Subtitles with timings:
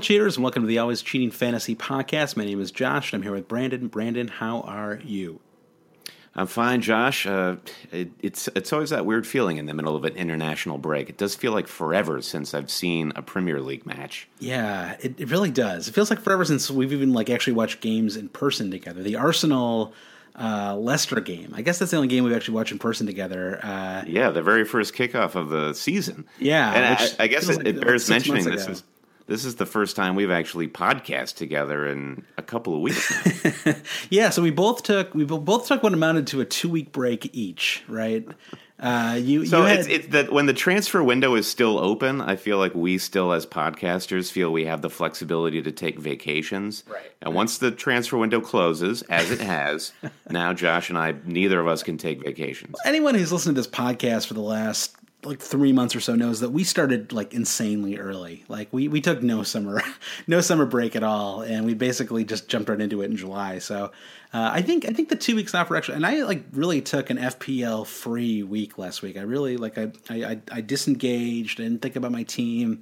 [0.00, 2.34] Hail cheaters and welcome to the Always Cheating Fantasy Podcast.
[2.34, 3.86] My name is Josh and I'm here with Brandon.
[3.86, 5.40] Brandon, how are you?
[6.34, 7.26] I'm fine, Josh.
[7.26, 7.56] Uh,
[7.92, 11.10] it, it's it's always that weird feeling in the middle of an international break.
[11.10, 14.26] It does feel like forever since I've seen a Premier League match.
[14.38, 15.86] Yeah, it, it really does.
[15.86, 19.02] It feels like forever since we've even like actually watched games in person together.
[19.02, 19.92] The Arsenal
[20.34, 21.52] uh, Leicester game.
[21.54, 23.60] I guess that's the only game we've actually watched in person together.
[23.62, 26.24] Uh, yeah, the very first kickoff of the season.
[26.38, 28.82] Yeah, and I, I, guess it, like, it bears mentioning this is
[29.30, 33.14] this is the first time we've actually podcast together in a couple of weeks.
[34.10, 37.32] yeah, so we both took we both took what amounted to a two week break
[37.32, 38.26] each, right?
[38.80, 42.20] Uh, you so you had, it's, it's that when the transfer window is still open,
[42.20, 46.82] I feel like we still as podcasters feel we have the flexibility to take vacations.
[46.88, 47.12] Right.
[47.22, 49.92] And once the transfer window closes, as it has,
[50.30, 52.74] now Josh and I, neither of us can take vacations.
[52.84, 56.40] Anyone who's listened to this podcast for the last like three months or so knows
[56.40, 58.44] that we started like insanely early.
[58.48, 59.82] Like we, we took no summer,
[60.26, 63.58] no summer break at all, and we basically just jumped right into it in July.
[63.58, 63.92] So
[64.32, 66.80] uh, I think I think the two weeks off were actually, and I like really
[66.80, 69.16] took an FPL free week last week.
[69.16, 71.58] I really like I I, I disengaged.
[71.58, 72.80] Didn't think about my team.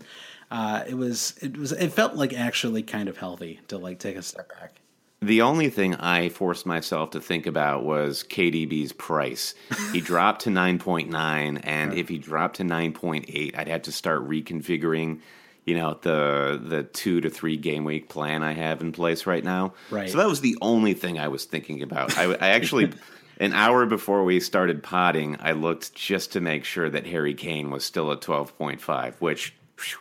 [0.50, 4.16] Uh, it was it was it felt like actually kind of healthy to like take
[4.16, 4.80] a step back.
[5.20, 9.54] The only thing I forced myself to think about was KDB's price.
[9.92, 15.20] He dropped to 9.9, and if he dropped to 9.8, I'd have to start reconfiguring,
[15.64, 19.42] you know, the the two to three game week plan I have in place right
[19.42, 19.74] now.
[19.90, 20.08] Right.
[20.08, 22.16] So that was the only thing I was thinking about.
[22.16, 22.92] I, I actually.
[23.40, 27.70] an hour before we started potting, I looked just to make sure that Harry Kane
[27.70, 29.54] was still at 12.5, which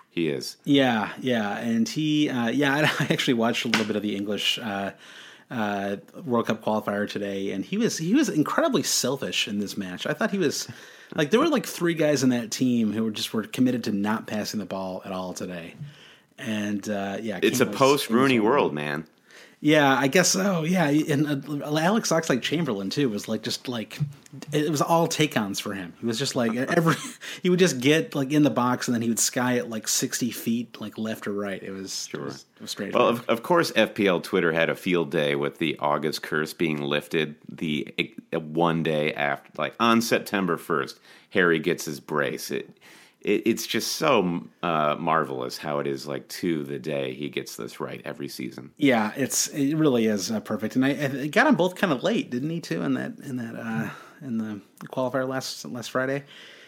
[0.09, 0.57] he is.
[0.63, 4.59] Yeah, yeah, and he, uh, yeah, I actually watched a little bit of the English
[4.59, 4.91] uh,
[5.49, 10.05] uh, World Cup qualifier today, and he was he was incredibly selfish in this match.
[10.05, 10.67] I thought he was
[11.16, 13.91] like there were like three guys in that team who were just were committed to
[13.91, 15.75] not passing the ball at all today,
[16.37, 19.05] and uh, yeah, it's a post Rooney world, man.
[19.59, 20.63] Yeah, I guess so.
[20.63, 23.97] Yeah, and uh, Oxlade-Chamberlain too was like just like
[24.51, 25.94] it was all take-ons for him.
[26.00, 26.94] He was just like every
[27.41, 29.88] he would just get like in the box and then he would sky it like
[29.88, 31.62] sixty feet like left or right.
[31.62, 32.22] It was sure.
[32.22, 32.94] It was, it was strange.
[32.94, 36.81] Well, of, of, course, FPL Twitter had a field day with the August curse being
[36.84, 37.35] lifted.
[37.50, 37.96] The
[38.34, 41.00] one day after, like on September first,
[41.31, 42.51] Harry gets his brace.
[42.51, 42.78] It
[43.22, 47.55] it, it's just so uh, marvelous how it is like to the day he gets
[47.55, 48.72] this right every season.
[48.78, 52.03] Yeah, it's it really is uh, perfect, and I, I, got them both kind of
[52.03, 52.61] late, didn't he?
[52.61, 53.90] Too in that in that uh,
[54.25, 56.23] in the qualifier last last Friday.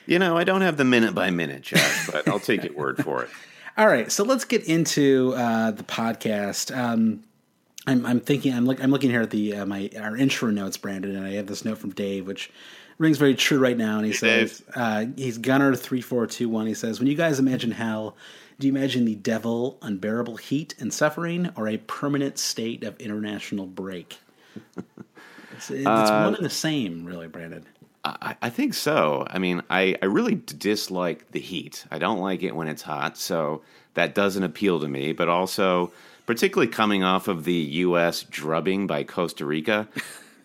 [0.06, 3.04] You know, I don't have the minute by minute, Josh, but I'll take your word
[3.04, 3.30] for it.
[3.78, 6.76] All right, so let's get into uh, the podcast.
[6.76, 7.24] Um,
[7.88, 8.54] I'm, I'm, thinking.
[8.54, 11.34] I'm, look, I'm looking here at the uh, my our intro notes, Brandon, and I
[11.34, 12.52] have this note from Dave, which
[13.00, 13.98] rings very true right now.
[13.98, 16.68] And he says, uh, he's Gunner three four two one.
[16.68, 18.16] He says, when you guys imagine hell,
[18.60, 23.66] do you imagine the devil, unbearable heat and suffering, or a permanent state of international
[23.66, 24.18] break?
[25.56, 27.66] it's, it's uh, one and the same, really, Brandon.
[28.04, 29.26] I, I, think so.
[29.30, 31.86] I mean, I, I really dislike the heat.
[31.92, 33.62] I don't like it when it's hot, so
[33.94, 35.12] that doesn't appeal to me.
[35.12, 35.92] But also,
[36.26, 38.24] particularly coming off of the U.S.
[38.24, 39.88] drubbing by Costa Rica,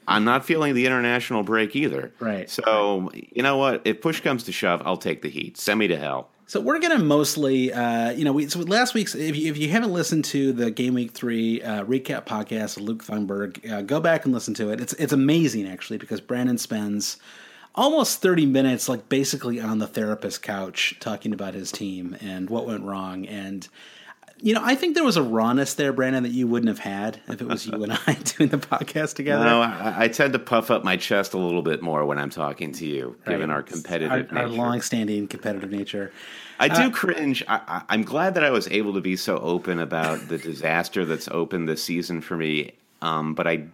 [0.07, 2.13] I'm not feeling the international break either.
[2.21, 2.49] Right.
[2.49, 3.83] So you know what?
[3.85, 5.57] If push comes to shove, I'll take the heat.
[5.57, 6.31] Send me to hell.
[6.47, 9.15] So we're gonna mostly, uh, you know, we so last week's.
[9.15, 12.85] If you, if you haven't listened to the Game Week Three uh, recap podcast with
[12.85, 14.81] Luke Thunberg, uh, go back and listen to it.
[14.81, 17.17] It's it's amazing actually because Brandon spends
[17.75, 22.67] almost thirty minutes, like basically on the therapist couch, talking about his team and what
[22.67, 23.27] went wrong.
[23.27, 23.67] And
[24.41, 27.21] you know, I think there was a rawness there, Brandon, that you wouldn't have had
[27.29, 29.45] if it was you and I doing the podcast together.
[29.45, 32.31] No, I, I, tend to puff up my chest a little bit more when I'm
[32.31, 33.35] talking to you, right.
[33.35, 34.39] given our competitive our, nature.
[34.39, 36.13] Our long-standing competitive nature.
[36.59, 37.43] I do uh, cringe.
[37.49, 41.29] I, am glad that I was able to be so open about the disaster that's
[41.29, 42.73] opened this season for me.
[43.03, 43.67] Um, but I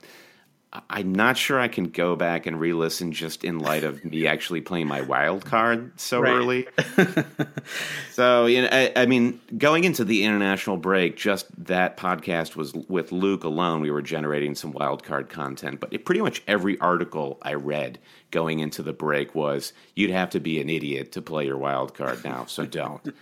[0.88, 4.61] I'm not sure I can go back and re-listen just in light of me actually
[4.61, 6.31] playing my wild card so right.
[6.31, 6.69] early.
[8.12, 12.72] so you know, I, I, mean, going into the international break, just that podcast was
[12.72, 13.81] with Luke alone.
[13.81, 17.99] We were generating some wild card content, but it, pretty much every article I read
[18.31, 21.94] going into the break was, "You'd have to be an idiot to play your wild
[21.94, 23.02] card now, so don't."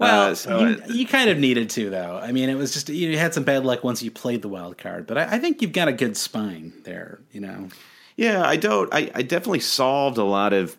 [0.00, 2.18] Well, uh, so you, you, kind of needed to, though.
[2.20, 4.78] I mean, it was just you had some bad luck once you played the wild
[4.78, 7.20] card, but I, I think you've got a good spine there.
[7.32, 7.68] You know.
[8.16, 8.92] Yeah, I don't.
[8.92, 10.76] I, I definitely solved a lot of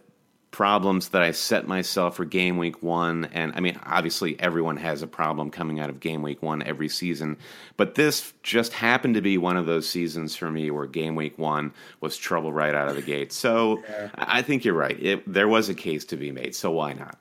[0.50, 3.26] problems that I set myself for game week one.
[3.32, 6.90] And I mean, obviously, everyone has a problem coming out of game week one every
[6.90, 7.38] season.
[7.78, 11.38] But this just happened to be one of those seasons for me where game week
[11.38, 13.32] one was trouble right out of the gate.
[13.32, 14.10] So yeah.
[14.16, 15.02] I think you're right.
[15.02, 16.56] It, there was a case to be made.
[16.56, 17.18] So why not?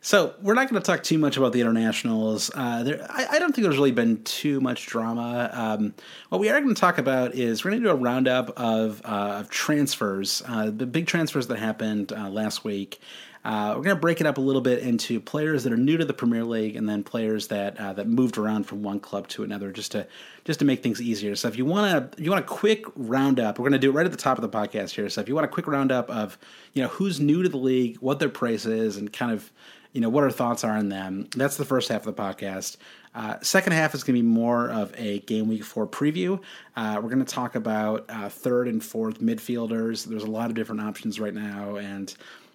[0.00, 2.50] So we're not going to talk too much about the internationals.
[2.54, 5.50] Uh, there, I, I, don't think there's really been too much drama.
[5.52, 5.92] Um,
[6.28, 9.02] what we are going to talk about is we're going to do a roundup of,
[9.04, 13.00] uh, of transfers, uh, the big transfers that happened uh, last week.
[13.44, 15.96] Uh, we're going to break it up a little bit into players that are new
[15.96, 19.28] to the Premier League, and then players that uh, that moved around from one club
[19.28, 20.06] to another, just to
[20.44, 21.36] just to make things easier.
[21.36, 23.94] So if you want to you want a quick roundup, we're going to do it
[23.94, 25.08] right at the top of the podcast here.
[25.08, 26.36] So if you want a quick roundup of
[26.74, 29.50] you know who's new to the league, what their price is, and kind of
[29.92, 31.28] you know what our thoughts are on them.
[31.34, 32.76] That's the first half of the podcast.
[33.14, 36.40] Uh, second half is going to be more of a game week four preview.
[36.76, 40.04] Uh, we're going to talk about uh, third and fourth midfielders.
[40.04, 42.14] There's a lot of different options right now, and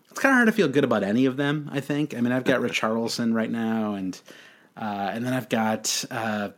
[0.09, 1.69] it's kind of hard to feel good about any of them.
[1.71, 2.15] I think.
[2.15, 4.19] I mean, I've got Richarlison right now, and
[4.77, 6.05] uh, and then I've got.
[6.09, 6.49] Uh,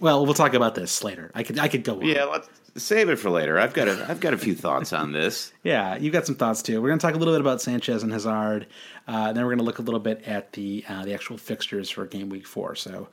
[0.00, 1.30] well, we'll talk about this later.
[1.34, 1.94] I could I could go.
[1.94, 2.04] On.
[2.04, 3.58] Yeah, let's save it for later.
[3.58, 5.52] I've got a I've got a few thoughts on this.
[5.62, 6.80] yeah, you've got some thoughts too.
[6.80, 8.66] We're going to talk a little bit about Sanchez and Hazard.
[9.06, 11.90] Uh, then we're going to look a little bit at the uh, the actual fixtures
[11.90, 12.74] for game week four.
[12.74, 13.08] So,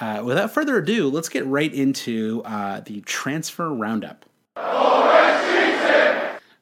[0.00, 4.24] uh, without further ado, let's get right into uh, the transfer roundup.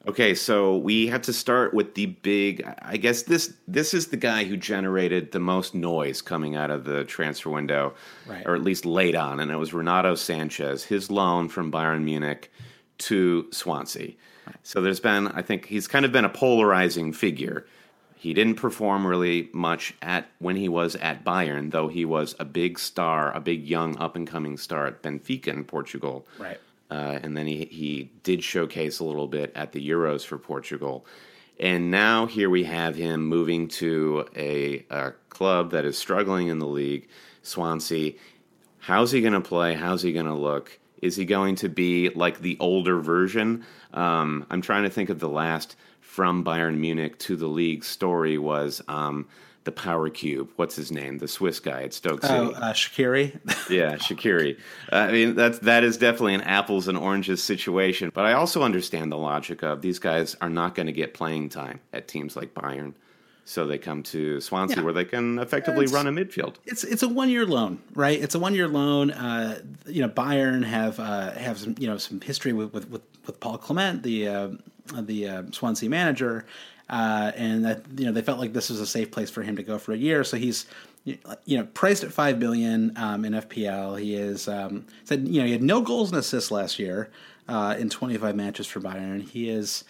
[0.07, 2.63] Okay, so we have to start with the big.
[2.81, 6.83] I guess this this is the guy who generated the most noise coming out of
[6.83, 7.95] the transfer window,
[8.27, 8.45] right.
[8.45, 12.51] or at least late on, and it was Renato Sanchez, his loan from Bayern Munich
[12.99, 14.13] to Swansea.
[14.45, 14.55] Right.
[14.61, 17.65] So there's been, I think, he's kind of been a polarizing figure.
[18.15, 22.45] He didn't perform really much at when he was at Bayern, though he was a
[22.45, 26.27] big star, a big young up and coming star at Benfica in Portugal.
[26.37, 26.59] Right.
[26.89, 31.05] Uh, and then he, he did showcase a little bit at the Euros for Portugal.
[31.59, 36.59] And now here we have him moving to a, a club that is struggling in
[36.59, 37.07] the league,
[37.43, 38.13] Swansea.
[38.79, 39.73] How's he going to play?
[39.73, 40.79] How's he going to look?
[41.01, 43.65] Is he going to be like the older version?
[43.93, 48.37] Um, I'm trying to think of the last from Bayern Munich to the league story
[48.37, 49.27] was um,
[49.65, 50.49] the Power Cube.
[50.55, 51.17] What's his name?
[51.17, 52.33] The Swiss guy at Stoke City.
[52.33, 53.33] Oh, uh, Shaqiri.
[53.69, 54.57] yeah, Shaqiri.
[54.91, 58.11] Uh, I mean, that's that is definitely an apples and oranges situation.
[58.13, 61.49] But I also understand the logic of these guys are not going to get playing
[61.49, 62.93] time at teams like Bayern.
[63.47, 64.83] So they come to Swansea, yeah.
[64.83, 66.55] where they can effectively it's, run a midfield.
[66.65, 68.19] It's it's a one year loan, right?
[68.19, 69.11] It's a one year loan.
[69.11, 73.01] Uh, you know, Bayern have uh, have some you know some history with with, with,
[73.25, 74.49] with Paul Clement, the uh,
[74.99, 76.45] the uh, Swansea manager,
[76.89, 79.55] uh, and that you know they felt like this was a safe place for him
[79.55, 80.23] to go for a year.
[80.23, 80.65] So he's
[81.03, 83.99] you know priced at five billion um, in FPL.
[83.99, 87.09] He is um, said you know he had no goals and assists last year
[87.47, 89.21] uh, in 25 matches for Bayern.
[89.21, 89.83] He is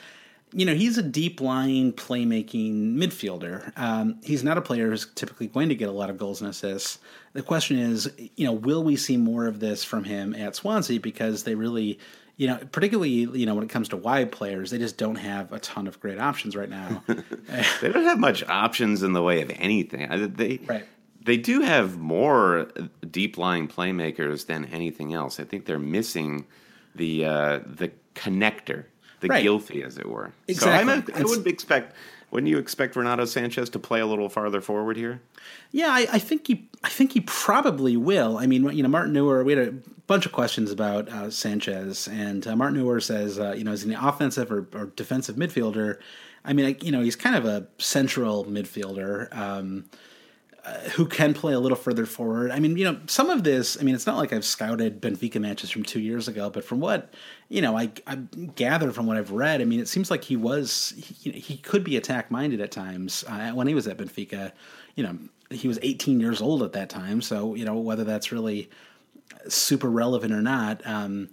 [0.55, 3.77] you know, he's a deep line playmaking midfielder.
[3.77, 6.49] Um, he's not a player who's typically going to get a lot of goals and
[6.49, 6.99] assists.
[7.33, 11.01] The question is, you know, will we see more of this from him at Swansea
[11.01, 11.99] because they really
[12.37, 15.51] you know, particularly you know when it comes to wide players, they just don't have
[15.53, 17.03] a ton of great options right now.
[17.07, 20.33] they don't have much options in the way of anything.
[20.35, 20.85] They right.
[21.23, 22.67] They do have more
[23.09, 25.39] deep lying playmakers than anything else.
[25.39, 26.45] I think they're missing
[26.93, 28.85] the uh, the connector.
[29.21, 29.43] the Right.
[29.83, 30.33] As it were.
[30.47, 30.57] Exactly.
[30.57, 31.95] So I'm a, I would expect.
[32.31, 35.21] Wouldn't you expect Renato Sanchez to play a little farther forward here?
[35.71, 36.69] Yeah, I, I think he.
[36.83, 38.37] I think he probably will.
[38.37, 39.43] I mean, you know, Martin Neuer.
[39.43, 39.71] We had a
[40.07, 43.83] bunch of questions about uh, Sanchez, and uh, Martin Neuer says, uh, you know, is
[43.83, 45.99] he an offensive or, or defensive midfielder?
[46.43, 49.35] I mean, like, you know, he's kind of a central midfielder.
[49.35, 49.85] Um,
[50.93, 52.49] who can play a little further forward.
[52.51, 55.39] I mean, you know, some of this, I mean, it's not like I've scouted Benfica
[55.39, 57.13] matches from two years ago, but from what,
[57.49, 58.15] you know, I, I
[58.55, 61.83] gather from what I've read, I mean, it seems like he was, he, he could
[61.83, 63.23] be attack minded at times.
[63.27, 64.51] Uh, when he was at Benfica,
[64.95, 65.17] you know,
[65.51, 67.21] he was 18 years old at that time.
[67.21, 68.69] So, you know, whether that's really
[69.47, 71.29] super relevant or not, um,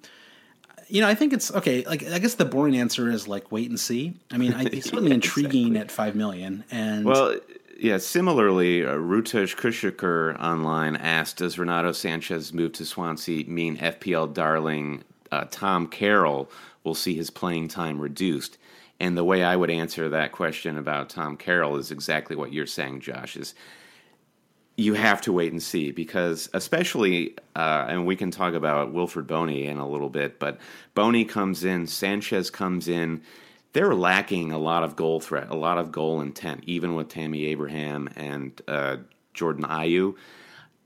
[0.89, 1.85] you know, I think it's okay.
[1.87, 4.13] Like, I guess the boring answer is like wait and see.
[4.31, 5.81] I mean, I, he's certainly Yeah, intriguing exactly.
[5.81, 7.37] at five million, and Well,
[7.83, 7.99] yeah.
[7.99, 15.03] Similarly, uh, Rutesh Kushiker online asked, "Does Renato Sanchez move to Swansea mean FPL darling
[15.31, 16.51] uh, Tom Carroll
[16.85, 18.57] will see his playing time reduced?"
[19.01, 22.67] And the way I would answer that question about Tom Carroll is exactly what you're
[22.67, 23.37] saying, Josh.
[23.37, 23.55] Is
[24.77, 29.27] you have to wait and see because, especially, uh, and we can talk about Wilfried
[29.27, 30.59] Bony in a little bit, but
[30.95, 33.23] Bony comes in, Sanchez comes in.
[33.73, 37.47] They're lacking a lot of goal threat, a lot of goal intent, even with Tammy
[37.47, 38.99] Abraham and uh,
[39.35, 40.15] Jordan Ayew.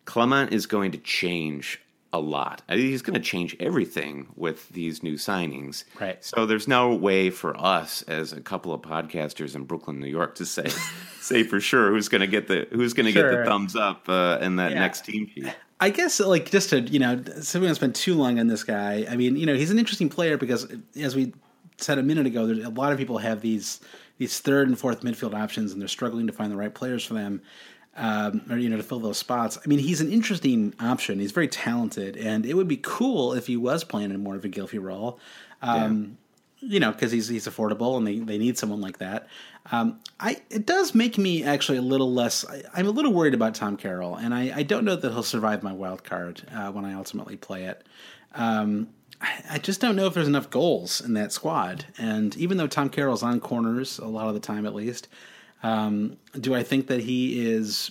[0.04, 1.80] Clement is going to change
[2.12, 2.62] a lot.
[2.68, 5.82] I mean, he's going to change everything with these new signings.
[6.00, 6.24] Right.
[6.24, 10.36] So there's no way for us as a couple of podcasters in Brooklyn, New York,
[10.36, 10.68] to say
[11.20, 14.08] say for sure who's going to get the who's going to get the thumbs up
[14.08, 14.78] uh, in that Yeah.
[14.80, 15.52] next team sheet.
[15.80, 18.62] I guess like just to you know, so we don't spend too long on this
[18.64, 19.04] guy.
[19.10, 20.66] I mean, you know, he's an interesting player because
[20.98, 21.34] as we
[21.78, 23.80] said a minute ago, there's a lot of people have these
[24.18, 27.14] these third and fourth midfield options, and they're struggling to find the right players for
[27.14, 27.42] them,
[27.96, 29.58] um, or you know, to fill those spots.
[29.62, 31.18] I mean, he's an interesting option.
[31.18, 34.44] He's very talented, and it would be cool if he was playing in more of
[34.44, 35.18] a Gylfi role.
[35.62, 36.18] Um,
[36.60, 39.28] you know, because he's he's affordable and they, they need someone like that.
[39.72, 42.44] Um, I it does make me actually a little less.
[42.46, 45.22] I, I'm a little worried about Tom Carroll, and I, I don't know that he'll
[45.22, 47.86] survive my wild card uh, when I ultimately play it.
[48.34, 48.88] Um,
[49.20, 51.86] I, just don't know if there's enough goals in that squad.
[51.98, 55.08] And even though Tom Carroll's on corners a lot of the time, at least,
[55.62, 57.90] um, do I think that he is?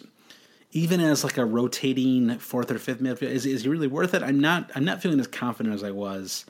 [0.75, 4.22] even as like a rotating fourth or fifth midfield, is, is he really worth it?
[4.22, 4.70] I'm not.
[4.75, 6.46] I'm not feeling as confident as I was.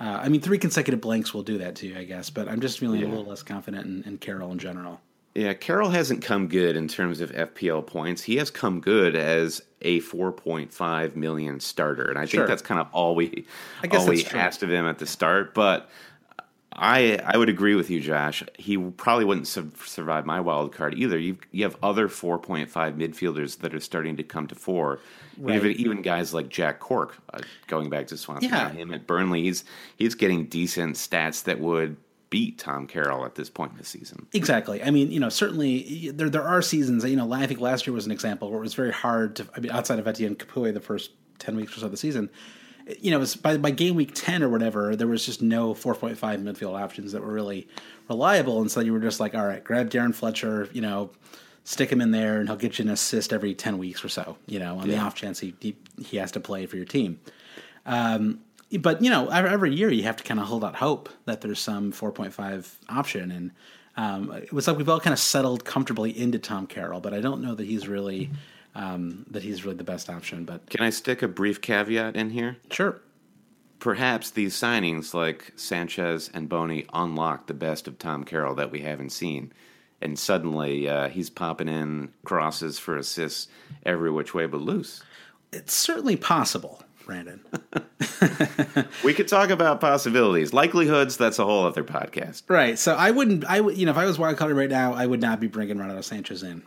[0.00, 2.30] Uh, I mean, three consecutive blanks will do that to you, I guess.
[2.30, 5.02] But I'm just feeling a little less confident in, in Carroll in general.
[5.36, 8.22] Yeah, Carroll hasn't come good in terms of FPL points.
[8.22, 12.40] He has come good as a 4.5 million starter, and I Sure.
[12.40, 13.44] think that's kind of all we
[13.82, 14.38] I guess all we true.
[14.38, 15.52] asked of him at the start.
[15.52, 15.90] But
[16.72, 18.42] I I would agree with you, Josh.
[18.58, 21.18] He probably wouldn't su- survive my wild card either.
[21.18, 25.00] You you have other 4.5 midfielders that are starting to come to four.
[25.38, 25.56] Right.
[25.56, 28.70] Even even guys like Jack Cork, uh, going back to Swansea, Yeah.
[28.70, 29.64] him at Burnley, he's
[29.96, 31.96] he's getting decent stats that would
[32.30, 34.26] beat Tom Carroll at this point in the season.
[34.32, 34.82] Exactly.
[34.82, 37.04] I mean, you know, certainly there there are seasons.
[37.04, 39.46] You know, I think last year was an example where it was very hard to.
[39.56, 42.30] I mean, outside of Etienne Capoue, the first ten weeks or so of the season,
[43.00, 45.74] you know, it was by by game week ten or whatever, there was just no
[45.74, 47.68] four point five midfield options that were really
[48.08, 51.10] reliable, and so you were just like, all right, grab Darren Fletcher, you know.
[51.68, 54.36] Stick him in there, and he'll get you an assist every ten weeks or so.
[54.46, 57.18] You know, on the off chance he, he he has to play for your team.
[57.84, 58.38] Um,
[58.80, 61.60] but you know, every, year you have to kind of hold out hope that there's
[61.60, 63.50] some 4.5 option, and
[63.96, 67.20] um, it was like we've all kind of settled comfortably into Tom Carroll, but I
[67.20, 68.30] don't know that he's really
[68.74, 70.44] um, that he's really the best option.
[70.44, 72.56] But Can I stick a brief caveat in here?
[72.70, 73.00] sure,
[73.78, 78.80] Perhaps these signings like Sanchez and Bony unlock the best of Tom Carroll that we
[78.80, 79.52] haven't seen.
[80.00, 83.48] And suddenly uh, he's popping in crosses for assists
[83.84, 85.02] every which way but loose.
[85.52, 87.40] it's certainly possible, Brandon.
[89.04, 90.52] We could talk about possibilities.
[90.52, 92.42] Likelihoods, that's a whole other podcast.
[92.48, 92.78] right.
[92.78, 93.44] So I wouldn't.
[93.44, 93.76] I would.
[93.76, 96.00] You know, if I was wild carded right now, I would not be bringing Renato
[96.00, 96.62] Sanchez in.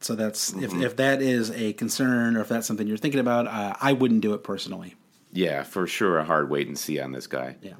[0.00, 3.46] So that's if if that is a concern or if that's something you're thinking about,
[3.46, 4.94] uh, I wouldn't do it personally.
[5.32, 7.56] Yeah, for sure a hard wait and see on this guy.
[7.62, 7.74] Yeah.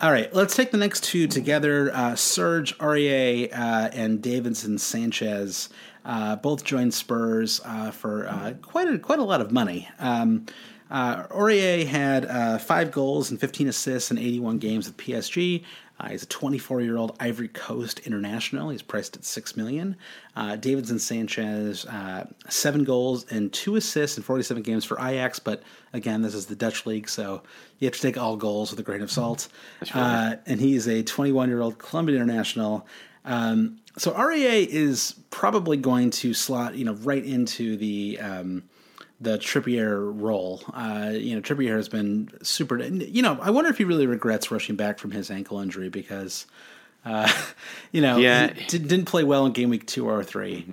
[0.00, 1.90] All right, let's take the next two together.
[1.94, 5.70] Uh, Serge Aurier uh, and Davinson Sanchez
[6.04, 9.88] uh, both joined Spurs uh, for uh, quite a, quite a lot of money.
[9.98, 10.46] Um,
[10.90, 15.64] uh, Aurier had uh, five goals and 15 assists in 81 games with PSG.
[15.98, 18.68] Uh, he's a 24 year old Ivory Coast international.
[18.68, 19.96] He's priced at six million.
[20.34, 25.38] Uh, Davinson Sanchez, uh, seven goals and two assists in 47 games for Ajax.
[25.38, 25.62] But
[25.94, 27.42] again, this is the Dutch league, so
[27.78, 29.48] you have to take all goals with a grain of salt.
[29.94, 32.86] Uh, and he is a 21 year old Colombian international.
[33.24, 38.62] Um, so Aurier is probably going to slot, you know, right into the um,
[39.20, 40.62] the Trippier role.
[40.72, 42.78] Uh, you know, Trippier has been super.
[42.82, 46.46] You know, I wonder if he really regrets rushing back from his ankle injury because,
[47.04, 47.30] uh,
[47.92, 48.52] you know, Yeah.
[48.68, 50.66] did, didn't play well in game week two or 3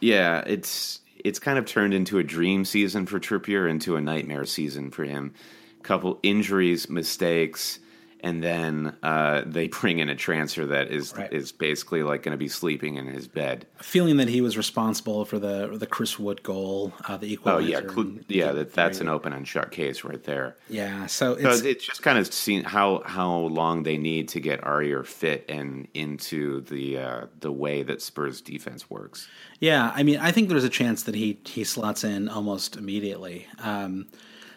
[0.00, 4.46] Yeah, it's it's kind of turned into a dream season for Trippier, into a nightmare
[4.46, 5.34] season for him.
[5.82, 7.78] Couple injuries, mistakes,
[8.22, 11.32] and then uh, they bring in a transfer that is Right.
[11.32, 13.66] is basically like going to be sleeping in his bed.
[13.78, 17.62] Feeling that he was responsible for the the Chris Wood goal, uh, the equalizer.
[17.88, 20.56] Oh yeah, in yeah, that that's an open and shut case right there.
[20.68, 21.06] yeah.
[21.06, 24.60] So So it's it's just kind of seen how how long they need to get
[24.62, 29.28] Aurier fit and into the uh, the way that Spurs defense works.
[29.58, 33.46] Yeah, I mean, I think there's a chance that he he slots in almost immediately.
[33.58, 34.06] Um,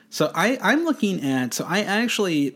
[0.10, 2.56] so I I'm looking at so I actually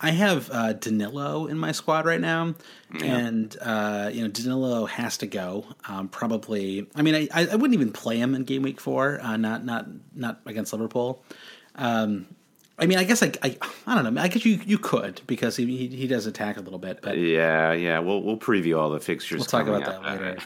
[0.00, 2.54] I have uh, Danilo in my squad right now,
[3.02, 5.64] and uh, you know Danilo has to go.
[5.88, 9.36] Um, probably, I mean, I, I wouldn't even play him in game week four, uh,
[9.36, 11.22] not not not against Liverpool.
[11.76, 12.26] Um,
[12.78, 13.56] I mean, I guess I, I
[13.86, 14.20] I don't know.
[14.20, 17.16] I guess you you could because he he, he does attack a little bit, but
[17.16, 17.98] Yeah, yeah.
[18.00, 19.38] We'll we'll preview all the fixtures.
[19.38, 20.38] we'll talk about that later.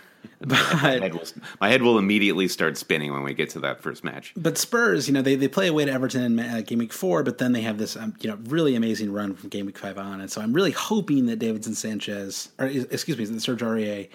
[0.47, 1.25] my, head will,
[1.61, 4.33] my head will immediately start spinning when we get to that first match.
[4.37, 7.23] but Spurs, you know, they, they play away to Everton in uh, game week four,
[7.23, 9.99] but then they have this, um, you know, really amazing run from game week five
[9.99, 14.09] on, and so I'm really hoping that Davinson Sanchez, or excuse me, that Serge Aurier,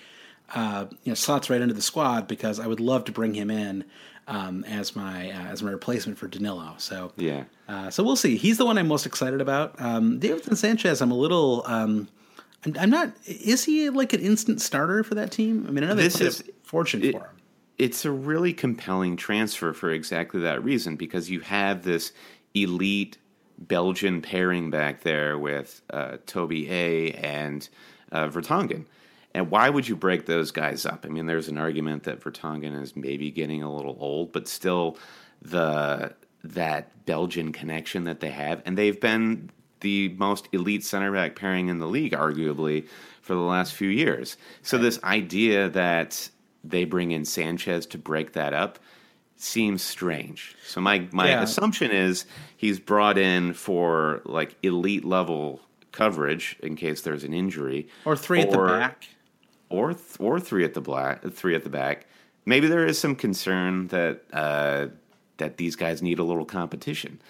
[0.53, 3.51] uh, you know, slots right into the squad because I would love to bring him
[3.51, 3.83] in
[4.27, 6.75] um, as my uh, as my replacement for Danilo.
[6.77, 7.43] So Yeah.
[7.67, 8.37] uh, so we'll see.
[8.37, 9.79] He's the one I'm most excited about.
[9.79, 11.63] Um, Davinson Sanchez, I'm a little.
[11.67, 12.07] Um,
[12.65, 13.11] I'm, I'm not.
[13.25, 15.65] Is he like an instant starter for that team?
[15.67, 17.29] I mean, I know This is- fortune it- for him.
[17.77, 22.13] It's a really compelling transfer for exactly that reason because you have this
[22.53, 23.17] elite
[23.59, 27.67] Belgian pairing back there with uh, Toby A and
[28.13, 28.85] uh, Vertonghen.
[29.35, 31.05] And why would you break those guys up?
[31.05, 34.97] I mean, there's an argument that Vertonghen is maybe getting a little old, but still
[35.41, 36.13] the
[36.45, 39.49] that Belgian connection that they have, and they've been
[39.81, 42.87] the most elite center back pairing in the league, arguably,
[43.21, 44.37] for the last few years.
[44.61, 46.29] So this idea that
[46.63, 48.79] they bring in Sanchez to break that up
[49.35, 50.55] seems strange.
[50.65, 51.41] So my my Yeah.
[51.43, 52.25] assumption is
[52.55, 55.59] he's brought in for like elite level
[55.91, 59.09] coverage in case there's an injury, Or three at the back.
[59.69, 62.05] Or th- or three at the black, three at the back.
[62.45, 64.87] Maybe there is some concern that uh,
[65.37, 67.21] that these guys need a little competition.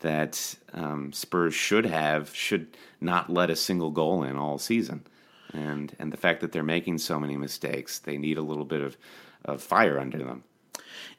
[0.00, 5.04] That um, Spurs should have should not let a single goal in all season,
[5.52, 8.80] and and the fact that they're making so many mistakes, they need a little bit
[8.80, 8.96] of,
[9.44, 10.44] of fire under them.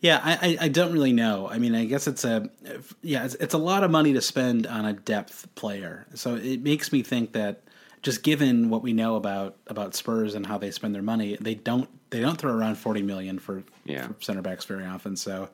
[0.02, 1.50] Yeah, I, I, don't really know.
[1.50, 2.50] I mean, I guess it's a
[3.02, 6.06] yeah, it's, it's a lot of money to spend on a depth player.
[6.15, 7.63] So it makes me think that
[8.02, 11.56] just given what we know about about Spurs and how they spend their money, they
[11.56, 14.08] don't they don't throw around forty million for, Yeah.
[14.08, 15.16] for center backs very often.
[15.16, 15.50] So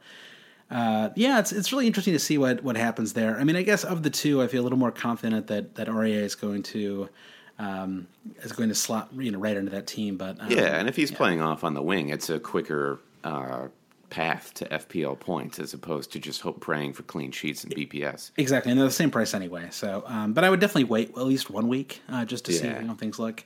[0.72, 3.38] uh, yeah, it's it's really interesting to see what what happens there.
[3.38, 5.88] I mean, I guess of the two, I feel a little more confident that that
[5.88, 7.10] Aurier is going to.
[7.58, 8.08] Um,
[8.42, 10.98] is going to slot you know right into that team, but um, Yeah, and if
[10.98, 13.68] he's playing off on the wing, it's a quicker uh,
[14.10, 18.32] path to FPL points as opposed to just hope praying for clean sheets and BPS.
[18.38, 19.68] Exactly, and they're the same price anyway.
[19.72, 22.66] So, um, but I would definitely wait at least one week uh, just to see
[22.68, 22.82] Yeah.
[22.86, 23.44] how things look.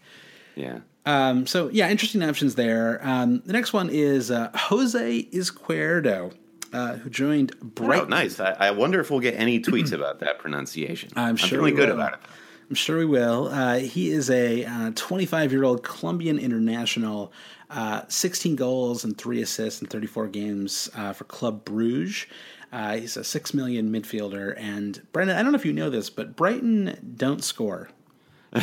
[0.56, 0.80] Yeah.
[1.06, 3.00] Um, so, yeah, interesting options there.
[3.04, 6.34] Um, the next one is uh, Jose Izquierdo,
[6.74, 8.40] uh, who joined Oh, nice.
[8.40, 11.10] I, I wonder if we'll get any tweets about that pronunciation.
[11.16, 11.96] I'm sure we good will.
[11.96, 12.20] about it.
[12.70, 13.48] I'm sure we will.
[13.48, 17.32] Uh, he is a 25 year old Colombian international,
[17.70, 22.26] uh, 16 goals and three assists in 34 games uh, for Club Bruges.
[22.72, 26.10] Uh, he's a six million midfielder, and Brandon, I don't know if you know this,
[26.10, 27.90] but Brighton don't score.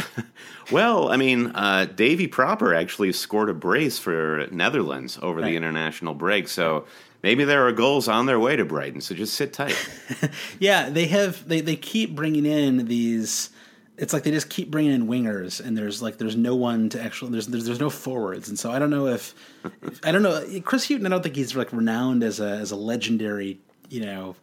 [0.73, 5.51] Well, I mean, uh, Davy Propper actually scored a brace for Netherlands over Right.
[5.51, 6.87] the international break, so
[7.23, 9.01] maybe there are goals on their way to Brighton.
[9.01, 9.77] So just sit tight.
[10.59, 13.51] Yeah, they have they they keep bringing in these.
[13.99, 17.03] It's like they just keep bringing in wingers, and there's like there's no one to
[17.03, 19.35] actually there's there's, there's no forwards, and so I don't know if,
[19.83, 21.07] if I don't know Chris Hughton.
[21.07, 24.37] I don't think he's like renowned as a as a legendary you know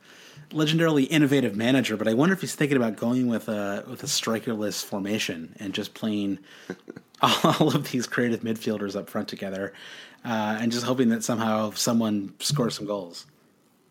[0.54, 4.08] legendarily innovative manager, but I wonder if he's thinking about going with a with a
[4.08, 6.40] strikerless formation and just playing
[7.22, 9.74] all of these creative midfielders up front together,
[10.26, 13.26] uh, and just hoping that somehow someone scores some goals.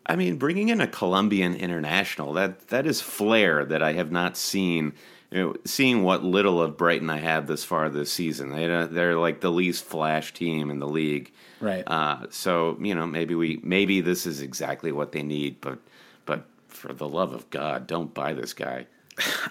[0.05, 4.35] I mean, bringing in a Colombian international that that is flair that I have not
[4.37, 4.93] seen.
[5.33, 9.17] You know, seeing what little of Brighton I have this far this season, they they're
[9.17, 11.31] like the least flash team in the league.
[11.59, 11.83] Right.
[11.87, 15.79] Uh, so you know, maybe we maybe this is exactly what they need, but
[16.25, 18.85] but for the love of God, don't buy this guy.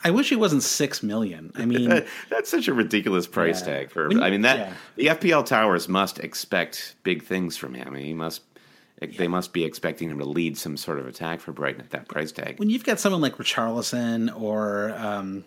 [0.04, 1.52] I wish he wasn't six million.
[1.56, 1.88] I mean.
[2.30, 3.66] That's such a ridiculous price Yeah.
[3.74, 4.08] tag for.
[4.08, 4.74] When- I mean that yeah.
[4.96, 7.88] the FPL towers must expect big things from him.
[7.88, 8.42] I mean, he must.
[9.16, 12.08] They must be expecting him to lead some sort of attack for Brighton at that
[12.08, 12.58] price tag.
[12.58, 15.44] When you've got someone like Richarlison or um,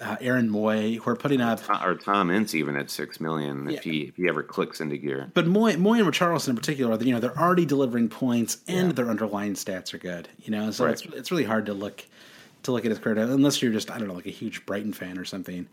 [0.00, 3.86] uh, Aaron Mooy who are putting up, or Tom Ince even at six million if
[3.86, 3.92] Yeah.
[3.92, 5.30] he if he ever clicks into gear.
[5.34, 9.08] but Mooy, Mooy and Richarlison in particular, you know, they're already delivering points and their
[9.08, 10.28] underlying stats are good.
[10.42, 10.92] You know, so Right.
[10.94, 12.04] it's it's really hard to look
[12.64, 14.92] to look at his career unless you're just I don't know like a huge Brighton
[14.92, 15.68] fan or something.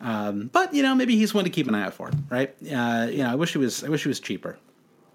[0.00, 2.54] Um, but you know, maybe he's one to keep an eye out for, right?
[2.62, 4.58] Uh, you know, I wish he was I wish he was cheaper.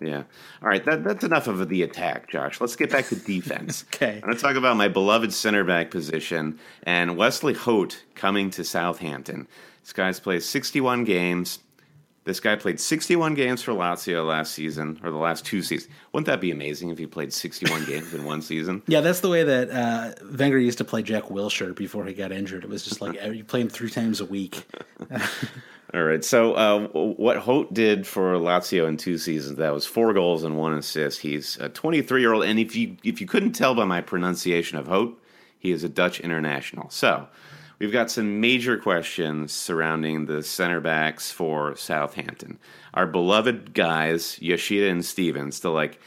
[0.02, 0.24] Yeah.
[0.62, 0.84] All right.
[0.86, 2.62] That, that's enough of the attack, Josh.
[2.62, 3.86] Let's get back to defense.
[3.94, 4.16] Okay.
[4.16, 8.64] I'm going to talk about my beloved center back position and Wesley Hoedt coming to
[8.64, 9.48] Southampton.
[9.82, 11.60] This guy's played 61 games.
[12.26, 15.92] This guy played 61 games for Lazio last season, or the last two seasons.
[16.12, 18.84] Wouldn't that be amazing if he played 61 games in one season?
[18.88, 22.32] Yeah, that's the way that uh, Wenger used to play Jack Wilshere before he got
[22.32, 22.64] injured.
[22.64, 24.64] It was just like you play him three times a week.
[25.92, 26.24] All right.
[26.24, 30.58] So, uh, what Hoedt did for Lazio in two seasons that was four goals and
[30.58, 31.22] one assist.
[31.22, 34.78] He's a 23 year old, and if you if you couldn't tell by my pronunciation
[34.78, 35.16] of Hoedt,
[35.58, 36.92] he is a Dutch international.
[36.92, 37.28] So,
[37.80, 42.60] we've got some major questions surrounding the center backs for Southampton.
[42.94, 46.00] Our beloved guys, Yoshida and Stevens, the like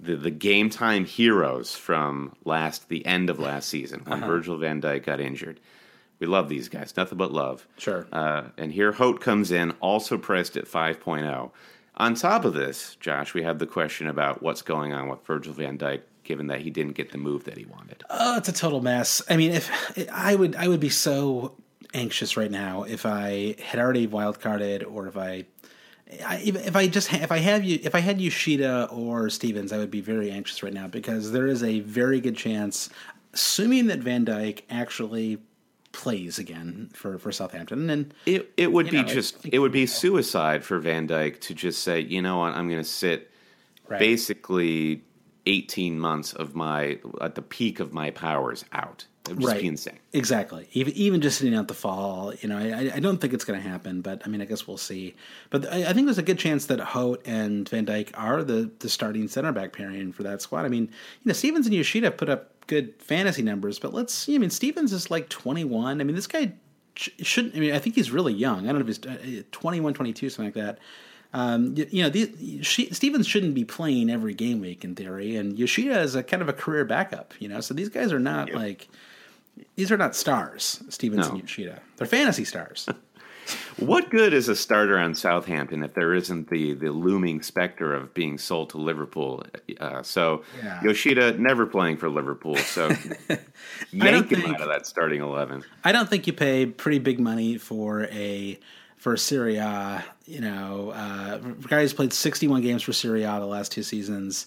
[0.00, 4.80] the, the game time heroes from last the end of last season when Virgil van
[4.80, 5.60] Dijk got injured.
[6.18, 7.66] We love these guys, nothing but love.
[7.78, 8.06] Sure.
[8.12, 11.50] Uh, and here Hoedt comes in, also priced at 5.0.
[11.96, 15.52] On top of this, Josh, we have the question about what's going on with Virgil
[15.52, 18.04] van Dijk, given that he didn't get the move that he wanted.
[18.08, 19.20] Oh, it's a total mess.
[19.28, 21.56] I mean, if I would, I would be so
[21.94, 25.46] anxious right now if I had already wild carded, or if I,
[26.24, 29.28] I if if I just ha- if I have you if I had Yoshida or
[29.28, 32.90] Stevens, I would be very anxious right now because there is a very good chance,
[33.32, 35.38] assuming that Van Dijk actually
[35.98, 39.72] plays again for for Southampton, and It it would be know, just it- it would
[39.72, 43.30] be suicide for Van Dijk to just say, you know what, I'm going to sit
[43.88, 43.98] Right.
[43.98, 45.02] basically
[45.46, 49.06] 18 months of my at the peak of my powers out.
[49.28, 49.62] It would just Right.
[49.62, 49.98] be insane.
[50.12, 50.68] Exactly.
[50.72, 53.60] Even even just sitting out the fall, you know, I, I don't think it's going
[53.62, 54.00] to happen.
[54.00, 55.14] But I mean, I guess we'll see.
[55.50, 58.70] But I, I think there's a good chance that Hoedt and Van Dijk are the
[58.78, 60.64] the starting center back pairing for that squad.
[60.64, 64.34] I mean, you know, Stevens and Yoshida put up good fantasy numbers, but let's see.
[64.34, 66.00] I mean, Stevens is like 21.
[66.00, 66.52] I mean, this guy
[66.96, 67.56] sh- shouldn't.
[67.56, 68.68] I mean, I think he's really young.
[68.68, 70.78] I don't know if he's uh, 21, 22, something like that.
[71.34, 75.36] Um, you, you know, the, she, Stevens shouldn't be playing every game week in theory,
[75.36, 77.34] and Yoshida is a kind of a career backup.
[77.38, 78.88] You know, so these guys are not like
[79.76, 81.32] these are not stars, Stevens No.
[81.32, 81.80] and Yoshida.
[81.96, 82.88] They're fantasy stars.
[83.78, 88.12] What good is a starter on Southampton if there isn't the, the looming specter of
[88.12, 89.42] being sold to Liverpool?
[89.80, 90.82] Uh, so Yeah.
[90.82, 92.88] Yoshida never playing for Liverpool, so
[93.90, 95.62] yank him think- out of that starting eleven.
[95.84, 98.58] I don't think you pay pretty big money for a
[98.96, 100.04] for Serie A.
[100.26, 104.46] You know, uh, guy who's played 61 games for Serie A the last two seasons.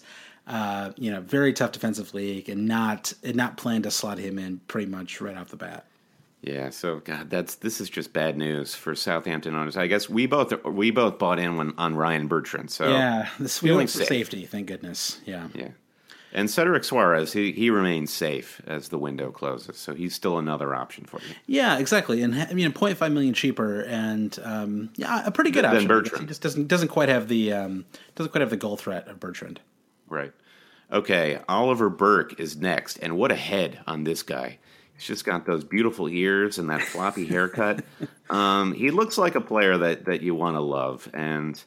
[0.52, 4.38] Uh, you know, very tough defensive league, and not and not plan to slot him
[4.38, 5.86] in pretty much right off the bat.
[6.42, 9.78] Yeah, so God, that's this is just bad news for Southampton owners.
[9.78, 12.70] I guess we both we both bought in when on Ryan Bertrand.
[12.70, 14.08] So yeah, this feeling safe.
[14.08, 14.44] safety.
[14.44, 15.20] Thank goodness.
[15.24, 15.48] Yeah.
[15.54, 15.68] yeah.
[16.34, 20.74] And Cedric Soares, he, he remains safe as the window closes, so he's still another
[20.74, 21.34] option for you.
[21.46, 22.22] Yeah, exactly.
[22.22, 25.88] And I mean, 0.5 million cheaper, and um, yeah, a pretty good option.
[25.88, 26.22] Bertrand.
[26.22, 27.86] He just doesn't doesn't quite have the um,
[28.16, 29.60] doesn't quite have the goal threat of Bertrand.
[30.08, 30.32] Right.
[30.92, 34.58] Okay, Oliver Burke is next, and what a head on this guy.
[34.94, 37.84] He's just got those beautiful ears and that floppy haircut.
[38.30, 41.62] Um, he looks like a player that, that you want to love, and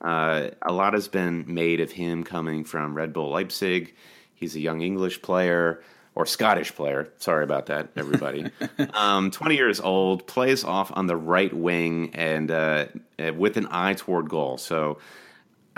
[0.00, 3.94] uh, a lot has been made of him coming from Red Bull Leipzig.
[4.34, 5.80] He's a young English player
[6.16, 7.08] or Scottish player.
[7.18, 8.50] Sorry about that, everybody.
[8.94, 12.86] um, 20 years old, plays off on the right wing and uh,
[13.20, 14.58] uh, with an eye toward goal.
[14.58, 14.98] So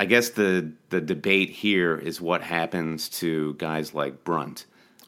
[0.00, 4.64] I guess the the debate here is what happens to guys like Brunt.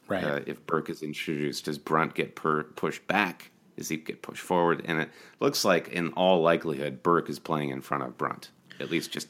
[0.07, 0.23] Right.
[0.23, 3.49] Uh, if Burke is introduced, does Brunt get per- pushed back?
[3.75, 4.83] Does he get pushed forward?
[4.85, 8.91] And it looks like, in all likelihood, Burke is playing in front of Brunt, at
[8.91, 9.29] least just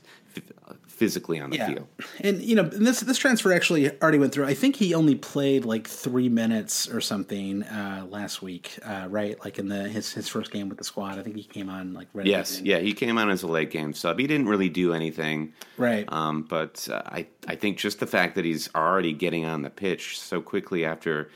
[1.03, 1.87] physically on the Yeah, field.
[2.21, 4.45] and you know and this this transfer actually already went through.
[4.45, 9.37] I think he only played like three minutes or something uh, last week, uh, right?
[9.43, 11.19] Like in the his his first game with the squad.
[11.19, 12.25] I think he came on like right.
[12.25, 14.17] Yes, yeah, he came on as a late game sub.
[14.19, 16.05] He didn't really do anything, right.
[16.11, 19.69] um, but uh, I I think just the fact that he's already getting on the
[19.69, 21.29] pitch so quickly after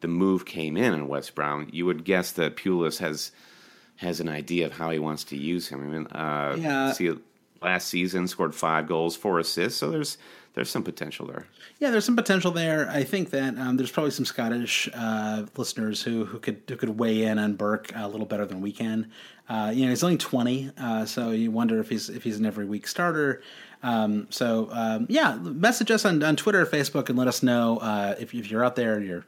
[0.00, 3.32] the move came in in West Brom, you would guess that Pulis has
[3.96, 5.80] has an idea of how he wants to use him.
[5.82, 6.92] I mean, uh, Yeah.
[6.92, 7.10] see,
[7.60, 9.78] last season, scored five goals, four assists.
[9.78, 10.18] So there's
[10.54, 11.46] there's some potential there.
[11.78, 12.90] Yeah, there's some potential there.
[12.90, 16.98] I think that um, there's probably some Scottish uh, listeners who who could who could
[16.98, 19.10] weigh in on Burke a little better than we can.
[19.48, 22.44] Uh, you know, he's only 20, uh, so you wonder if he's if he's an
[22.44, 23.42] every week starter.
[23.82, 27.78] Um, so um, yeah, message us on, on Twitter or Facebook and let us know
[27.78, 29.24] uh, if, if you're out there and you're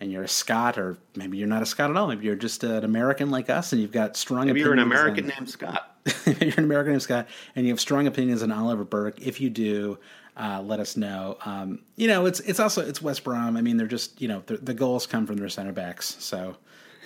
[0.00, 2.08] and you're a Scot, or maybe you're not a Scot at all.
[2.08, 4.46] Maybe you're just an American like us, and you've got strong.
[4.46, 5.95] Maybe you're an American on, named Scott.
[6.26, 9.20] you're an American named Scott, and you have strong opinions on Oliver Burke.
[9.20, 9.98] If you do,
[10.36, 11.38] uh, let us know.
[11.44, 13.56] Um, you know, it's it's also it's West Brom.
[13.56, 16.56] I mean, they're just you know the goals come from their center backs, so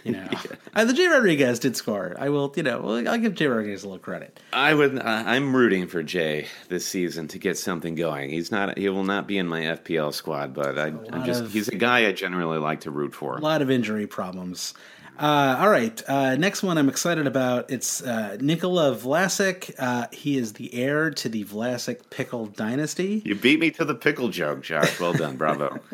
[0.04, 0.40] you know, yeah.
[0.74, 2.14] uh, the Jay Rodriguez did score.
[2.18, 4.38] I will, you know, I'll give Jay Rodriguez a little credit.
[4.52, 4.98] I would.
[4.98, 8.30] Uh, I'm rooting for Jay this season to get something going.
[8.30, 8.78] He's not.
[8.78, 11.42] He will not be in my FPL squad, but I, am just.
[11.42, 13.36] Of, he's a guy I generally like to root for.
[13.36, 14.74] A lot of injury problems.
[15.20, 16.02] Uh, all right.
[16.08, 17.70] Uh, next one I'm excited about.
[17.70, 19.74] It's uh, Nikola Vlasic.
[19.78, 23.20] Uh, he is the heir to the Vlasic pickle dynasty.
[23.26, 24.98] You beat me to the pickle joke, Josh.
[24.98, 25.36] Well done.
[25.36, 25.78] Bravo.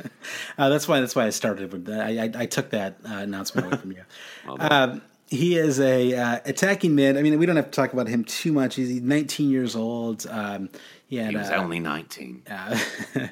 [0.59, 1.01] Uh, that's why.
[1.01, 2.01] That's why I started with that.
[2.01, 4.03] I, I, I took that uh, announcement away from you.
[4.47, 7.17] well um, he is a attacking mid.
[7.17, 8.77] I mean, we don't have to talk about him too much.
[8.77, 10.27] He's 19 years old.
[10.29, 10.69] Um,
[11.09, 12.43] he, had, he was uh, only 19.
[12.49, 12.79] Uh,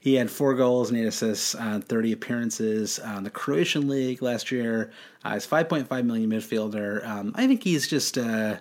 [0.00, 4.50] he had four goals and eight assists on 30 appearances on the Croatian League last
[4.50, 4.92] year.
[5.24, 7.06] Uh, he's 5.5 million midfielder.
[7.06, 8.56] Um, I think he's just, uh,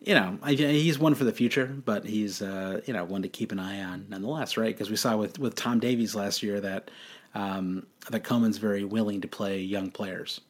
[0.00, 3.28] you know, I, he's one for the future, but he's, uh, you know, one to
[3.28, 4.74] keep an eye on nonetheless, right?
[4.74, 6.90] Because we saw with, with Tom Davies last year that
[7.34, 10.40] um, that Koeman's very willing to play young players.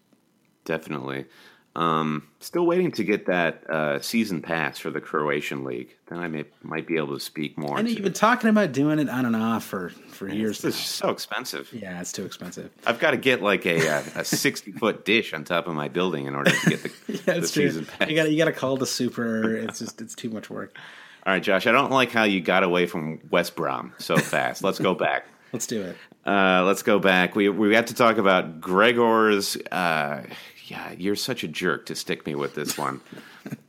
[0.65, 1.27] Definitely.
[1.79, 5.95] Um, still waiting to get that uh, season pass for the Croatian league.
[6.09, 7.79] Then I may, might be able to speak more.
[7.79, 10.65] And you've been talking about doing it on and off for, for years.
[10.65, 11.73] It's so expensive.
[11.73, 12.73] Yeah, it's too expensive.
[12.85, 13.79] I've got to get like a
[14.17, 16.91] a sixty foot dish on top of my building in order to get the,
[17.27, 18.11] yeah, the season pass.
[18.11, 19.55] You got you got to call the super.
[19.55, 20.77] It's just it's too much work.
[21.25, 21.69] All right, Josh.
[21.69, 24.65] I don't like how you got away from West Brom so fast.
[24.65, 25.27] Let's go back.
[25.53, 25.97] Let's do it.
[26.27, 27.35] Uh, let's go back.
[27.35, 29.57] We we got to talk about Gregor's.
[29.57, 30.25] Uh,
[30.71, 33.01] yeah, you're such a jerk to stick me with this one.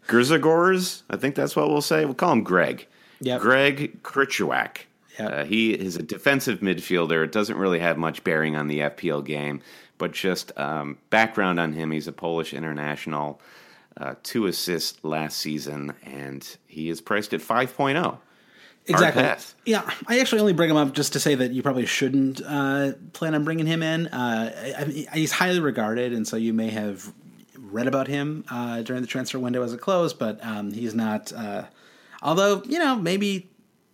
[0.08, 2.06] Grzegorz, I think that's what we'll say.
[2.06, 2.88] We'll call him Greg.
[3.22, 3.42] Yep.
[3.42, 4.78] Greg Krychowiak.
[5.18, 5.32] Yep.
[5.32, 7.24] Uh, he is a defensive midfielder.
[7.24, 9.62] It doesn't really have much bearing on the FPL game,
[9.98, 11.92] but just um, background on him.
[11.92, 13.42] He's a Polish international,
[13.98, 18.18] uh, two assists last season, and he is priced at 5.0.
[18.90, 19.54] Exactly.
[19.66, 22.94] Yeah, I actually only bring him up just to say that you probably shouldn't uh,
[23.14, 24.08] plan on bringing him in.
[24.08, 27.12] Uh, I, I, he's highly regarded, and so you may have
[27.56, 31.32] read about him uh, during the transfer window as it closed, but um, he's not.
[31.32, 31.66] Uh,
[32.22, 33.50] although you know, maybe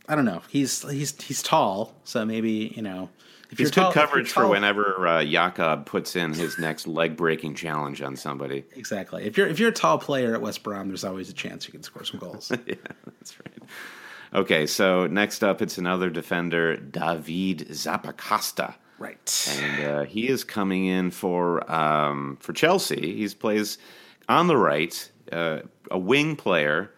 [0.08, 0.42] I don't know.
[0.50, 3.10] He's he's he's tall, so maybe you know.
[3.52, 7.54] If he's good tall, coverage for whenever uh, Jakob puts in his next leg breaking
[7.54, 8.66] challenge on somebody.
[8.76, 9.24] Exactly.
[9.24, 11.72] If you're if you're a tall player at West Brom, there's always a chance you
[11.72, 12.52] can score some goals.
[12.66, 13.70] yeah, that's right.
[14.36, 18.76] Okay, so next up, it's another defender, David Zappacosta.
[19.00, 23.16] Right, and uh, he is coming in for um, for Chelsea.
[23.16, 23.78] He plays
[24.28, 26.92] on the right, uh, a wing player,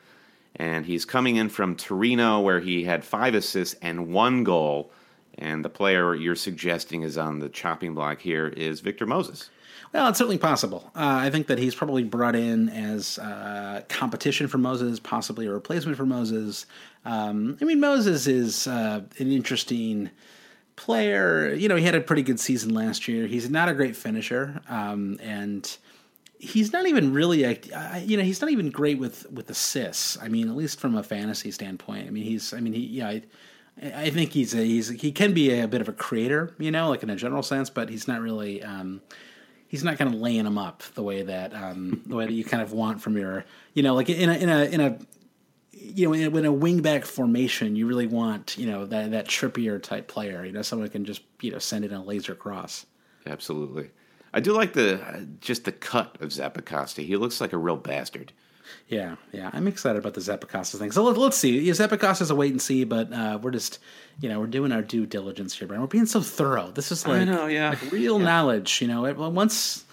[0.55, 4.91] and he's coming in from Torino, where he had five assists and one goal.
[5.37, 9.51] And the player you're suggesting is on the chopping block here is Victor Moses.
[9.93, 10.91] Well, it's certainly possible.
[10.95, 15.51] Uh, I think that he's probably brought in as uh, competition for Moses, possibly a
[15.51, 16.65] replacement for Moses.
[17.07, 20.09] Um, I mean, Moses is uh, an interesting
[20.75, 21.53] player.
[21.53, 23.27] You know, he had a pretty good season last year.
[23.27, 25.77] He's not a great finisher, um, and
[26.37, 27.57] he's not even really a.
[28.01, 30.17] You know, he's not even great with with assists.
[30.21, 32.07] I mean, at least from a fantasy standpoint.
[32.07, 32.53] I mean, he's.
[32.53, 32.81] I mean, he.
[32.81, 33.07] Yeah.
[33.07, 33.21] I,
[33.81, 36.89] I think he's a, he's he can be a, bit of a creator, you know,
[36.89, 39.01] like in a general sense, but he's not really um,
[39.67, 42.43] he's not kind of laying them up the way that um, the way that you
[42.43, 44.97] kind of want from your you know like in a in a in a
[45.79, 49.27] you know, in a, in a wingback formation, you really want, you know, that that
[49.27, 50.43] Trippier type player.
[50.45, 52.85] You know, someone can just, you know, send it in a laser cross.
[53.25, 53.89] Absolutely.
[54.33, 57.05] I do like the uh, just the cut of Zappacosta.
[57.05, 58.33] He looks like a real bastard.
[58.87, 59.49] Yeah, yeah.
[59.53, 60.91] I'm excited about the Zappacosta thing.
[60.91, 61.59] So let, us see.
[61.59, 63.79] Yeah, Zappacosta's a wait and see, but uh, we're just,
[64.19, 65.81] you know, we're doing our due diligence here, Brian.
[65.81, 66.71] We're being so thorough.
[66.71, 67.69] This is like, know, yeah.
[67.69, 68.25] like real yeah.
[68.25, 68.81] knowledge.
[68.81, 69.85] You know, once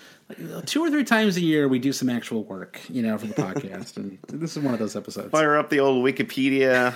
[0.66, 3.34] two or three times a year we do some actual work, you know, for the
[3.34, 5.30] podcast, and this is one of those episodes.
[5.30, 6.94] Fire up the old Wikipedia.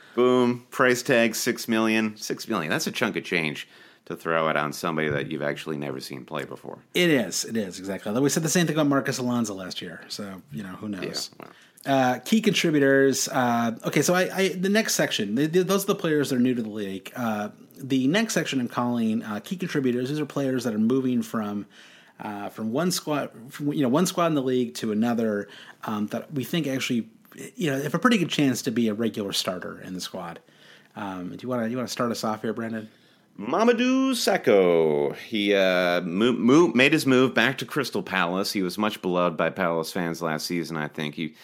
[0.14, 0.66] Boom.
[0.70, 2.16] Price tag six million.
[2.16, 2.70] Six million.
[2.70, 3.68] That's a chunk of change
[4.06, 6.80] to throw it on somebody that you've actually never seen play before.
[6.94, 7.44] It is.
[7.44, 8.10] It is exactly.
[8.10, 10.88] Although we said the same thing about Marcos Alonso last year, so you know who
[10.88, 11.30] knows.
[11.38, 11.54] Yeah, well.
[11.86, 13.26] Uh, key contributors.
[13.28, 15.34] Uh, okay, so I, I, the next section.
[15.34, 17.10] those are the players that are new to the league.
[17.16, 20.10] Uh, the next section I'm calling uh, key contributors.
[20.10, 21.64] These are players that are moving from
[22.20, 25.48] uh, from one squad, from, you know, one squad in the league to another
[25.84, 27.08] um, that we think actually
[27.56, 30.40] you know, have a pretty good chance to be a regular starter in the squad.
[30.96, 32.88] Um, do you want to you want to start us off here, Brandon?
[33.38, 35.16] Mamadou Sakho.
[35.16, 38.52] He uh, move, move, made his move back to Crystal Palace.
[38.52, 40.76] He was much beloved by Palace fans last season.
[40.76, 41.34] I think he,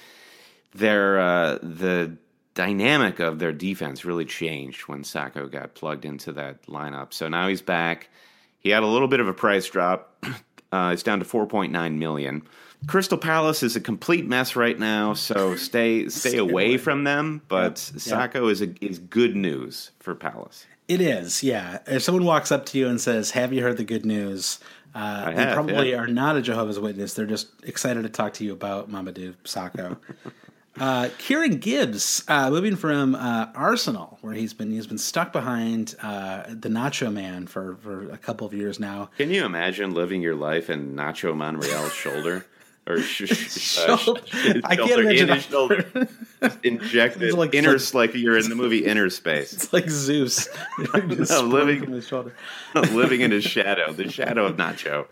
[0.74, 2.16] their uh, the
[2.54, 7.12] dynamic of their defense really changed when Sakho got plugged into that lineup.
[7.14, 8.10] So now he's back.
[8.58, 10.24] He had a little bit of a price drop.
[10.72, 12.42] Uh, it's down to 4.9 million.
[12.86, 17.42] Crystal Palace is a complete mess right now, so stay stay away from them.
[17.48, 18.32] But yep.
[18.32, 20.66] Sakho is a, is good news for Palace.
[20.88, 21.78] It is, yeah.
[21.86, 24.60] If someone walks up to you and says, "Have you heard the good news?"
[24.94, 25.98] Uh, they have, probably yeah.
[25.98, 27.14] are not a Jehovah's Witness.
[27.14, 29.98] They're just excited to talk to you about Mamadou Sakho.
[30.80, 35.94] uh, Kieran Gibbs, uh, moving from uh, Arsenal, where he's been he's been stuck behind
[36.02, 39.10] uh, the Nacho Man for, for a couple of years now.
[39.16, 42.46] Can you imagine living your life in Nacho Monreal's shoulder?
[42.86, 44.14] Or sh- sh- uh,
[44.64, 46.08] I can't imagine in shoulder,
[46.62, 49.52] injected like, inner like, like you're in the movie Innerspace.
[49.52, 50.48] It's like Zeus,
[50.94, 51.90] no, living
[52.74, 55.06] living in his shadow, the shadow of Nacho.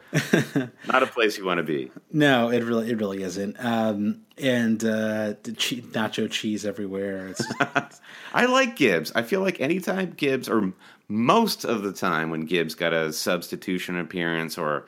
[0.86, 1.90] Not a place you want to be.
[2.12, 3.56] No, it really it really isn't.
[3.58, 7.28] Um, and uh, the che- nacho cheese everywhere.
[7.28, 8.00] It's, it's...
[8.32, 9.12] I like Gibbs.
[9.14, 10.72] I feel like anytime Gibbs, or
[11.08, 14.86] most of the time when Gibbs got a substitution appearance or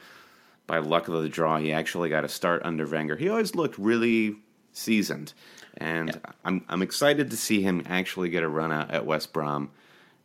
[0.66, 3.16] by luck of the draw, he actually got a start under Wenger.
[3.16, 4.36] He always looked really
[4.72, 5.32] seasoned,
[5.76, 6.32] and yeah.
[6.44, 9.70] I'm I'm excited to see him actually get a run out at West Brom.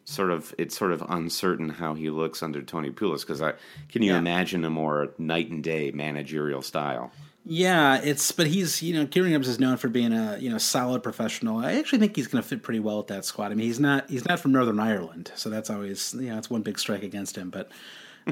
[0.03, 3.53] Sort of, it's sort of uncertain how he looks under Tony Pulis because I
[3.89, 4.17] can you yeah.
[4.17, 7.11] imagine a more night and day managerial style.
[7.43, 10.57] Yeah, it's but he's you know Kieran Gibbs is known for being a you know
[10.59, 11.57] solid professional.
[11.57, 13.51] I actually think he's going to fit pretty well with that squad.
[13.51, 16.49] I mean, he's not he's not from Northern Ireland, so that's always you know it's
[16.49, 17.49] one big strike against him.
[17.49, 17.71] But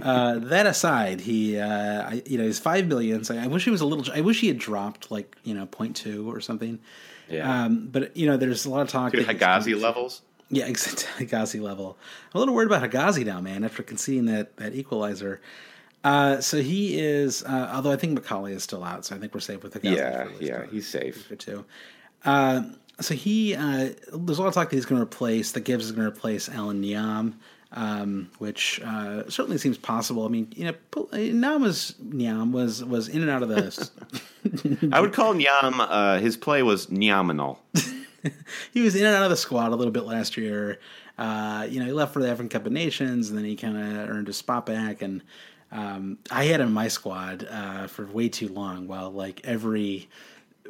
[0.01, 3.23] uh, that aside, he uh, I, you know he's five million.
[3.23, 4.11] So I wish he was a little.
[4.13, 6.79] I wish he had dropped like you know 0.2 or something.
[7.29, 7.65] Yeah.
[7.65, 9.11] Um, but you know, there's a lot of talk.
[9.13, 10.21] To Hegazi levels.
[10.49, 11.25] Yeah, exactly.
[11.25, 11.97] Hegazi level.
[12.33, 13.63] I'm a little worried about Hegazi now, man.
[13.63, 15.41] After conceding that that equalizer.
[16.03, 17.43] Uh, so he is.
[17.43, 19.97] Uh, although I think McAuley is still out, so I think we're safe with Hegazi.
[19.97, 21.65] Yeah, yeah, he's safe too.
[22.23, 22.63] Uh,
[23.01, 25.53] so he, uh, there's a lot of talk that he's going to replace.
[25.53, 27.35] That Gibbs is going to replace Alan Nyom
[27.71, 30.25] um, which uh, certainly seems possible.
[30.25, 34.89] I mean, you know, Nyam was Nyam was was in and out of the.
[34.93, 35.75] I would call Nyam.
[35.79, 37.57] Uh, his play was Nyaminal.
[38.73, 40.79] he was in and out of the squad a little bit last year.
[41.17, 43.77] Uh, you know, he left for the African Cup of Nations, and then he kind
[43.77, 45.01] of earned his spot back.
[45.01, 45.21] And
[45.71, 48.87] um, I had him in my squad uh, for way too long.
[48.87, 50.09] While like every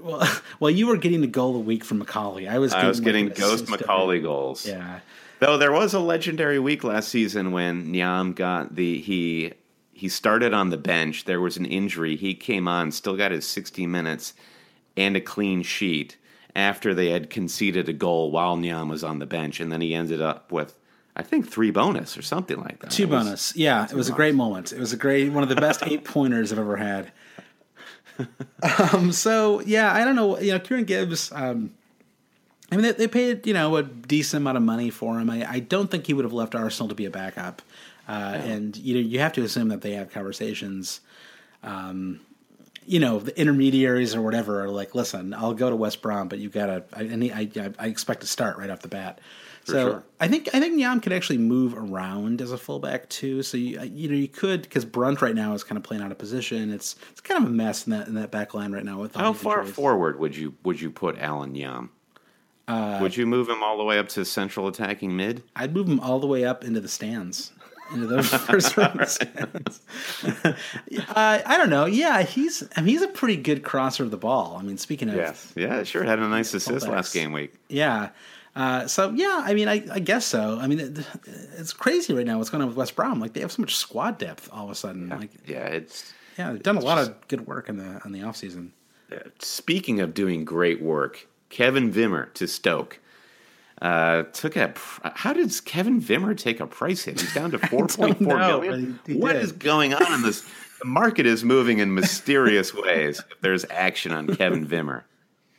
[0.02, 0.28] well,
[0.60, 2.50] well, you were getting the goal a week from McAuley.
[2.50, 2.72] I was.
[2.72, 4.66] Getting, I was getting like, ghost McAuley goals.
[4.66, 5.00] Yeah,
[5.40, 9.54] Though there was a legendary week last season when Nyam got the he
[9.94, 11.26] he started on the bench.
[11.26, 12.16] There was an injury.
[12.16, 14.34] He came on, still got his 60 minutes
[14.96, 16.18] and a clean sheet
[16.56, 19.94] after they had conceded a goal while Nyam was on the bench, and then he
[19.94, 20.76] ended up with
[21.16, 22.92] I think three bonus or something like that.
[22.92, 23.84] Two bonus, was, yeah.
[23.84, 24.10] It was bonus.
[24.10, 24.74] a great moment.
[24.74, 27.12] It was a great one of the best eight pointers I've ever had.
[28.94, 30.40] um, so yeah, I don't know.
[30.40, 31.32] You know, Kieran Gibbs.
[31.34, 31.72] Um,
[32.72, 35.30] I mean, they, they, paid you know a decent amount of money for him.
[35.30, 37.62] I, I don't think he would have left Arsenal to be a backup.
[38.08, 38.40] Uh.
[38.44, 41.02] And you know, you have to assume that they have conversations.
[41.64, 42.22] Um,
[42.86, 46.40] you know, the intermediaries or whatever are like, listen, I'll go to West Brom, but
[46.40, 46.84] you gotta.
[46.92, 49.20] I, I, I expect to start right off the bat.
[49.62, 50.04] For so sure.
[50.20, 53.44] I think I think Nyam could actually move around as a fullback too.
[53.44, 56.12] So you you know you could because Brunt right now is kind of playing out
[56.12, 56.72] of position.
[56.72, 59.00] It's it's kind of a mess in that in that back line right now.
[59.00, 59.76] With how far injuries.
[59.76, 61.90] forward would you would you put Alan Nyam?
[62.70, 65.42] Uh, Would you move him all the way up to central attacking mid?
[65.56, 67.52] I'd move him all the way up into the stands.
[67.92, 69.82] Into those first round stands.
[70.46, 70.54] uh,
[71.16, 71.88] I don't know.
[71.88, 74.56] Yeah, he's I mean he's a pretty good crosser of the ball.
[74.60, 77.56] I mean, speaking of yes, yeah, sure had a nice assist last game week.
[77.70, 78.10] Yeah,
[78.56, 80.60] uh, so yeah, I mean, I, I, guess so.
[80.62, 81.08] I mean, it,
[81.58, 83.20] it's crazy right now what's going on with West Brom.
[83.20, 85.08] Like they have so much squad depth all of a sudden.
[85.08, 88.00] Yeah, like yeah, it's yeah, they've done a lot just, of good work in the
[88.06, 88.74] in the off season.
[89.40, 93.00] Speaking of doing great work, Kevin Wimmer to Stoke.
[93.82, 94.74] Uh, took a.
[95.16, 97.22] How did Kevin Wimmer take a price hit?
[97.22, 99.00] He's down to four point four million.
[99.06, 100.46] He, he what is going on in this?
[100.80, 103.22] The market is moving in mysterious ways.
[103.32, 105.04] If there's action on Kevin Wimmer,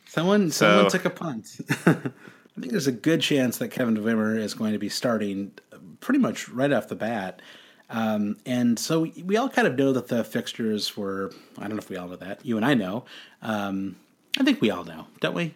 [0.07, 1.57] someone so, someone took a punt.
[1.85, 5.53] I think there's a good chance that Kevin Wimmer is going to be starting
[5.99, 7.41] pretty much right off the bat.
[7.89, 11.31] Um, and so we, we, all kind of know that the fixtures were.
[11.57, 12.45] I don't know if we all know that.
[12.45, 13.05] You and I know.
[13.41, 13.97] Um,
[14.39, 15.53] I think we all know, don't we?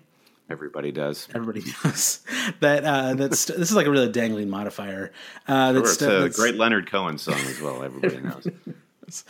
[0.50, 1.28] Everybody does.
[1.34, 2.20] Everybody knows
[2.60, 2.84] that.
[2.84, 5.12] Uh, that's this is like a really dangling modifier.
[5.48, 7.84] Uh, that's, sure, it's a great Leonard Cohen song as well.
[7.84, 8.48] Everybody knows.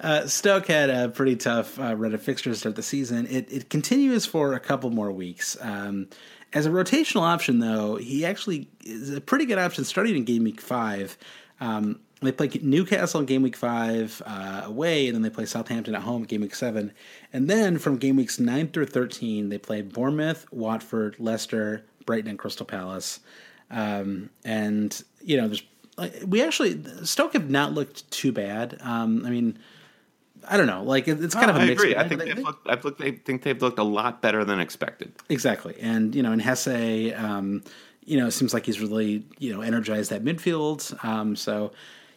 [0.00, 3.26] uh, Stoke had a pretty tough uh, run of fixtures to start the season.
[3.26, 5.56] It, it continues for a couple more weeks.
[5.60, 6.08] Um,
[6.52, 10.44] as a rotational option, though, he actually is a pretty good option starting in game
[10.44, 11.16] week five.
[11.60, 15.94] Um, they play Newcastle in game week five uh, away, and then they play Southampton
[15.94, 16.92] at home in game week seven.
[17.32, 22.38] And then from game weeks nine through 13, they play Bournemouth, Watford, Leicester, Brighton, and
[22.38, 23.20] Crystal Palace.
[23.70, 25.62] Um, and, you know, there's
[26.26, 28.78] we actually Stoke have not looked too bad.
[28.80, 29.58] Um, I mean,
[30.48, 30.82] I don't know.
[30.82, 31.84] Like it's kind of a I mixed.
[31.84, 31.96] agree.
[31.96, 32.98] I think they, they've looked, I've looked.
[32.98, 35.12] They think they've looked a lot better than expected.
[35.28, 37.62] Exactly, and you know, in Jese, um,
[38.04, 41.02] you know, it seems like he's really you know energized that midfield.
[41.04, 41.72] Um, so.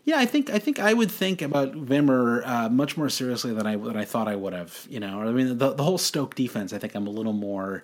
[0.06, 3.68] Yeah, I think I think I would think about Vimmer uh, much more seriously than
[3.68, 4.88] I than I thought I would have.
[4.89, 6.74] You know, I mean, the the whole Stoke defense.
[6.74, 7.84] I think I'm a little more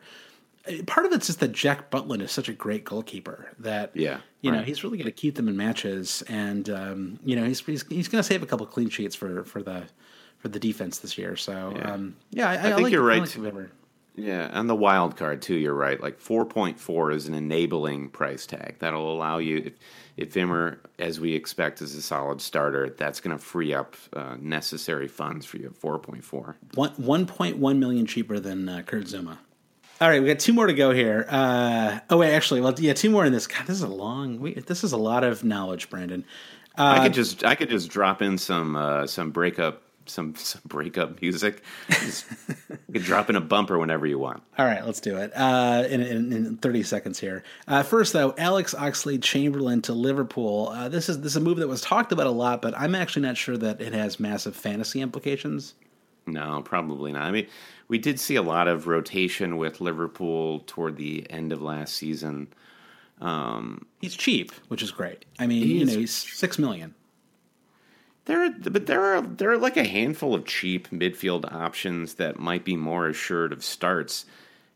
[0.85, 4.51] part of it's just that Jack Butland is such a great goalkeeper that yeah, you
[4.51, 4.57] right.
[4.57, 7.85] know he's really going to keep them in matches, and um, you know he's he's,
[7.87, 9.83] he's going to save a couple clean sheets for for the
[10.37, 11.35] for the defense this year.
[11.35, 13.37] So yeah, um, yeah I, I, I, think like, you're right.
[13.37, 13.69] like
[14.15, 15.55] yeah, and the wild card too.
[15.55, 15.99] You're right.
[16.01, 19.63] Like four point four is an enabling price tag that'll allow you.
[19.65, 19.73] If,
[20.17, 24.35] if Wimmer, as we expect, is a solid starter, that's going to free up uh,
[24.39, 26.57] necessary funds for you at four point four.
[26.75, 29.37] One one point one million cheaper than uh, Kurt Zouma.
[29.99, 31.27] All right, we got two more to go here.
[31.29, 33.45] Uh, oh wait, actually, well, yeah, two more in this.
[33.45, 34.39] God, this is a long.
[34.39, 36.25] We, this is a lot of knowledge, Brandon.
[36.75, 40.61] Uh, I could just, I could just drop in some, uh, some breakup, some, some
[40.65, 41.63] breakup music.
[41.89, 42.25] Just,
[42.69, 44.43] you could drop in a bumper whenever you want.
[44.57, 45.31] All right, let's do it.
[45.35, 47.43] Uh, in, in, in, thirty seconds here.
[47.67, 50.69] Uh, first, though, Alex Oxlade Chamberlain to Liverpool.
[50.69, 52.95] Uh, this is this is a move that was talked about a lot, but I'm
[52.95, 55.73] actually not sure that it has massive fantasy implications.
[56.27, 57.23] No, probably not.
[57.23, 57.47] I mean,
[57.87, 62.47] we did see a lot of rotation with Liverpool toward the end of last season.
[63.19, 65.25] Um, he's cheap, which is great.
[65.39, 66.95] I mean, you know, he's six million.
[68.25, 72.39] There, are, but there are there are like a handful of cheap midfield options that
[72.39, 74.25] might be more assured of starts.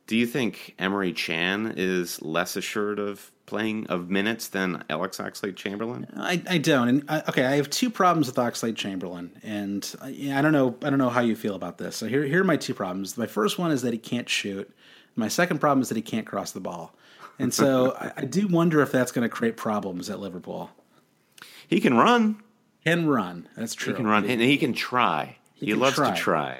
[0.07, 5.55] Do you think Emre Can is less assured of playing of minutes than Alex Oxlade
[5.55, 6.07] Chamberlain?
[6.15, 6.87] I, I don't.
[6.87, 10.51] And I, okay, I have two problems with Oxlade Chamberlain, and uh, I, I don't
[10.51, 11.95] know I don't know how you feel about this.
[11.95, 13.17] So here here are my two problems.
[13.17, 14.71] My first one is that he can't shoot.
[15.15, 16.95] My second problem is that he can't cross the ball,
[17.37, 20.71] and so I, I do wonder if that's going to create problems at Liverpool.
[21.67, 22.41] He can run.
[22.85, 23.47] Can run.
[23.57, 23.93] That's true.
[23.93, 25.37] He can run, and he can try.
[25.53, 26.11] He, he can loves try.
[26.11, 26.59] to try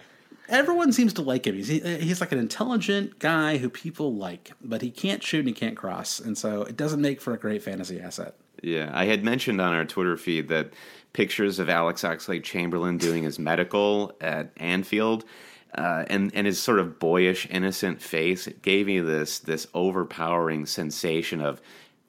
[0.50, 1.56] everyone seems to like him.
[1.56, 5.54] He's he's like an intelligent guy who people like, but he can't shoot and he
[5.54, 8.36] can't cross, and so it doesn't make for a great fantasy asset.
[8.62, 10.74] Yeah, I had mentioned on our Twitter feed that
[11.14, 15.26] pictures of Alex Oxlade Chamberlain doing his medical at Anfield.
[15.74, 20.66] Uh, and and his sort of boyish, innocent face it gave me this this overpowering
[20.66, 21.62] sensation of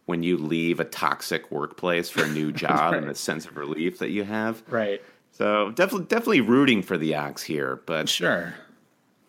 [0.06, 2.94] when you leave a toxic workplace for a new job right.
[2.94, 4.62] and the sense of relief that you have.
[4.68, 5.02] Right.
[5.32, 8.54] So definitely, definitely rooting for the Ox here, but sure.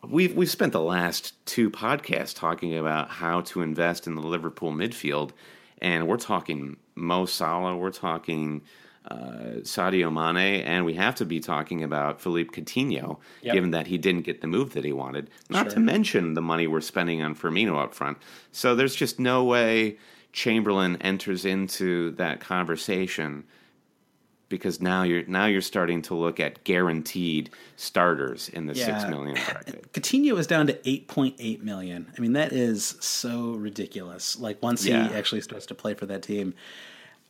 [0.08, 4.72] We've we've spent the last two podcasts talking about how to invest in the Liverpool
[4.72, 5.32] midfield,
[5.82, 8.62] and we're talking Mo Salah, we're talking
[9.10, 13.54] uh, Sadio Mane, and we have to be talking about Philippe Coutinho, yep.
[13.54, 15.30] given that he didn't get the move that he wanted.
[15.50, 15.74] Not sure.
[15.74, 18.18] to mention the money we're spending on Firmino up front.
[18.52, 19.98] So there's just no way
[20.34, 23.46] Chamberlain enters into that conversation
[24.50, 28.86] because now you're now you're starting to look at guaranteed starters in the yeah.
[28.86, 29.92] six million bracket.
[29.94, 32.12] Coutinho is down to eight point eight million.
[32.18, 34.40] I mean, that is so ridiculous.
[34.40, 35.10] Like once yeah.
[35.10, 36.54] he actually starts to play for that team.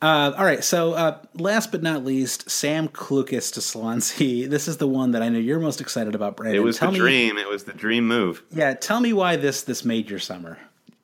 [0.00, 4.48] Uh, all right, so uh, last but not least, Sam Clucas to Swansea.
[4.58, 6.60] This is the one that I know you're most excited about, Brandon.
[6.60, 7.36] It was tell the me, dream.
[7.36, 8.44] It was the dream move.
[8.52, 10.56] Yeah, tell me why this this made your summer.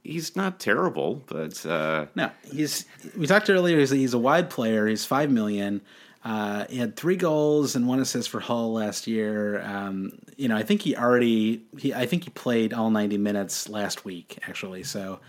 [0.04, 2.06] He's not terrible, but uh...
[2.14, 2.84] no, he's.
[3.16, 3.78] We talked earlier.
[3.78, 4.86] He's, he's a wide player.
[4.86, 5.80] He's five million.
[6.24, 9.62] Uh, he had three goals and one assist for Hull last year.
[9.62, 13.68] Um, you know, I think he already he I think he played all 90 minutes
[13.68, 14.84] last week actually.
[14.84, 15.20] So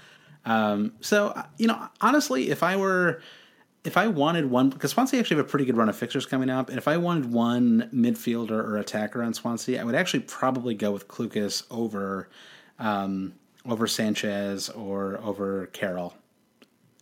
[0.45, 3.21] um, so uh, you know, honestly, if I were
[3.83, 6.49] if I wanted one because Swansea actually have a pretty good run of fixtures coming
[6.49, 10.75] up, and if I wanted one midfielder or attacker on Swansea, I would actually probably
[10.75, 12.29] go with Clucas over
[12.79, 13.33] um,
[13.67, 16.15] over Sanches or over Carroll.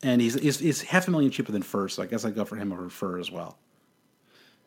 [0.02, 2.46] And he's, he's, he's half a million cheaper than Fer, so I guess I'd go
[2.46, 3.58] for him over Fer as well.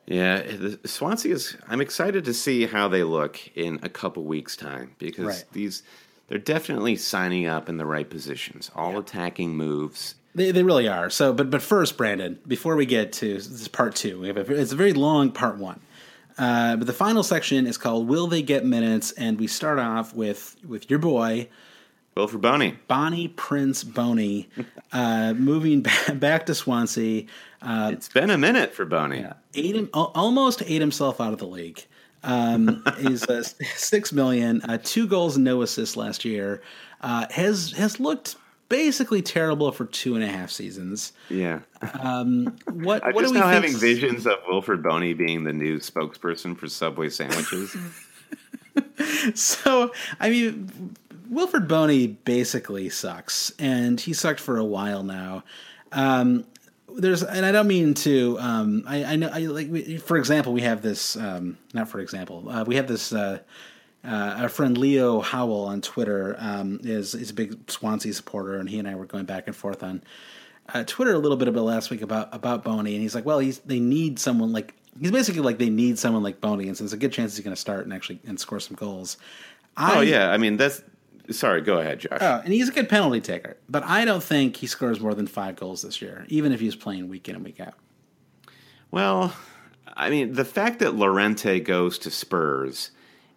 [0.07, 0.43] Yeah,
[0.85, 1.57] Swansea is.
[1.67, 5.45] I'm excited to see how they look in a couple weeks' time because right.
[5.53, 5.83] these
[6.29, 9.01] they're definitely signing up in the right positions, all yeah.
[9.01, 10.15] attacking moves.
[10.35, 11.11] They, they really are.
[11.11, 14.55] So, but but first, Brandon, before we get to this part two, we have a,
[14.55, 15.81] it's a very long part one.
[16.39, 20.15] Uh, but the final section is called "Will They Get Minutes?" and we start off
[20.15, 21.49] with with your boy
[22.17, 22.79] Wilfried Bony.
[22.89, 24.49] Bonnie Prince Bony,
[24.93, 27.27] uh, moving back to Swansea.
[27.61, 29.21] Uh, it's been a minute for Bony.
[29.21, 31.85] Yeah, ate him, almost ate himself out of the league.
[32.23, 36.63] Um, he's uh, six million, uh, two goals and no assists last year.
[37.03, 38.37] Uh, has has looked
[38.71, 41.13] basically terrible for two and a half seasons.
[41.29, 41.61] Yeah.
[42.01, 43.05] Um, what?
[43.07, 47.11] I'm what just now having visions of Wilfried Bony being the new spokesperson for Subway
[47.11, 47.77] sandwiches.
[49.35, 50.97] so, I mean,
[51.31, 55.45] Wilfried Bony basically sucks, and he sucked for a while now.
[55.93, 56.45] Um,
[56.89, 58.39] there's, and I don't mean to.
[58.41, 59.71] Um, I, I know, I like.
[59.71, 61.17] We, for example, we have this.
[61.17, 63.13] Um, not for example, uh, we have this.
[63.13, 63.41] Uh,
[64.05, 68.69] uh, our friend Leo Howell on Twitter um, is is a big Swansea supporter, and
[68.69, 70.03] he and I were going back and forth on
[70.73, 73.39] uh, Twitter a little bit about last week about about Bony, and he's like, well,
[73.39, 76.85] he's they need someone like he's basically like they need someone like Bony, and so
[76.85, 79.17] there's a good chance he's going to start and actually and score some goals.
[79.77, 80.83] I, oh yeah, I mean that's
[81.31, 81.61] sorry.
[81.61, 82.19] Go ahead, Josh.
[82.21, 85.27] Oh, and he's a good penalty taker, but I don't think he scores more than
[85.27, 87.75] five goals this year, even if he's playing week in and week out.
[88.91, 89.35] Well,
[89.97, 92.91] I mean the fact that Llorente goes to Spurs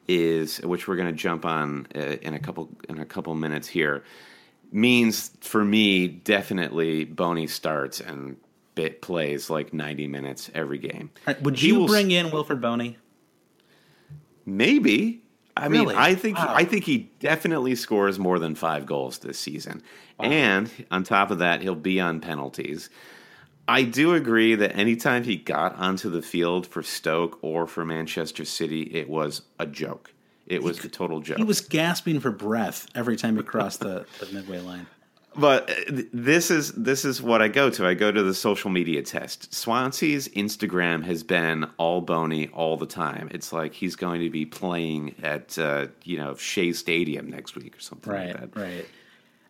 [0.08, 3.68] is, which we're going to jump on uh, in a couple in a couple minutes
[3.68, 4.04] here,
[4.72, 8.38] means for me definitely Bony starts and
[8.76, 11.12] bit plays like 90 minutes every game.
[11.28, 12.98] Right, would you bring in Wilfried Bony?
[14.46, 15.22] Maybe.
[15.60, 15.88] I really?
[15.88, 16.54] mean, I think wow.
[16.56, 19.84] I think he definitely scores more than five goals this season,
[20.18, 20.26] wow.
[20.26, 22.90] and on top of that, he'll be on penalties.
[23.68, 28.44] I do agree that anytime he got onto the field for Stoke or for Manchester
[28.44, 30.12] City, it was a joke.
[30.48, 31.38] It was he, a total joke.
[31.38, 34.88] He was gasping for breath every time he crossed the, the midway line
[35.36, 37.86] but uh, this is this is what I go to.
[37.86, 39.54] I go to the social media test.
[39.54, 43.30] Swansea's Instagram has been all Bony all the time.
[43.32, 47.78] It's like he's going to be playing at uh, you know Shea Stadium next week
[47.78, 48.60] or something right, like that.
[48.60, 48.86] Right.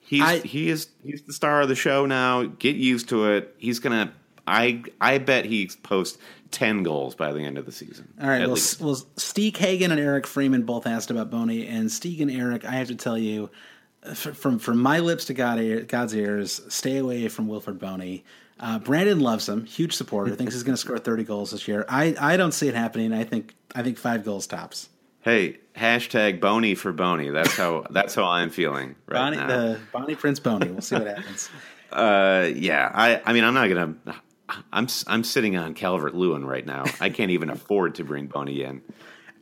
[0.02, 2.44] He's I, he is he's the star of the show now.
[2.44, 3.56] Get used to it.
[3.58, 4.14] He's gonna.
[4.46, 6.18] I I bet he posts
[6.52, 8.14] ten goals by the end of the season.
[8.22, 8.48] All right.
[8.48, 12.66] Well, well, Steve Hagen and Eric Freeman both asked about Bony, and Steve and Eric,
[12.66, 13.50] I have to tell you
[14.14, 18.24] from from my lips to God, God's ears, stay away from Wilfried Bony.
[18.60, 20.36] Uh, Brandon loves him, huge supporter.
[20.36, 21.86] thinks he's going to score 30 goals this year.
[21.88, 23.14] I, I don't see it happening.
[23.14, 24.89] I think I think five goals tops.
[25.22, 27.30] Hey, hashtag Bony for Bony.
[27.30, 29.47] That's how that's how I'm feeling right Bonnie, now.
[29.47, 30.70] The Bonnie Prince Bony.
[30.70, 31.50] We'll see what happens.
[31.91, 33.95] uh, yeah, I I mean I'm not gonna.
[34.74, 36.84] I'm I'm sitting on Calvert Lewin right now.
[37.00, 38.82] I can't even afford to bring Bony in.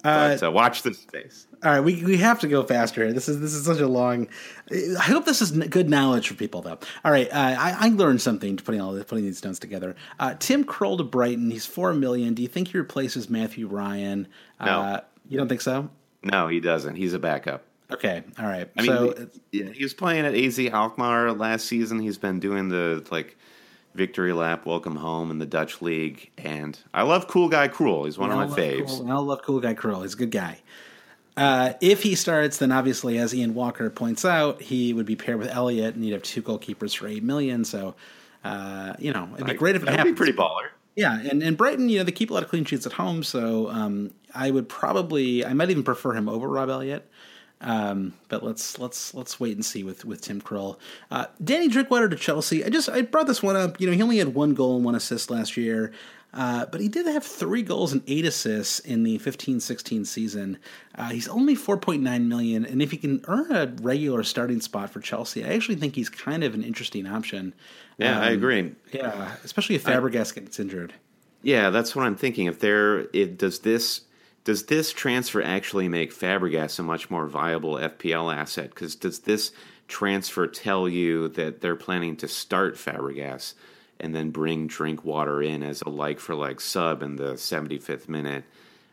[0.04, 1.48] But uh, uh, watch this space.
[1.64, 3.14] All right, we, we have to go faster here.
[3.14, 4.28] This is this is such a long.
[4.72, 6.78] I hope this is good knowledge for people, though.
[7.04, 9.95] All right, uh, I, I learned something putting all putting these stones together.
[10.20, 11.50] Uh, Tim Krul to Brighton.
[11.50, 12.36] He's four million.
[12.36, 14.28] Do you think he replaces Matthew Ryan?
[14.64, 15.89] No, uh, you don't think so?
[16.24, 16.95] No, he doesn't.
[16.95, 17.64] He's a backup.
[17.91, 18.70] Okay, all right.
[18.78, 22.00] I so, mean, yeah, he was playing at AZ Alkmaar last season.
[22.00, 23.38] He's been doing the like
[23.98, 28.06] victory lap, welcome home in the Dutch league, and I love Cool Guy Krul.
[28.06, 29.00] He's one of my faves.
[29.00, 30.04] Cool, I love Cool Guy Krul.
[30.04, 30.60] He's a good guy.
[31.36, 35.39] Uh, if he starts, then obviously, as Ian Walker points out, he would be paired
[35.39, 37.66] with Elliot, and you'd have two goalkeepers for eight million.
[37.66, 37.95] So,
[38.43, 40.16] uh, you know, it'd be great if it happened.
[40.16, 40.70] Be pretty baller.
[40.95, 43.24] Yeah, and, and Brighton, you know, they keep a lot of clean sheets at home,
[43.24, 47.08] so um, I would probably, I might even prefer him over Rob Elliot.
[47.62, 50.78] Um, but let's let's let's wait and see with with Tim Krul.
[51.10, 52.64] Uh, Danny Drinkwater to Chelsea.
[52.64, 53.82] I just I brought this one up.
[53.82, 55.91] You know, he only had one goal and one assist last year.
[56.34, 60.60] Uh, but he did have three goals and eight assists in the 15-16 season.
[60.93, 64.99] Uh, he's only 4.9 million, and if he can earn a regular starting spot for
[64.99, 67.55] Chelsea, I actually think he's kind of an interesting option.
[67.97, 68.76] Yeah, um, I agree.
[68.91, 70.93] Yeah, especially if Fabregas I, gets injured.
[71.41, 72.45] Yeah, that's what I'm thinking.
[72.45, 74.01] If there, it does this
[74.48, 78.70] does this transfer actually make Fabregas a much more viable FPL asset?
[78.70, 79.52] Because does this
[79.89, 83.56] transfer tell you that they're planning to start Fabregas
[84.00, 88.45] and then bring Drinkwater in as a like for like sub in the 75th minute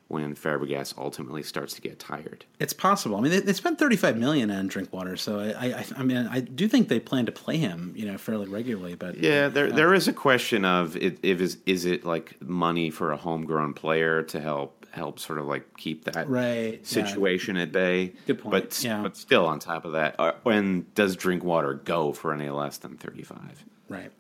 [0.09, 2.45] when Fabregas ultimately starts to get tired?
[2.59, 3.17] It's possible.
[3.17, 6.41] I mean, they, they spent 35 million on Drinkwater, so I, I, I, mean, I
[6.41, 8.97] do think they plan to play him, you know, fairly regularly.
[8.97, 12.43] But yeah, there uh, there is a question of if, if is is it like
[12.43, 17.57] money for a homegrown player to help help sort of like keep that right situation
[17.57, 17.63] yeah.
[17.63, 18.13] at bay.
[18.27, 18.53] Good point.
[18.53, 19.03] But yeah.
[19.03, 22.97] but still, on top of that, uh, when does Drinkwater go for any less than
[22.97, 23.65] thirty five?
[23.89, 24.11] Right.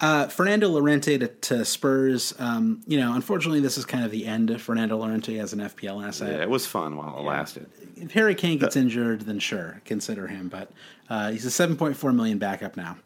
[0.00, 2.34] Uh, Fernando Llorente to, to Spurs.
[2.40, 5.60] Um, you know, unfortunately, this is kind of the end of Fernando Llorente as an
[5.60, 6.32] FPL asset.
[6.32, 7.28] Yeah, it was fun while it yeah.
[7.28, 7.70] lasted.
[7.96, 10.48] If Harry Kane gets the, injured, then sure, consider him.
[10.48, 10.72] But
[11.08, 12.96] uh, he's a 7.4 million backup now.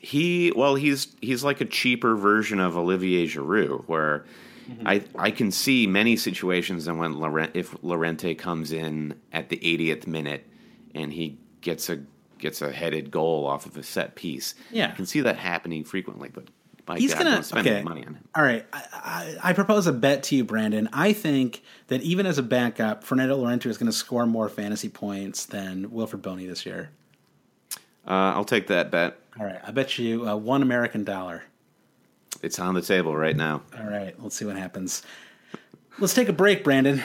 [0.00, 4.24] He well, he's he's like a cheaper version of Olivier Giroud, where
[4.68, 4.86] Mm-hmm.
[4.86, 9.58] I I can see many situations and when Laurent, if Llorente comes in at the
[9.58, 10.46] 80th minute
[10.94, 12.00] and he gets a
[12.38, 14.54] gets a headed goal off of a set piece.
[14.70, 14.88] Yeah.
[14.88, 16.48] I can see that happening frequently, but
[16.86, 17.82] my He's God, gonna spend okay.
[17.82, 18.28] money on him.
[18.34, 20.88] All right, I, I, I propose a bet to you, Brandon.
[20.92, 24.88] I think that even as a backup, Fernando Llorente is going to score more fantasy
[24.88, 26.90] points than Wilfried Bony this year.
[28.06, 29.18] Uh, I'll take that bet.
[29.38, 31.42] All right, I bet you uh, one American dollar.
[32.42, 33.62] It's on the table right now.
[33.78, 35.02] All right, let's see what happens.
[35.98, 37.02] Let's take a break, Brandon.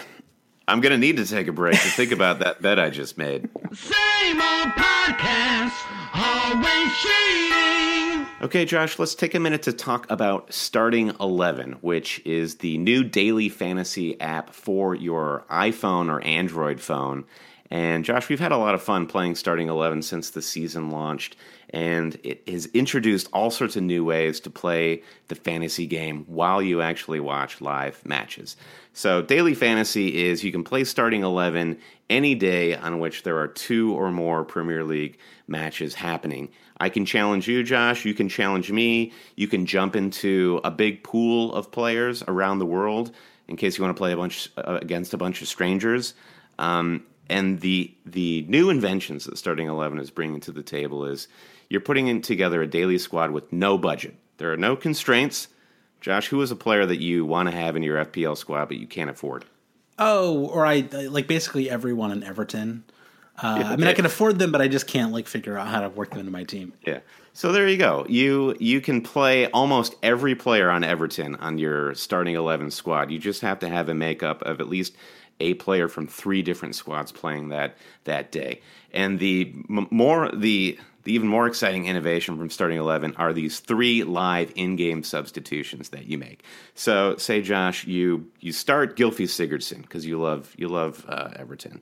[0.68, 3.18] I'm going to need to take a break to think about that bet I just
[3.18, 3.50] made.
[3.74, 5.74] Same old podcast,
[6.14, 8.28] always cheating.
[8.42, 13.04] Okay, Josh, let's take a minute to talk about Starting 11, which is the new
[13.04, 17.26] daily fantasy app for your iPhone or Android phone.
[17.72, 21.38] And Josh, we've had a lot of fun playing Starting 11 since the season launched,
[21.70, 26.62] and it has introduced all sorts of new ways to play the fantasy game while
[26.62, 28.58] you actually watch live matches.
[28.92, 33.48] So, daily fantasy is you can play Starting 11 any day on which there are
[33.48, 35.18] two or more Premier League
[35.48, 36.50] matches happening.
[36.82, 38.04] I can challenge you, Josh.
[38.04, 39.14] You can challenge me.
[39.38, 43.16] You can jump into a big pool of players around the world
[43.48, 46.16] in case you want to play a bunch uh, against a bunch of strangers.
[46.60, 51.28] Um, and the the new inventions that Starting Eleven is bringing to the table is
[51.70, 54.16] you're putting in together a daily squad with no budget.
[54.38, 55.48] There are no constraints.
[56.02, 58.78] Josh, who is a player that you want to have in your FPL squad but
[58.78, 59.46] you can't afford?
[59.98, 62.84] Oh, or I like basically everyone in Everton.
[63.42, 65.68] Uh, Yeah, I mean, I can afford them, but I just can't like figure out
[65.68, 66.74] how to work them into my team.
[66.86, 67.00] Yeah.
[67.34, 68.06] So there you go.
[68.10, 73.10] You you can play almost every player on Everton on your starting eleven squad.
[73.10, 74.96] You just have to have a makeup of at least
[75.42, 78.62] a player from three different squads playing that that day.
[78.94, 83.60] And the m- more the the even more exciting innovation from starting 11 are these
[83.60, 86.44] three live in-game substitutions that you make.
[86.76, 91.82] So, say Josh, you you start Gylfi Sigurdsson because you love you love uh, Everton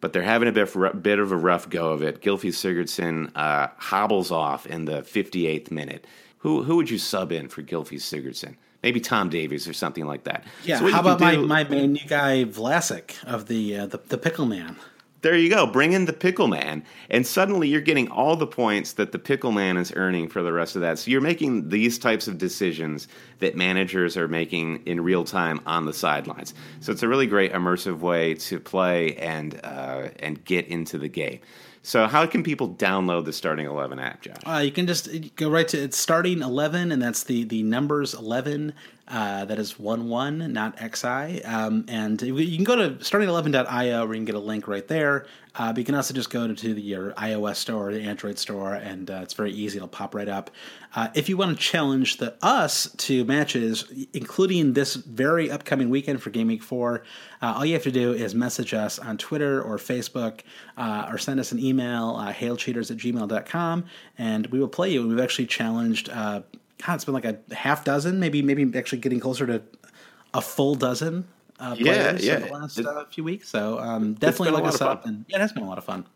[0.00, 2.20] but they're having a bit, bit of a rough go of it.
[2.20, 6.06] Gylfi Sigurdsson uh, hobbles off in the 58th minute.
[6.38, 8.56] Who who would you sub in for Gylfi Sigurdsson?
[8.82, 10.44] Maybe Tom Davies or something like that.
[10.64, 10.78] Yeah.
[10.78, 14.18] So how about my, do- my main new guy Vlasic of the uh, the, the
[14.18, 14.76] Pickle Man?
[15.22, 15.66] There you go.
[15.66, 19.50] Bring in the Pickle Man, and suddenly you're getting all the points that the Pickle
[19.50, 21.00] Man is earning for the rest of that.
[21.00, 23.08] So you're making these types of decisions
[23.40, 26.54] that managers are making in real time on the sidelines.
[26.78, 31.08] So it's a really great immersive way to play and uh, and get into the
[31.08, 31.40] game.
[31.86, 34.42] So how can people download the Starting Eleven app, Josh?
[34.44, 38.12] Uh, you can just go right to it's starting eleven, and that's the the numbers
[38.12, 38.74] eleven.
[39.06, 41.44] Uh, that is one one, not xi.
[41.44, 45.26] Um, and you can go to starting11.io where you can get a link right there.
[45.58, 48.38] Uh, but you can also just go to the your iOS store or the Android
[48.38, 49.78] store, and uh, it's very easy.
[49.78, 50.50] It'll pop right up.
[50.94, 56.22] Uh, if you want to challenge the us to matches, including this very upcoming weekend
[56.22, 57.04] for Game Week Four,
[57.40, 60.40] uh, all you have to do is message us on Twitter or Facebook,
[60.76, 63.84] uh, or send us an email, uh, hailcheaters at gmail.com,
[64.18, 65.06] and we will play you.
[65.06, 66.10] We've actually challenged.
[66.10, 66.42] Uh,
[66.84, 69.62] God, it's been like a half dozen, maybe maybe actually getting closer to
[70.34, 71.26] a full dozen
[71.60, 72.36] uh, Yeah, players yeah.
[72.36, 73.48] in the last It- uh, few weeks.
[73.48, 76.06] So um, definitely look us up, and yeah, it has been a lot of fun.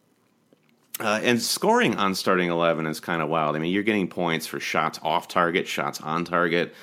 [0.98, 3.56] Uh, and scoring on starting 11 is kind of wild.
[3.56, 6.74] I mean, you're getting points for shots off target, shots on target,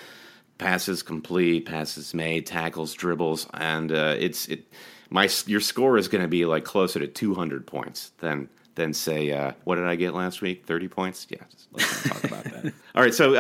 [0.57, 4.65] passes complete, passes made, tackles, dribbles, and uh, it's it.
[5.11, 9.31] My your score is going to be like closer to 200 points than than say
[9.31, 10.65] uh, what did I get last week?
[10.65, 11.27] 30 points?
[11.29, 12.73] Yeah, just let's talk about that.
[12.95, 13.35] All right, so.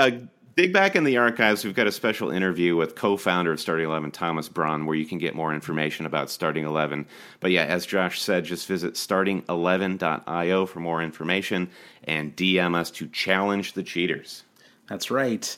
[0.57, 1.63] Dig back in the archives.
[1.63, 5.19] We've got a special interview with co-founder of Starting Eleven, Thomas Braun, where you can
[5.19, 7.05] get more information about Starting Eleven.
[7.39, 11.69] But yeah, as Josh said, just visit starting11.io for more information
[12.05, 14.45] and DM us to challenge the cheaters.
[14.89, 15.55] That's right.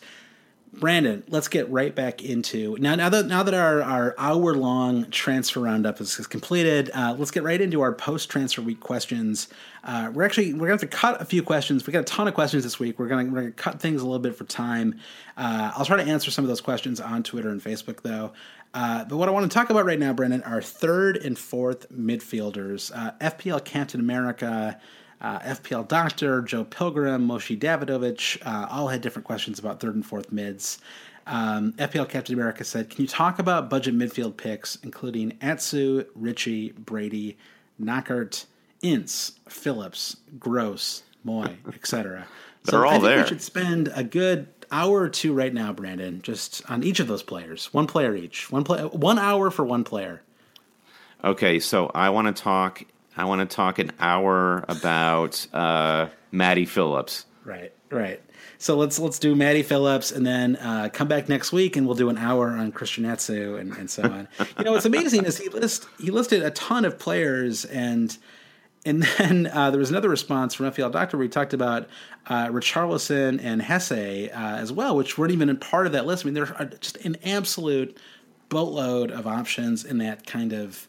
[0.71, 2.93] Brandon, let's get right back into now.
[2.93, 7.31] Now that now that our, our hour long transfer roundup is, is completed, uh, let's
[7.31, 9.47] get right into our post transfer week questions.
[9.83, 11.87] Uh, we're actually we're gonna have to cut a few questions.
[11.87, 12.99] We got a ton of questions this week.
[12.99, 14.99] We're gonna we're gonna cut things a little bit for time.
[15.35, 18.31] Uh, I'll try to answer some of those questions on Twitter and Facebook though.
[18.73, 21.91] Uh, but what I want to talk about right now, Brandon, are third and fourth
[21.91, 22.91] midfielders.
[22.93, 24.79] Uh, FPL Captain America
[25.21, 30.05] uh, FPL Doctor, Joe Pilgrim, Moshe Davidovich, uh, all had different questions about third and
[30.05, 30.79] fourth mids.
[31.27, 36.71] Um, FPL Captain America said, Can you talk about budget midfield picks, including Atsu, Ritchie,
[36.71, 37.37] Brady,
[37.77, 38.45] Knockaert,
[38.81, 42.25] Ince, Phillips, Gross, Mooy, etc.?
[42.63, 43.21] They're all I think there.
[43.21, 47.07] We should spend a good hour or two right now, Brandon, just on each of
[47.07, 47.73] those players.
[47.73, 48.51] One player each.
[48.51, 48.81] One play.
[48.83, 50.21] One hour for one player.
[51.23, 52.83] Okay, so I want to talk.
[53.19, 57.25] I want to talk an hour about uh, Maddie Phillips.
[57.43, 58.21] Right, right.
[58.57, 61.95] So let's let's do Maddie Phillips, and then uh, come back next week, and we'll
[61.95, 64.27] do an hour on Christian Atsu and, and so on.
[64.57, 68.17] you know, what's amazing is he list he listed a ton of players, and
[68.85, 71.87] and then uh, there was another response from FPL Doctor where he talked about
[72.27, 76.25] uh, Richarlison and Jese uh, as well, which weren't even part of that list.
[76.25, 77.97] I mean, there are just an absolute
[78.49, 80.87] boatload of options in that kind of,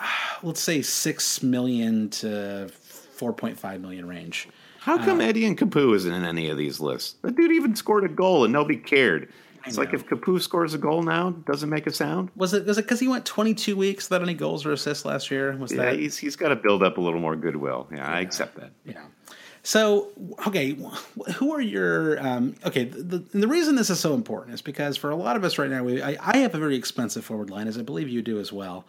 [0.42, 4.48] let's say, six million to four point five million range.
[4.80, 7.14] How come Uh, Eddie and Capu isn't in any of these lists?
[7.22, 9.32] That dude even scored a goal and nobody cared.
[9.66, 12.28] It's like if Capoue scores a goal now, doesn't make a sound.
[12.36, 15.30] Was it was it because he went 22 weeks without any goals or assists last
[15.30, 15.56] year?
[15.56, 17.88] Was Yeah, that he's he's got to build up a little more goodwill.
[17.90, 18.72] Yeah, I accept that.
[18.84, 19.04] Yeah.
[19.62, 20.10] So,
[20.46, 20.76] okay,
[21.36, 22.84] who are your um, okay?
[22.84, 25.56] The, the the reason this is so important is because for a lot of us
[25.56, 28.20] right now, we I, I have a very expensive forward line, as I believe you
[28.20, 28.84] do as well.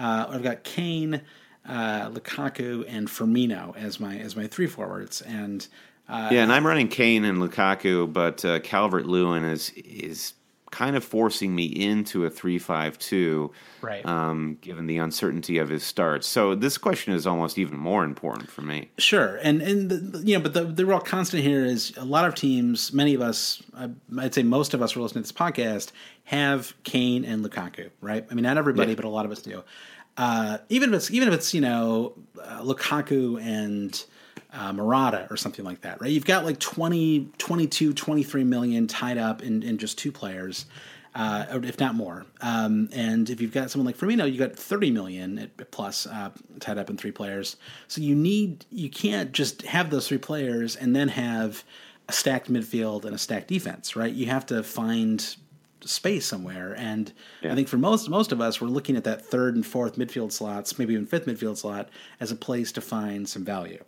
[0.00, 1.20] Uh, I've got Kane,
[1.68, 5.66] uh, Lukaku, and Firmino as my as my three forwards, and
[6.08, 10.32] uh, Yeah, and I'm running Kane and Lukaku, but uh, Calvert Lewin is is
[10.70, 13.50] kind of forcing me into a three-five-two,
[13.82, 14.04] Right.
[14.04, 16.26] Um, given the uncertainty of his starts.
[16.26, 18.90] So this question is almost even more important for me.
[18.98, 22.26] Sure, and and the, you know, but the the real constant here is a lot
[22.26, 23.62] of teams, many of us,
[24.18, 25.92] I'd say most of us who are listening to this podcast
[26.24, 28.26] have Kane and Lukaku, right?
[28.30, 28.96] I mean, not everybody, Yeah.
[28.96, 29.64] but a lot of us do.
[30.18, 32.12] Uh, even if it's even if it's you know
[32.42, 34.04] uh, Lukaku and
[34.52, 36.10] uh, Morata or something like that, right?
[36.10, 40.66] You've got like 20, 22, 23 million tied up in, in just two players,
[41.14, 42.26] uh, if not more.
[42.40, 46.30] Um, and if you've got someone like Firmino, you got 30 million plus uh,
[46.60, 47.56] tied up in three players.
[47.88, 51.64] So you need, you can't just have those three players and then have
[52.08, 54.12] a stacked midfield and a stacked defense, right?
[54.12, 55.36] You have to find
[55.84, 56.74] space somewhere.
[56.76, 57.12] And
[57.42, 60.32] I think for most most of us, we're looking at that third and fourth midfield
[60.32, 61.88] slots, maybe even fifth midfield slot,
[62.18, 63.82] as a place to find some value.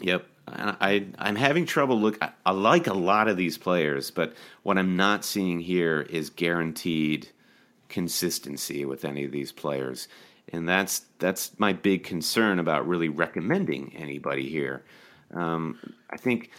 [0.00, 0.26] Yep.
[0.52, 4.78] I, I'm having trouble look I, I like a lot of these players, but what
[4.78, 7.28] I'm not seeing here is guaranteed
[7.88, 10.08] consistency with any of these players.
[10.52, 14.82] And that's that's my big concern about really recommending anybody here.
[15.32, 15.78] Um,
[16.10, 16.50] I think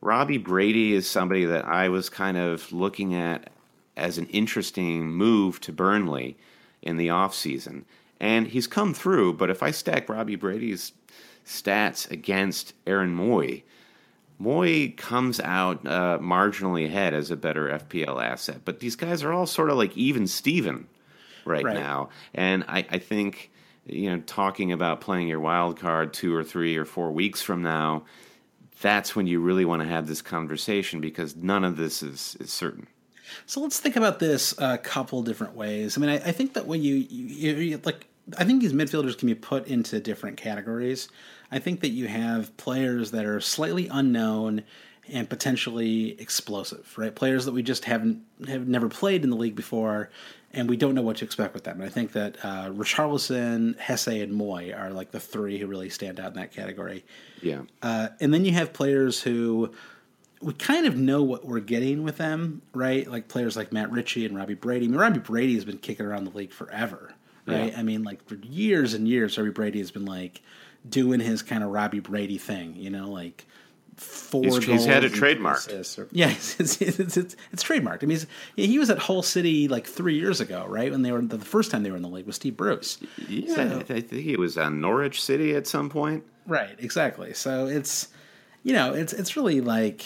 [0.00, 3.50] Robbie Brady is somebody that I was kind of looking at
[3.96, 6.36] as an interesting move to Burnley
[6.80, 7.84] in the offseason.
[8.20, 10.92] And he's come through, but if I stack Robbie Brady's
[11.44, 13.62] stats against Aaron Mooy,
[14.40, 18.62] Mooy comes out uh, marginally ahead as a better FPL asset.
[18.64, 20.88] But these guys are all sort of like even Steven
[21.44, 21.74] right, Right.
[21.74, 22.08] now.
[22.32, 23.50] And I, I think,
[23.84, 27.62] you know, talking about playing your wild card two or three or four weeks from
[27.62, 28.04] now,
[28.80, 32.50] that's when you really want to have this conversation because none of this is, is
[32.50, 32.86] certain.
[33.44, 35.98] So let's think about this a couple different ways.
[35.98, 38.06] I mean, I, I think that when you, you, you like,
[38.38, 41.08] I think these midfielders can be put into different categories.
[41.50, 44.62] I think that you have players that are slightly unknown
[45.08, 47.14] and potentially explosive, right?
[47.14, 50.10] Players that we just haven't have never played in the league before,
[50.52, 51.80] and we don't know what to expect with them.
[51.80, 55.90] And I think that uh, Richarlison, Jese, and Mooy are like the three who really
[55.90, 57.04] stand out in that category.
[57.42, 57.62] Yeah.
[57.82, 59.72] Uh, and then you have players who
[60.40, 63.10] we kind of know what we're getting with them, right?
[63.10, 64.86] Like players like Matt Ritchie and Robbie Brady.
[64.86, 67.14] I mean, Robbie Brady has been kicking around the league forever,
[67.46, 67.72] right?
[67.72, 67.78] Yeah.
[67.78, 70.42] I mean, like for years and years, Robbie Brady has been like
[70.88, 73.46] doing his kind of Robbie Brady thing, you know, like
[73.96, 74.42] four.
[74.44, 75.98] He's- he's had it and trademarked.
[75.98, 78.02] or- yeah, it's, it's, it's, it's, it's trademarked.
[78.02, 78.18] I mean,
[78.56, 80.90] he's, he was at Hull City like three years ago, right?
[80.90, 82.98] When they were the first time they were in the league with Steve Bruce.
[83.28, 86.24] Yeah, So- I, I think he was on Norwich City at some point.
[86.46, 87.34] Right, exactly.
[87.34, 88.08] So it's
[88.62, 90.02] you know, it's it's really like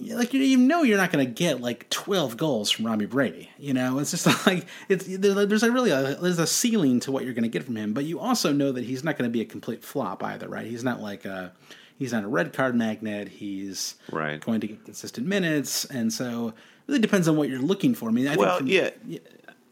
[0.00, 3.50] like you, know you're not going to get like 12 goals from Robbie Brady.
[3.58, 7.24] You know, it's just like it's there's a really a, there's a ceiling to what
[7.24, 9.32] you're going to get from him, but you also know that he's not going to
[9.32, 10.66] be a complete flop either, right?
[10.66, 11.52] He's not like a
[11.98, 13.28] he's not a red card magnet.
[13.28, 14.40] He's Right.
[14.40, 16.54] going to get consistent minutes, and so it
[16.86, 18.08] really depends on what you're looking for.
[18.08, 18.90] I mean, I Well, think yeah,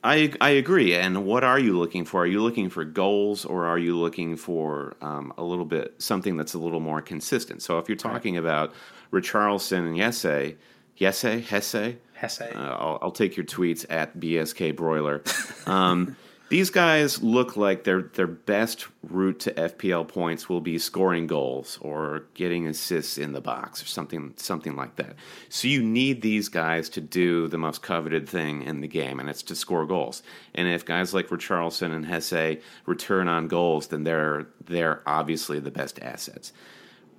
[0.05, 0.95] I I agree.
[0.95, 2.23] And what are you looking for?
[2.23, 6.37] Are you looking for goals, or are you looking for um, a little bit something
[6.37, 7.63] that's a little more consistent?
[7.63, 8.73] So if you're talking about
[9.13, 10.57] Richarlison and Yesse,
[10.99, 12.57] Yesse, Jese, Jese.
[12.57, 15.23] uh, I'll, I'll take your tweets at BSK Broiler.
[15.67, 16.17] Um,
[16.49, 21.79] these guys look like their their best route to FPL points will be scoring goals
[21.81, 25.17] or getting assists in the box or something something like that.
[25.49, 29.29] So you need these guys to do the most coveted thing in the game, and
[29.29, 30.23] it's to score goals.
[30.55, 35.73] And if guys like Richarlison and Jese return on goals, then they're they're obviously the
[35.73, 36.53] best assets.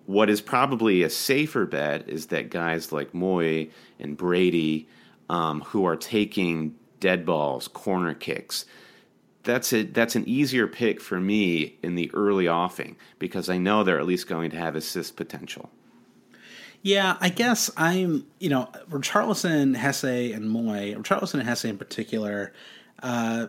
[0.08, 4.88] What is probably a safer bet is that guys like Mooy and Brady,
[5.30, 8.66] um, who are taking dead balls, corner kicks,
[9.44, 13.84] that's a that's an easier pick for me in the early offing because I know
[13.84, 15.70] they're at least going to have assist potential.
[16.82, 22.54] Yeah, I guess I'm, you know, Richarlison, Jese, and Mooy, Richarlison and Jese in particular,
[23.04, 23.48] uh,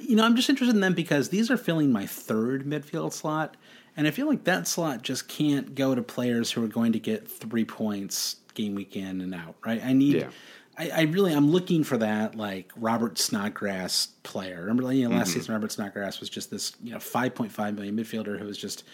[0.00, 3.56] you know, I'm just interested in them because these are filling my third midfield slot,
[3.96, 6.98] and I feel like that slot just can't go to players who are going to
[6.98, 9.54] get three points game week in and out.
[9.64, 9.82] Right?
[9.84, 10.16] I need.
[10.16, 10.30] Yeah.
[10.78, 14.60] I, I really I'm looking for that like Robert Snodgrass player.
[14.62, 15.40] Remember, you know, last mm-hmm.
[15.40, 18.84] season Robert Snodgrass was just this you know 5.5 million midfielder who was just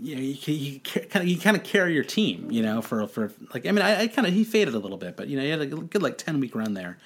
[0.00, 3.06] you know you, you kind of you kind of carry your team you know for
[3.06, 5.36] for like I mean I, I kind of he faded a little bit but you
[5.36, 6.98] know he had a good like 10 week run there,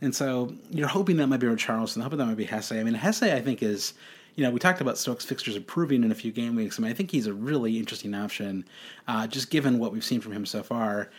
[0.00, 2.78] and so you're hoping that might be Charleston, hoping that might be Jese.
[2.78, 3.94] I mean Jese I think is
[4.34, 6.78] you know, we talked about Stokes fixtures improving in a few game weeks.
[6.78, 8.64] I mean, I think he's a really interesting option,
[9.06, 11.10] uh, just given what we've seen from him so far.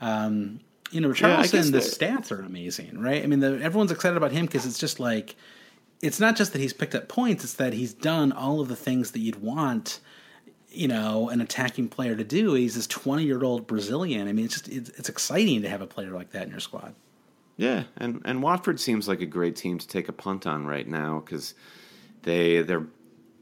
[0.00, 0.60] Um,
[0.90, 3.22] you know, Richarlison, guess the stats are amazing, right?
[3.22, 5.36] I mean, the, everyone's excited about him because it's just like,
[6.02, 8.76] it's not just that he's picked up points; it's that he's done all of the
[8.76, 10.00] things that you'd want,
[10.68, 12.54] you know, an attacking player to do.
[12.54, 14.28] He's this twenty-year-old Brazilian.
[14.28, 16.60] I mean, it's just it's, it's exciting to have a player like that in your
[16.60, 16.94] squad.
[17.56, 20.88] Yeah, and and Watford seems like a great team to take a punt on right
[20.88, 21.54] now because
[22.22, 22.86] they they're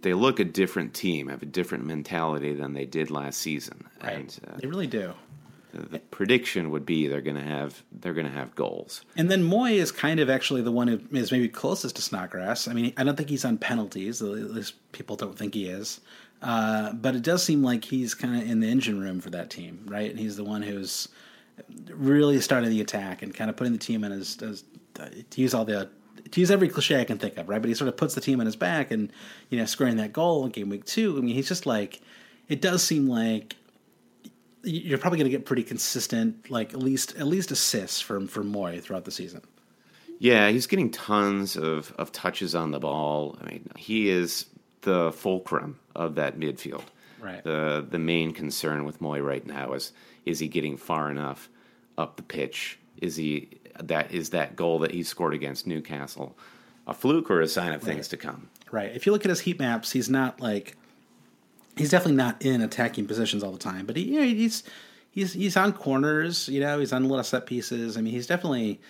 [0.03, 4.39] they look a different team, have a different mentality than they did last season, and
[4.49, 5.13] uh, They really do.
[5.75, 9.03] the prediction would be they're going to have they're going to have goals.
[9.17, 12.67] And then Mooy is kind of actually the one who is maybe closest to Snodgrass.
[12.67, 14.23] I mean, I don't think he's on penalties.
[14.23, 16.01] At least people don't think he is.
[16.43, 19.51] Uh, but it does seem like he's kind of in the engine room for that
[19.51, 20.11] team, right?
[20.11, 21.09] And he's the one who's
[21.91, 24.65] really starting the attack and kind of putting the team in his, his
[24.95, 25.91] to use all the
[26.31, 27.61] to use every cliche I can think of, right?
[27.61, 29.13] But he sort of puts the team on his back and
[29.49, 31.17] you know scoring that goal in game week two.
[31.17, 32.01] I mean, he's just like
[32.49, 33.57] it does seem like
[34.63, 38.53] you're probably going to get pretty consistent, like at least at least assists from from
[38.53, 39.43] Mooy throughout the season.
[40.19, 43.39] Yeah, he's getting tons of, of touches on the ball.
[43.41, 44.45] I mean, he is
[44.83, 46.83] the fulcrum of that midfield.
[47.21, 47.43] Right.
[47.43, 49.93] The the main concern with Mooy right now is
[50.27, 51.49] is he getting far enough
[51.97, 52.79] up the pitch?
[53.01, 56.37] Is he that is that goal that he scored against Newcastle
[56.87, 58.49] a fluke or a sign of things to come?
[58.71, 58.95] Right.
[58.95, 60.77] If you look at his heat maps, he's not like
[61.77, 64.63] he's definitely not in attacking positions all the time, but he you know, he's
[65.11, 67.97] he's he's on corners, you know, he's on little set pieces.
[67.97, 68.81] I mean, he's definitely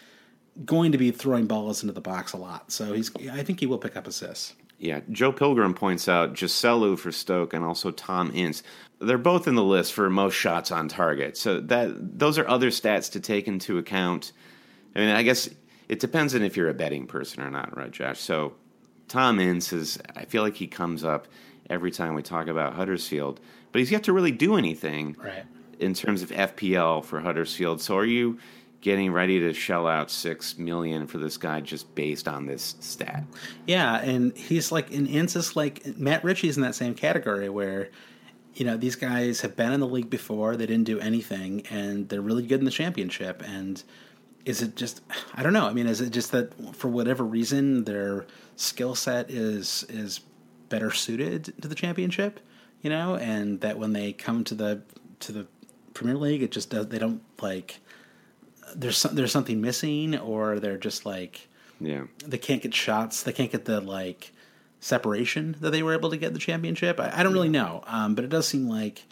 [0.65, 2.71] going to be throwing balls into the box a lot.
[2.73, 4.55] So he's I think he will pick up assists.
[4.79, 8.63] Yeah, Joe Pilgrim points out Joselu for Stoke and also Tom Ince.
[8.99, 11.37] They're both in the list for most shots on target.
[11.37, 14.33] So that those are other stats to take into account.
[14.95, 15.49] I mean, I guess
[15.89, 18.21] it depends on if you're a betting person or not, right, Josh?
[18.21, 18.55] So
[19.09, 21.27] Tom Ince is I feel like he comes up
[21.69, 23.41] every time we talk about Huddersfield,
[23.73, 25.45] but he's yet to really do anything Right.
[25.79, 27.81] in terms of FPL for Huddersfield.
[27.81, 28.39] So are you
[28.81, 33.25] getting ready to shell out six million for this guy just based on this stat?
[33.67, 37.91] Yeah, and he's like in Ince's like Matt Ritchie's in that same category where
[38.55, 42.09] you know these guys have been in the league before, they didn't do anything, and
[42.09, 43.43] they're really good in the championship.
[43.47, 43.83] And
[44.45, 45.01] is it just
[45.35, 45.67] I don't know.
[45.67, 48.27] I mean, is it just that for whatever reason their
[48.57, 50.21] skill set is is
[50.69, 52.41] better suited to the championship,
[52.83, 54.83] you know, and that when they come to the
[55.21, 55.47] to the
[55.95, 57.79] Premier League, it just does they don't like
[58.75, 61.49] there's some, there's something missing, or they're just like
[61.81, 62.05] Yeah.
[62.25, 63.23] they can't get shots.
[63.25, 64.33] They can't get the like
[64.79, 66.99] separation that they were able to get in the championship.
[67.01, 69.03] I, I don't really know, um, but it does seem like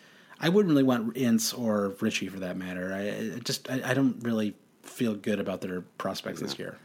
[0.40, 2.92] I wouldn't really want Ince or Ritchie for that matter.
[2.94, 4.54] I, I just I, I don't really
[4.88, 6.76] feel good about their prospects this year.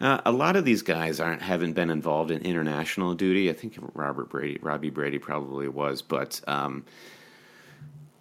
[0.00, 3.48] Uh, a lot of these guys aren't haven't been involved in international duty.
[3.48, 6.02] I think Robert Brady, Robbie Brady, probably was.
[6.02, 6.84] But um,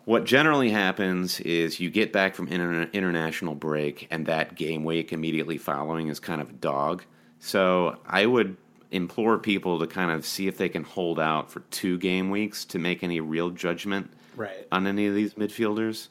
[0.06, 5.12] what generally happens is you get back from inter- international break, and that game week
[5.12, 7.04] immediately following is kind of a dog.
[7.40, 8.56] So I would
[8.92, 12.64] implore people to kind of see if they can hold out for two game weeks
[12.66, 14.68] to make any real judgment Right.
[14.72, 16.08] on any of these midfielders,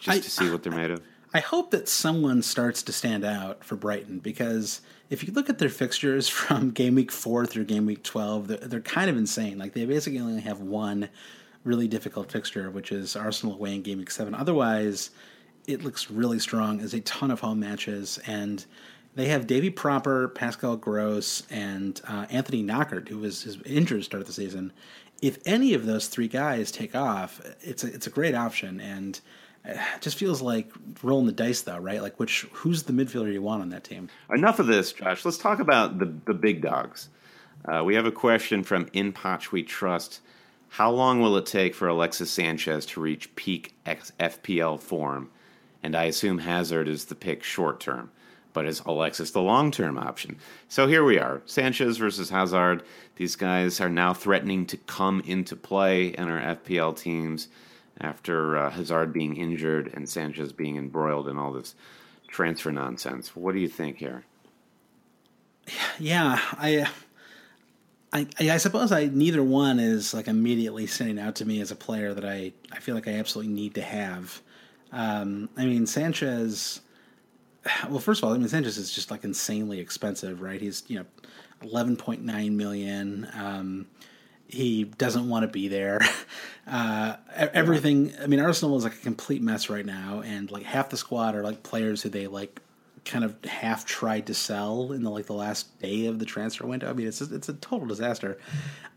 [0.00, 1.02] just I- to see what they're made of.
[1.34, 5.58] I hope that someone starts to stand out for Brighton because if you look at
[5.58, 9.58] their fixtures from game week four through game week 12, they're, they're kind of insane.
[9.58, 11.08] Like they basically only have one
[11.64, 14.34] really difficult fixture, which is Arsenal away in game week seven.
[14.34, 15.10] Otherwise,
[15.66, 16.78] it looks really strong.
[16.78, 18.64] There's a ton of home matches, and
[19.14, 24.04] they have Davy Propper, Pascal Gross, and uh, Anthony Knockaert, who was his injured to
[24.04, 24.72] start the season.
[25.20, 29.20] If any of those three guys take off, it's a, it's a great option, and
[29.68, 30.70] it just feels like
[31.02, 32.02] rolling the dice, though, right?
[32.02, 34.08] Like which who's the midfielder you want on that team?
[34.32, 35.24] Enough of this, Josh.
[35.24, 37.08] Let's talk about the the big dogs.
[37.64, 40.20] Uh, we have a question from In Potch We Trust.
[40.70, 45.30] How long will it take for Alexis Sanchez to reach peak FPL form?
[45.82, 48.10] And I assume Hazard is the pick short term,
[48.52, 50.36] but is Alexis the long term option?
[50.68, 52.82] So here we are Sanchez versus Hazard.
[53.16, 57.48] These guys are now threatening to come into play in our FPL teams
[58.00, 61.74] after uh, Hazard being injured and Sanchez being embroiled in all this
[62.28, 63.34] transfer nonsense.
[63.34, 64.24] What do you think here?
[65.98, 66.88] Yeah, I,
[68.12, 71.76] I, I suppose I neither one is like immediately standing out to me as a
[71.76, 74.40] player that I, I feel like I absolutely need to have.
[74.92, 76.80] Um, I mean, Sanchez.
[77.90, 80.60] Well, first of all, I mean Sanchez is just like insanely expensive, right?
[80.60, 81.04] He's you know,
[81.60, 83.28] eleven point nine million.
[83.34, 83.86] Um,
[84.48, 86.00] he doesn't want to be there.
[86.70, 88.12] Uh, everything.
[88.22, 91.34] I mean, Arsenal is like a complete mess right now, and like half the squad
[91.34, 92.60] are like players who they like
[93.06, 96.66] kind of half tried to sell in the like the last day of the transfer
[96.66, 96.90] window.
[96.90, 98.38] I mean, it's a, it's a total disaster.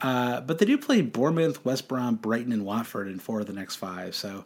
[0.02, 3.54] Uh, but they do play Bournemouth, West Brom, Brighton, and Watford in four of the
[3.54, 4.16] next five.
[4.16, 4.46] So.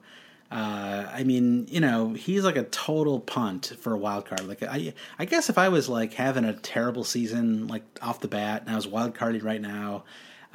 [0.51, 4.47] Uh, I mean, you know, he's like a total punt for a wild card.
[4.47, 8.27] Like, I, I guess if I was like having a terrible season, like off the
[8.27, 10.03] bat, and I was wild carding right now,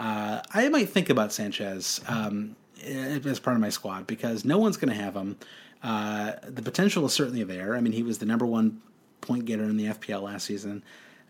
[0.01, 4.79] uh, I might think about Sanchez um, as part of my squad because no one's
[4.79, 5.37] going to have him.
[5.83, 7.77] Uh, the potential is certainly there.
[7.77, 8.81] I mean, he was the number one
[9.21, 10.83] point getter in the FPL last season,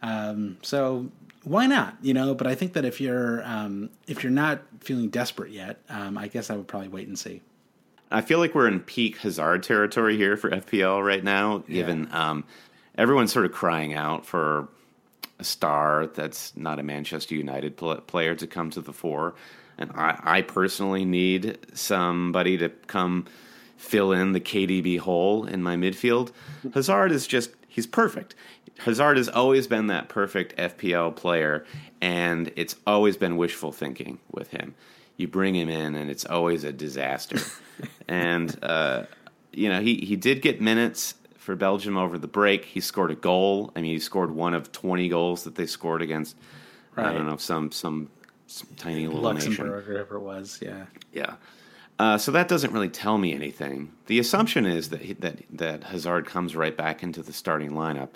[0.02, 1.10] um, so
[1.42, 1.96] why not?
[2.00, 5.80] You know, but I think that if you're um, if you're not feeling desperate yet,
[5.88, 7.42] um, I guess I would probably wait and see.
[8.12, 12.30] I feel like we're in peak Hazard territory here for FPL right now, given yeah.
[12.30, 12.44] um,
[12.96, 14.68] everyone's sort of crying out for
[15.41, 19.34] a star that's not a Manchester United pl- player to come to the fore.
[19.78, 23.26] And I, I, personally need somebody to come
[23.78, 26.32] fill in the KDB hole in my midfield.
[26.74, 28.34] Hazard is just, he's perfect.
[28.80, 31.64] Hazard has always been that perfect FPL player,
[32.01, 34.74] and it's always been wishful thinking with him.
[35.16, 37.38] You bring him in, and it's always a disaster.
[38.09, 39.05] and, uh,
[39.53, 42.66] you know, he, he did get minutes for Belgium over the break.
[42.66, 43.72] He scored a goal.
[43.74, 46.36] I mean, he scored one of 20 goals that they scored against,
[46.95, 47.07] right.
[47.07, 48.11] I don't know, some, some,
[48.47, 49.66] some tiny little Luxembourg nation.
[49.66, 50.84] or whatever it was, yeah.
[51.12, 51.34] Yeah.
[51.99, 53.93] Uh, so that doesn't really tell me anything.
[54.07, 58.09] The assumption is that he, that that Hazard comes right back into the starting lineup,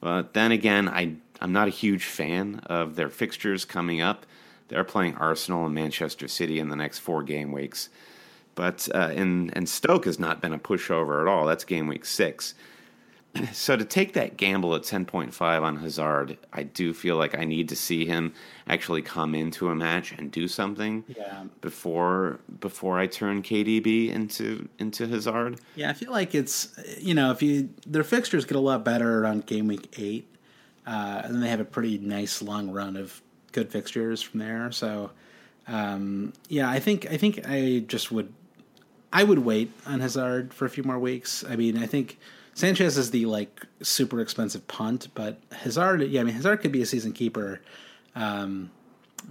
[0.00, 4.26] but then again, I I'm not a huge fan of their fixtures coming up.
[4.66, 7.90] They're playing Arsenal and Manchester City in the next four game weeks,
[8.58, 11.46] but uh, and and Stoke has not been a pushover at all.
[11.46, 12.54] That's game week six.
[13.52, 17.68] so to take that gamble at 10.5 on Hazard, I do feel like I need
[17.68, 18.32] to see him
[18.66, 21.44] actually come into a match and do something yeah.
[21.60, 25.60] before before I turn KDB into into Hazard.
[25.76, 29.24] Yeah, I feel like it's you know if you their fixtures get a lot better
[29.24, 30.26] on game week eight,
[30.84, 34.72] uh, and then they have a pretty nice long run of good fixtures from there.
[34.72, 35.12] So
[35.68, 38.32] um, yeah, I think I think I just would
[39.12, 41.44] I would wait on Hazard for a few more weeks.
[41.48, 42.18] I mean, I think
[42.54, 46.82] Sanchez is the like super expensive punt, but Hazard, yeah, I mean Hazard could be
[46.82, 47.60] a season keeper.
[48.14, 48.70] Um,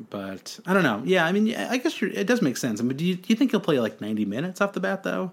[0.09, 1.01] but I don't know.
[1.05, 2.79] Yeah, I mean, I guess it does make sense.
[2.79, 5.03] I mean, do you, do you think he'll play like ninety minutes off the bat
[5.03, 5.31] though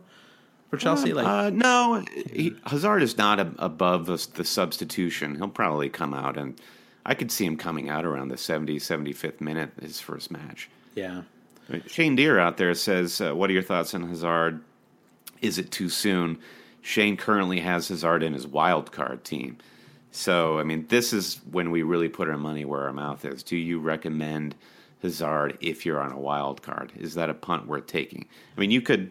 [0.70, 1.12] for Chelsea?
[1.12, 5.36] Uh, like, uh, no, he, Hazard is not a, above the, the, substitution.
[5.36, 6.61] He'll probably come out, and
[7.05, 10.70] I could see him coming out around the 70, 75th minute his first match.
[10.95, 11.22] Yeah.
[11.87, 14.62] Shane Deer out there says, uh, "What are your thoughts on Hazard?
[15.41, 16.39] Is it too soon?"
[16.83, 19.57] Shane currently has Hazard in his wild card team.
[20.11, 23.43] So, I mean, this is when we really put our money where our mouth is.
[23.43, 24.55] Do you recommend
[25.03, 26.93] Hazard if you're on a wild card?
[26.97, 28.29] Is that a punt worth taking?
[28.57, 29.11] I mean, you could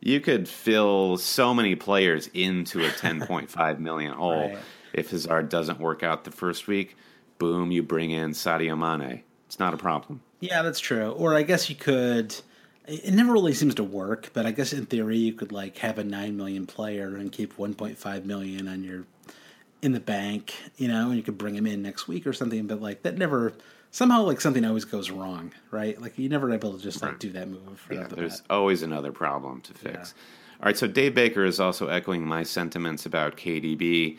[0.00, 4.58] you could fill so many players into a 10.5 million hole right.
[4.92, 6.96] if Hazard doesn't work out the first week.
[7.38, 9.22] Boom, you bring in Sadio Mane.
[9.46, 10.22] It's not a problem.
[10.40, 11.10] Yeah, that's true.
[11.10, 12.34] Or I guess you could
[12.86, 15.98] it never really seems to work, but I guess in theory you could like have
[15.98, 19.04] a nine million player and keep one point five million on your
[19.82, 22.66] in the bank, you know, and you could bring him in next week or something.
[22.66, 23.52] But like that never
[23.90, 26.00] somehow like something always goes wrong, right?
[26.00, 27.86] Like you're never able to just like do that move.
[27.90, 28.50] yeah, the there's bat.
[28.50, 30.14] always another problem to fix.
[30.16, 30.22] Yeah.
[30.62, 34.18] All right, so Dave Baker is also echoing my sentiments about KDB.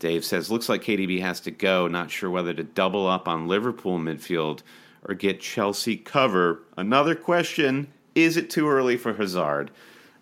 [0.00, 1.86] Dave says, looks like KDB has to go.
[1.86, 4.62] Not sure whether to double up on Liverpool midfield
[5.08, 6.60] or get Chelsea cover.
[6.76, 9.70] Another question is it too early for Hazard?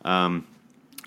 [0.04, 0.46] Um,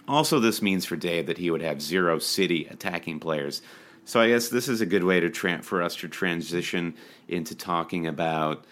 [0.07, 3.61] also, this means for Dave that he would have zero City attacking players.
[4.05, 6.95] So I guess this is a good way to tra- for us to transition
[7.27, 8.65] into talking about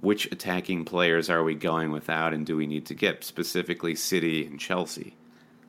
[0.00, 4.46] which attacking players are we going without, and do we need to get specifically City
[4.46, 5.14] and Chelsea?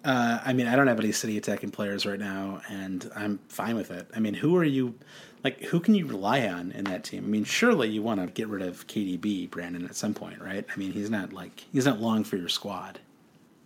[0.06, 3.76] Uh, I mean, I don't have any City attacking players right now, and I'm fine
[3.76, 4.08] with it.
[4.16, 4.96] I mean, who are you?
[5.44, 7.24] Like who can you rely on in that team?
[7.24, 10.66] I mean, surely you want to get rid of KDB, Brandon, at some point, right?
[10.72, 13.00] I mean, he's not like he's not long for your squad.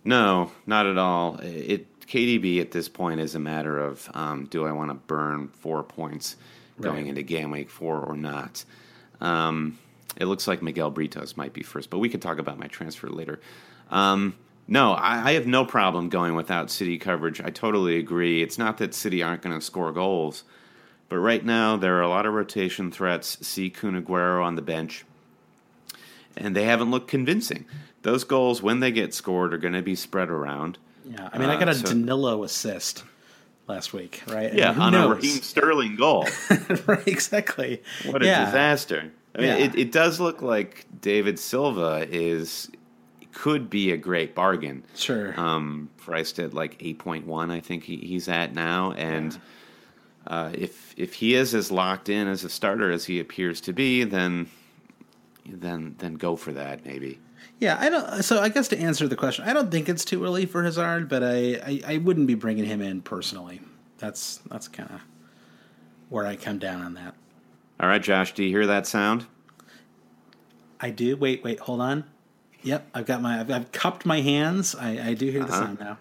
[0.04, 1.38] No, not at all.
[1.42, 5.48] It KDB at this point is a matter of um, do I want to burn
[5.48, 6.36] four points
[6.80, 7.06] going right.
[7.06, 8.64] into game week four or not?
[9.20, 9.78] Um,
[10.16, 13.08] it looks like Miguel Britos might be first, but we can talk about my transfer
[13.08, 13.40] later.
[13.90, 14.34] Um,
[14.68, 17.40] no, I, I, have no problem going without City coverage.
[17.40, 18.42] I totally agree.
[18.42, 20.42] It's not that City aren't going to score goals
[21.08, 23.38] But right now, there are a lot of rotation threats.
[23.46, 25.04] See Kun Aguero on the bench,
[26.36, 27.64] and they haven't looked convincing.
[28.02, 30.78] Those goals, when they get scored, are going to be spread around.
[31.08, 33.04] Yeah, I mean, I Uh, got a so- Danilo assist
[33.68, 34.52] last week, right?
[34.52, 35.08] I Yeah, mean, who on a?
[35.08, 36.26] Raheem Sterling goal.
[36.86, 37.82] right, exactly.
[38.06, 38.44] What a yeah.
[38.46, 39.10] disaster!
[39.34, 39.56] I mean, Yeah.
[39.56, 42.70] it, it does look like David Silva is
[43.32, 44.82] could be a great bargain.
[44.94, 45.38] Sure.
[45.38, 49.38] Um, priced at like eight point one, I think he, he's at now, and
[50.26, 53.72] uh, if if he is as locked in as a starter as he appears to
[53.72, 54.48] be, then
[55.46, 57.18] then then go for that maybe.
[57.58, 58.22] Yeah, I don't.
[58.22, 61.08] So I guess to answer the question, I don't think it's too early for Hazard,
[61.08, 63.60] but I, I, I wouldn't be bringing him in personally.
[63.98, 65.00] That's that's kind of
[66.10, 67.14] where I come down on that.
[67.80, 69.26] All right, Josh, do you hear that sound?
[70.80, 71.16] I do.
[71.16, 72.04] Wait, wait, hold on.
[72.62, 73.40] Yep, I've got my.
[73.40, 74.74] I've, I've cupped my hands.
[74.74, 75.62] I, I do hear the Uh-huh.
[75.64, 75.98] sound now.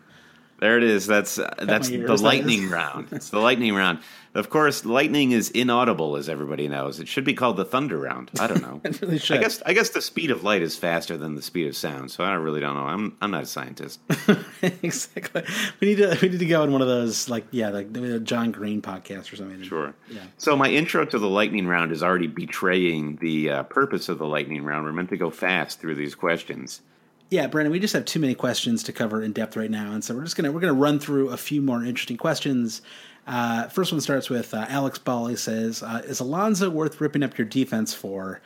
[0.59, 1.05] There it is.
[1.05, 3.09] That's uh, that's the lightning round.
[3.11, 3.99] It's the lightning round.
[4.33, 6.99] Of course, lightning is inaudible, as everybody knows.
[6.99, 8.31] It should be called the thunder round.
[8.37, 8.81] I don't know.
[8.85, 9.37] It really should.
[9.37, 12.11] I guess I guess the speed of light is faster than the speed of sound,
[12.11, 12.83] so I really don't know.
[12.83, 13.99] I'm I'm not a scientist.
[14.61, 15.43] exactly.
[15.79, 18.19] We need to we need to go on one of those like yeah like the
[18.19, 19.61] John Green podcast or something.
[19.63, 19.93] Sure.
[20.09, 20.21] Yeah.
[20.37, 24.27] So my intro to the lightning round is already betraying the uh, purpose of the
[24.27, 24.85] lightning round.
[24.85, 26.81] We're meant to go fast through these questions.
[27.29, 30.03] Yeah, Brandon, we just have too many questions to cover in depth right now, and
[30.03, 32.81] so we're just gonna we're gonna run through a few more interesting questions.
[33.25, 35.27] Uh, first one starts with uh, Alex Ball.
[35.27, 38.41] He says, uh, "Is Alonso worth ripping up your defense for?"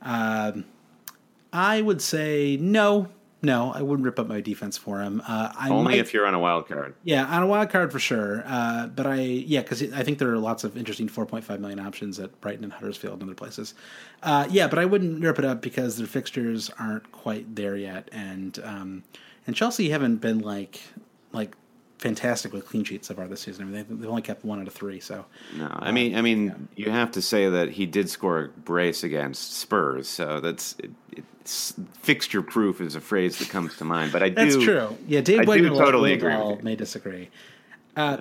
[0.00, 0.64] Um,
[1.52, 3.08] I would say no,
[3.42, 3.72] no.
[3.72, 5.20] I wouldn't rip up my defense for him.
[5.26, 6.94] Uh, I Only might- if you're on a wild card.
[7.04, 8.42] yeah, on a wild card for sure.
[8.46, 12.18] Uh, but I, yeah, because I think there are lots of interesting 4.5 million options
[12.18, 13.74] at Brighton and Huddersfield and other places.
[14.22, 18.08] Uh, yeah, but I wouldn't rip it up because their fixtures aren't quite there yet,
[18.12, 19.02] and um,
[19.46, 20.80] and Chelsea haven't been like
[21.32, 21.56] like
[22.02, 23.62] fantastic with clean sheets so far this season.
[23.62, 25.00] I mean, they've, they've only kept one out of three.
[25.00, 25.24] So
[25.56, 29.04] No, I mean, I mean, you have to say that he did score a brace
[29.04, 30.90] against Spurs, so that's it,
[31.40, 34.12] it's fixture proof is a phrase that comes to mind.
[34.12, 34.98] But I that's do, true.
[35.06, 37.30] Yeah, Dave I do Wagner totally agree may disagree.
[37.96, 38.18] Uh,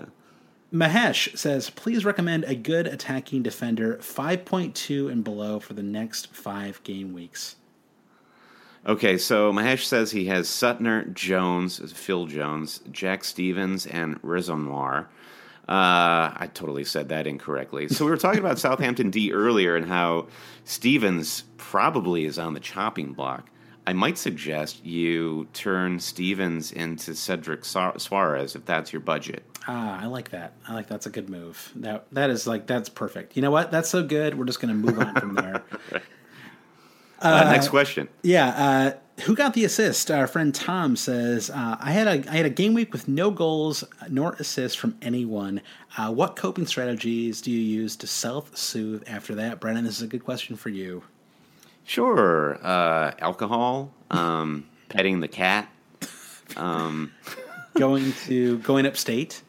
[0.73, 6.81] Mahesh says, please recommend a good attacking defender, 5.2 and below for the next five
[6.83, 7.57] game weeks.
[8.85, 15.05] Okay, so Mahesh says he has Sutner, Jones, Phil Jones, Jack Stephens, and Rizomar.
[15.69, 17.87] Uh, I totally said that incorrectly.
[17.87, 20.27] So we were talking about Southampton D earlier and how
[20.65, 23.49] Stephens probably is on the chopping block.
[23.85, 29.43] I might suggest you turn Stevens into Cedric Soares if that's your budget.
[29.67, 30.53] Ah, I like that.
[30.67, 31.71] I like that's a good move.
[31.75, 33.35] That that is like that's perfect.
[33.35, 33.71] You know what?
[33.71, 34.37] That's so good.
[34.37, 35.63] We're just going to move on from there.
[37.21, 38.07] Uh, next question.
[38.23, 40.09] Yeah, uh, who got the assist?
[40.09, 43.29] Our friend Tom says, uh, "I had a I had a game week with no
[43.31, 45.61] goals nor assists from anyone.
[45.97, 50.01] Uh, what coping strategies do you use to self soothe after that?" Brennan, this is
[50.01, 51.03] a good question for you.
[51.83, 52.57] Sure.
[52.63, 55.69] Uh, alcohol, um, petting the cat,
[57.75, 59.41] Going to going upstate.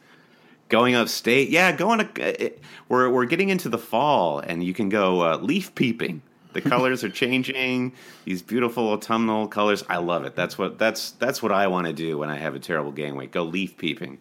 [0.69, 1.49] going upstate.
[1.49, 2.45] Yeah, going to.
[2.45, 2.49] Uh,
[2.89, 6.21] we're we're getting into the fall, and you can go uh, leaf peeping.
[6.53, 7.93] The colors are changing.
[8.25, 9.83] These beautiful autumnal colors.
[9.89, 10.35] I love it.
[10.35, 13.15] That's what that's that's what I want to do when I have a terrible game
[13.15, 13.31] week.
[13.31, 14.19] Go leaf peeping.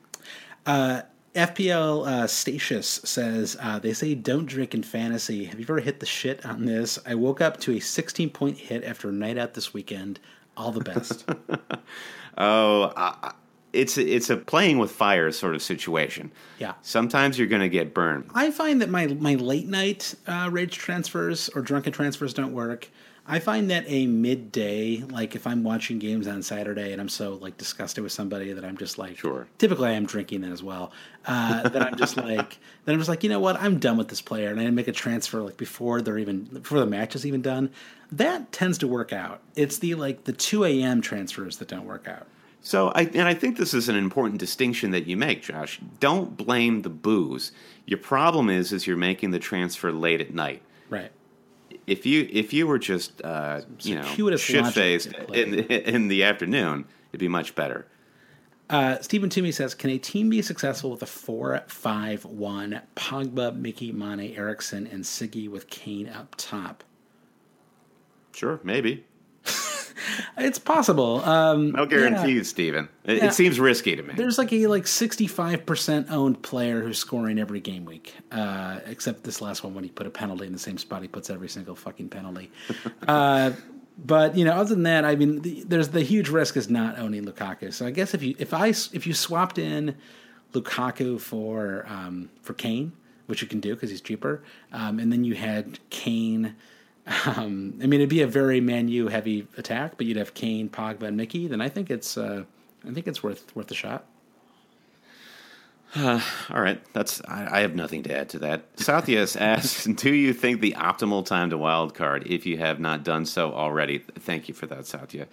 [1.34, 5.44] FPL uh, Statius says uh, they say don't drink in fantasy.
[5.46, 6.98] Have you ever hit the shit on this?
[7.06, 10.20] I woke up to a 16 point hit after a night out this weekend.
[10.56, 11.24] All the best.
[12.38, 13.34] Oh, I-
[13.72, 16.30] it's a, it's a playing with fire sort of situation.
[16.58, 16.74] Yeah.
[16.82, 18.30] Sometimes you're going to get burned.
[18.34, 22.88] I find that my my late night uh, rage transfers or drunken transfers don't work.
[23.24, 27.34] I find that a midday, like if I'm watching games on Saturday and I'm so
[27.34, 29.46] like disgusted with somebody that I'm just like, Sure.
[29.58, 30.90] Typically, I am drinking then as well.
[31.24, 33.60] Uh, that I'm just like, then I'm just like, you know what?
[33.62, 36.80] I'm done with this player, and I make a transfer like before they're even before
[36.80, 37.70] the match is even done.
[38.10, 39.40] That tends to work out.
[39.54, 41.00] It's the like the 2 a.m.
[41.00, 42.26] transfers that don't work out.
[42.64, 45.80] So, I, and I think this is an important distinction that you make, Josh.
[45.98, 47.50] Don't blame the booze.
[47.86, 50.62] Your problem is, is you're making the transfer late at night.
[50.88, 51.10] Right.
[51.88, 56.84] If you if you were just uh, you know shit faced in in the afternoon,
[57.10, 57.86] it'd be much better.
[58.70, 64.34] Uh, Stephen Toomey says, "Can a team be successful with a four-five-one Pogba, Mickey, Mane,
[64.36, 66.84] Eriksen, and Siggy with Kane up top?"
[68.32, 69.04] Sure, maybe.
[70.36, 71.24] It's possible.
[71.24, 72.88] Um, No guarantees, Steven.
[73.04, 73.26] It, Yeah.
[73.26, 74.14] it seems risky to me.
[74.16, 79.24] there's like a like 65 percent owned player who's scoring every game week, uh, except
[79.24, 81.48] this last one when he put a penalty in the same spot he puts every
[81.48, 82.50] single fucking penalty.
[83.08, 83.52] uh,
[83.98, 86.98] but you know, other than that, I mean, the, there's the huge risk is not
[86.98, 87.72] owning Lukaku.
[87.72, 89.96] So I guess if you if I if you swapped in
[90.52, 92.92] Lukaku for um, for Kane,
[93.26, 94.42] which you can do because he's cheaper.
[94.72, 96.56] Um, and then you had Kane.
[97.06, 100.68] Um, I mean, it'd be a very Man U heavy attack, but you'd have Kane,
[100.68, 101.48] Pogba, and Mickey.
[101.48, 102.44] Then I think it's uh,
[102.86, 104.04] I think it's worth worth a shot.
[105.96, 106.20] All
[106.50, 108.76] right, that's I, I have nothing to add to that.
[108.76, 113.04] Southias asks, "Do you think the optimal time to wild card, if you have not
[113.04, 115.26] done so already?" Thank you for that, Southia.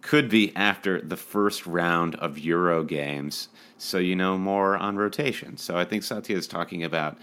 [0.00, 5.58] Could be after the first round of Euro games, so you know more on rotation.
[5.58, 7.18] So I think Satya is talking about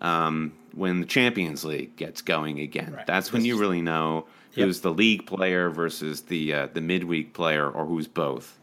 [0.00, 2.92] um, when the Champions League gets going again.
[2.94, 3.06] Right.
[3.06, 4.66] That's when you really know Yep.
[4.66, 8.58] who's the league player versus the uh, the midweek player, or who's both.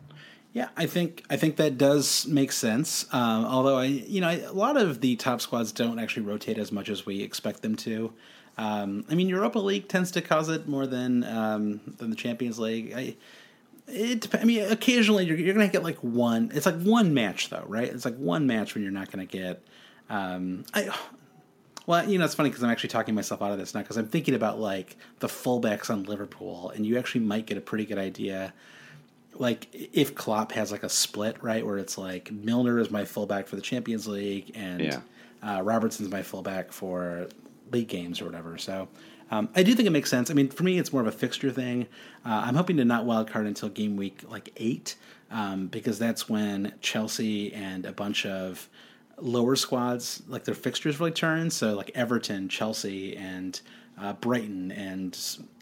[0.51, 3.05] Yeah, I think I think that does make sense.
[3.13, 6.73] Um, although I, you know, a lot of the top squads don't actually rotate as
[6.73, 8.11] much as we expect them to.
[8.57, 12.59] Um, I mean, Europa League tends to cause it more than um, than the Champions
[12.59, 12.91] League.
[12.93, 13.15] I,
[13.87, 16.51] it, I mean, occasionally you're, you're going to get like one.
[16.53, 17.87] It's like one match though, right?
[17.87, 19.63] It's like one match when you're not going to get.
[20.09, 20.89] Um, I,
[21.87, 23.97] well, you know, it's funny because I'm actually talking myself out of this now because
[23.97, 27.85] I'm thinking about like the fullbacks on Liverpool, and you actually might get a pretty
[27.85, 28.53] good idea
[29.39, 33.47] like if Klopp has like a split, right, where it's like Milner is my fullback
[33.47, 34.99] for the Champions League and Yeah.
[35.43, 37.27] uh, Robertson's my fullback for
[37.71, 38.57] league games or whatever.
[38.57, 38.87] So
[39.29, 40.31] um, I do think it makes sense.
[40.31, 41.85] I mean, for me, it's more of a fixture thing.
[42.25, 44.95] Uh, I'm hoping to not wild card until game week like eight
[45.29, 48.67] um, because that's when Chelsea and a bunch of
[49.19, 51.49] lower squads like their fixtures really turn.
[51.49, 53.59] So like Everton, Chelsea, and
[53.99, 55.17] uh, Brighton and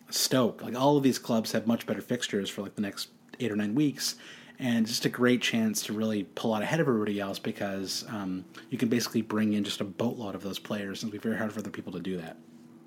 [0.10, 3.10] Stoke, like all of these clubs have much better fixtures for like the next
[3.40, 4.16] eight or nine weeks.
[4.58, 8.46] And just a great chance to really pull out ahead of everybody else because um,
[8.70, 11.38] you can basically bring in just a boatload of those players, and it'll be very
[11.38, 12.38] hard for other people to do that.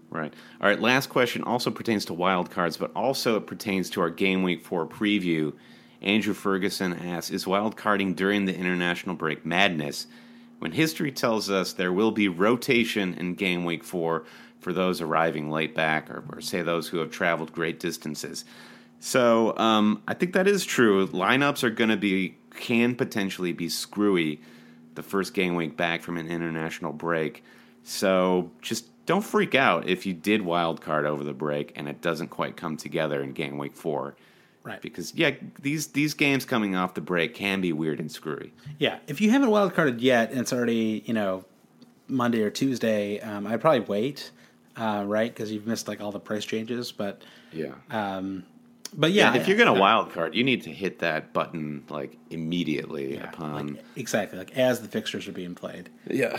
[0.09, 0.32] Right.
[0.62, 0.81] All right.
[0.81, 4.65] Last question also pertains to wild cards, but also it pertains to our game week
[4.65, 5.53] four preview.
[6.01, 10.07] Andrew Ferguson asks Is wild carding during the international break madness
[10.59, 14.24] when history tells us there will be rotation in game week four
[14.60, 18.44] for those arriving late back or, or say those who have traveled great distances?
[19.01, 21.06] So um, I think that is true.
[21.06, 24.40] Lineups are going to be, can potentially be screwy
[24.94, 27.44] the first game week back from an international break.
[27.85, 32.01] So just don't freak out if you did wild card over the break and it
[32.02, 34.16] doesn't quite come together in game week four.
[34.69, 34.82] Right.
[34.82, 35.31] Because yeah,
[35.62, 38.53] these these games coming off the break can be weird and screwy.
[38.78, 41.45] Yeah, if you haven't wild carded yet and it's already you know
[42.07, 44.31] Monday or Tuesday, um, I'd probably wait,
[44.77, 45.32] uh, right?
[45.32, 46.93] Because you've missed like all the price changes.
[46.93, 47.23] But
[47.53, 47.73] Yeah.
[47.90, 48.45] um,
[48.95, 51.85] but yeah, yeah, if you're gonna I- wild card, you need to hit that button
[51.89, 53.66] like immediately yeah, upon.
[53.74, 55.89] like, exactly like as the fixtures are being played.
[56.11, 56.39] yeah.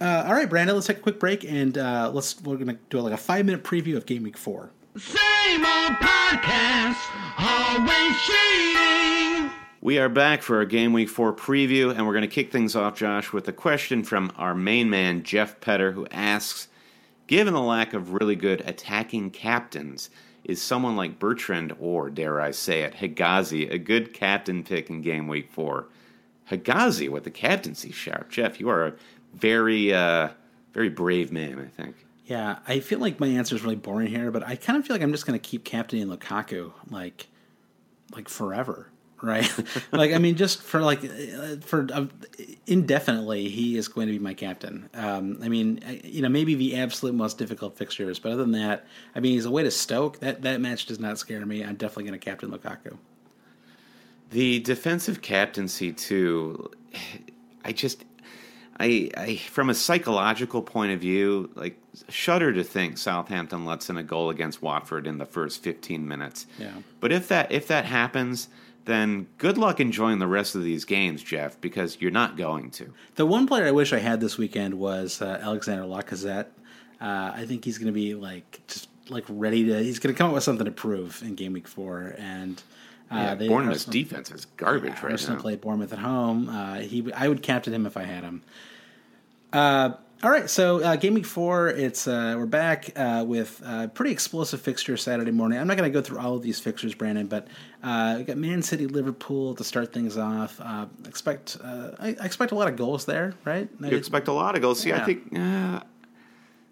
[0.00, 3.00] Uh, all right, Brandon, let's take a quick break and uh, let's we're gonna do
[3.00, 4.70] like a five minute preview of Game Week Four.
[4.98, 6.98] Same old podcast,
[7.38, 9.48] always cheating.
[9.80, 12.74] We are back for our Game Week 4 preview, and we're going to kick things
[12.74, 16.66] off, Josh, with a question from our main man, Jeff Petter, who asks
[17.28, 20.10] Given the lack of really good attacking captains,
[20.42, 25.02] is someone like Bertrand or, dare I say it, Hegazi a good captain pick in
[25.02, 25.86] Game Week 4?
[26.50, 28.30] Hegazi with the captaincy shout.
[28.30, 28.94] Jeff, you are a
[29.32, 30.30] very, uh,
[30.72, 31.94] very brave man, I think.
[32.28, 34.94] Yeah, I feel like my answer is really boring here, but I kind of feel
[34.94, 37.26] like I'm just going to keep captaining Lukaku like,
[38.14, 38.90] like forever,
[39.22, 39.50] right?
[39.92, 42.04] like, I mean, just for like, uh, for uh,
[42.66, 44.90] indefinitely, he is going to be my captain.
[44.92, 48.52] Um, I mean, I- you know, maybe the absolute most difficult fixtures, but other than
[48.52, 48.84] that,
[49.14, 50.20] I mean, he's away to Stoke.
[50.20, 51.64] That that match does not scare me.
[51.64, 52.98] I'm definitely going to captain Lukaku.
[54.30, 56.70] The defensive captaincy too.
[57.64, 58.04] I just,
[58.80, 61.76] I, I, from a psychological point of view, like
[62.08, 66.46] shudder to think Southampton lets in a goal against Watford in the first fifteen minutes.
[66.58, 66.72] Yeah.
[67.00, 68.48] But if that if that happens,
[68.84, 72.92] then good luck enjoying the rest of these games, Jeff, because you're not going to.
[73.16, 76.46] The one player I wish I had this weekend was uh, Alexander Lacazette.
[77.00, 79.82] Uh, I think he's going to be like just like ready to.
[79.82, 82.14] He's going to come up with something to prove in game week four.
[82.16, 82.62] And
[83.10, 85.42] uh, Yeah, Bournemouth's Arsenal- defense is garbage right Arsenal now.
[85.42, 86.48] played Bournemouth at home.
[86.48, 88.42] Uh, he, I would captain him if I had him.
[89.52, 89.90] Uh,
[90.20, 94.10] all right, so uh, game week four, it's uh, we're back uh, with uh, pretty
[94.10, 95.60] explosive fixture Saturday morning.
[95.60, 97.46] I'm not going to go through all of these fixtures, Brandon, but
[97.84, 100.60] uh, we got Man City, Liverpool to start things off.
[100.60, 103.68] Uh, expect uh, I, I expect a lot of goals there, right?
[103.80, 104.80] You expect a lot of goals.
[104.80, 105.80] See, I think uh,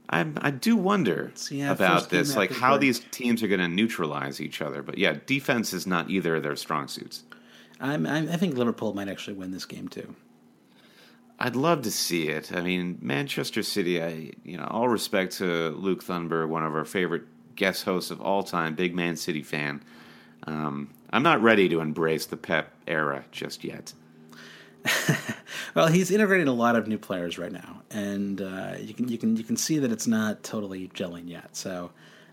[0.08, 2.80] I I do wonder yeah, about this, like how break.
[2.82, 4.82] these teams are going to neutralize each other.
[4.82, 7.24] But yeah, defense is not either of their strong suits.
[7.80, 10.14] I'm, I'm, I think Liverpool might actually win this game too.
[11.38, 12.50] I'd love to see it.
[12.54, 14.02] I mean, Manchester City.
[14.02, 17.24] I you know, all respect to Luke Thunberg, one of our favorite
[17.56, 19.82] guest hosts of all time, big Man City fan.
[20.46, 23.92] Um, I'm not ready to embrace the Pep era just yet.
[25.74, 29.18] well, he's integrating a lot of new players right now, and uh, you can you
[29.18, 31.56] can you can see that it's not totally gelling yet.
[31.56, 31.90] So,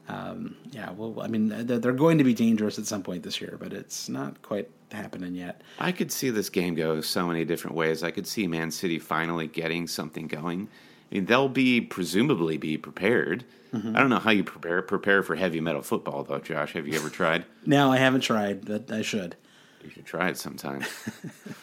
[0.08, 3.40] um, yeah, well, I mean, they're, they're going to be dangerous at some point this
[3.42, 5.62] year, but it's not quite happening yet.
[5.80, 8.04] I could see this game go so many different ways.
[8.04, 10.68] I could see Man City finally getting something going.
[11.12, 13.46] I mean, they'll be presumably be prepared.
[13.76, 16.74] I don't know how you prepare prepare for heavy metal football though, Josh.
[16.74, 17.46] Have you ever tried?
[17.66, 19.36] No, I haven't tried, but I should.
[19.84, 20.86] You should try it sometime.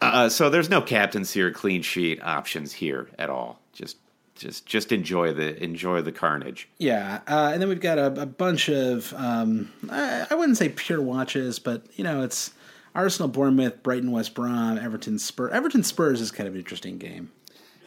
[0.00, 3.60] uh, so there's no captaincy or clean sheet options here at all.
[3.72, 3.96] Just
[4.34, 6.68] just just enjoy the enjoy the carnage.
[6.78, 10.70] Yeah, uh, and then we've got a, a bunch of um, I, I wouldn't say
[10.70, 12.52] pure watches, but you know it's
[12.94, 15.52] Arsenal, Bournemouth, Brighton, West Brom, Everton, Spurs.
[15.52, 17.30] Everton Spurs is kind of an interesting game.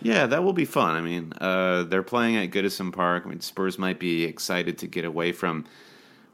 [0.01, 0.95] Yeah, that will be fun.
[0.95, 3.23] I mean, uh, they're playing at Goodison Park.
[3.25, 5.65] I mean, Spurs might be excited to get away from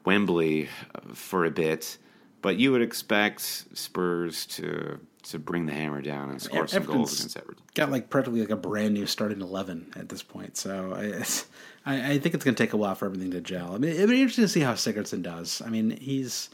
[0.05, 1.97] Wembley uh, for a bit,
[2.41, 7.19] but you would expect Spurs to to bring the hammer down and score some goals
[7.19, 7.63] against Everton.
[7.75, 11.45] Got like practically like a brand new starting eleven at this point, so I, it's,
[11.85, 13.75] I, I think it's going to take a while for everything to gel.
[13.75, 15.61] I mean, it'd be interesting to see how Sigurdsson does.
[15.65, 16.49] I mean, he's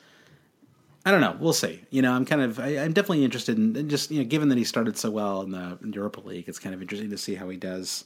[1.05, 1.37] I don't know.
[1.39, 1.83] We'll see.
[1.91, 4.49] You know, I'm kind of I, I'm definitely interested in in just you know, given
[4.49, 7.17] that he started so well in the in Europa League, it's kind of interesting to
[7.17, 8.05] see how he does.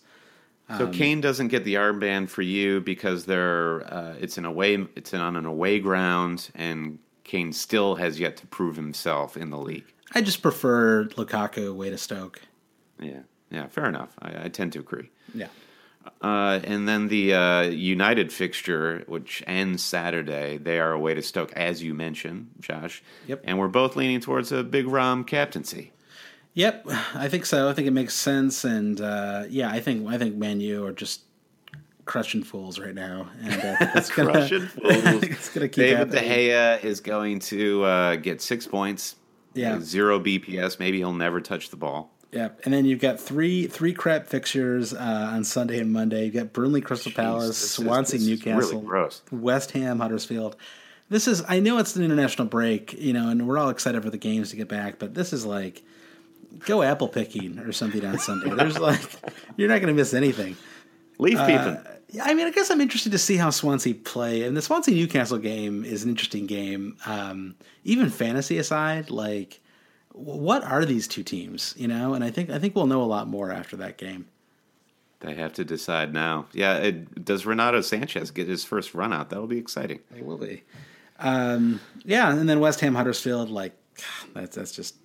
[0.77, 4.86] So Um, Kane doesn't get the armband for you because they're uh, it's an away
[4.95, 9.49] it's an, on an away ground, and Kane still has yet to prove himself in
[9.49, 9.94] the league.
[10.14, 12.41] I just prefer Lukaku way to Stoke.
[12.99, 13.22] Yeah,
[13.52, 14.15] yeah, fair enough.
[14.22, 15.10] I, I tend to agree.
[15.34, 15.48] Yeah.
[16.22, 21.53] Uh, and then the uh, United fixture, which ends Saturday, they are away to Stoke,
[21.53, 23.03] as you mentioned, Josh.
[23.27, 23.41] Yep.
[23.44, 25.91] And we're both leaning towards a big Rom captaincy.
[26.53, 27.69] Yep, I think so.
[27.69, 30.91] I think it makes sense, and uh, yeah, I think I think Man U are
[30.91, 31.22] just
[32.06, 34.84] crushing fools right now, and uh, it's gonna, Crushing fools.
[35.23, 36.19] it's gonna keep David De.
[36.19, 39.15] Gea is going to uh, get six points.
[39.53, 39.76] Yeah.
[39.76, 40.80] Uh, Zero BPS.
[40.80, 42.11] Maybe he'll never touch the ball.
[42.31, 46.26] Yep, and then you've got three three crap fixtures uh, on Sunday and Monday.
[46.26, 49.21] You've got Burnley, Crystal Palace, this is- Swansea, is really Newcastle, gross.
[49.31, 50.55] West Ham, Huddersfield.
[51.09, 54.11] This is I know it's an international break, you know, and we're all excited for
[54.11, 55.81] the games to get back, but this is like
[56.67, 58.51] go apple picking or something on Sunday.
[58.53, 59.01] There's like
[59.57, 60.55] you're not going to miss anything.
[61.17, 61.80] Leaf peeping.
[62.11, 64.44] Yeah, I mean, I guess I'm interested to see how Swansea play.
[64.44, 66.98] And the Swansea Newcastle game is an interesting game.
[67.06, 69.60] Um, even fantasy aside, like,
[70.11, 71.76] what are these two teams?
[71.77, 74.26] You know, and I think I think we'll know a lot more after that game.
[75.19, 76.48] They have to decide now.
[76.53, 79.30] Yeah, it, does Renato Sanches get his first run out?
[79.30, 79.99] That'll be exciting.
[80.15, 80.64] It will be.
[81.19, 83.73] Um, yeah, and then West Ham Huddersfield, like,
[84.34, 84.95] that's that's just.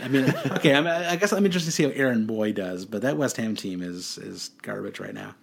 [0.00, 0.74] I mean, okay.
[0.74, 3.56] I'm, I guess I'm interested to see how Aaron Mooy does, but that West Ham
[3.56, 5.34] team is is garbage right now.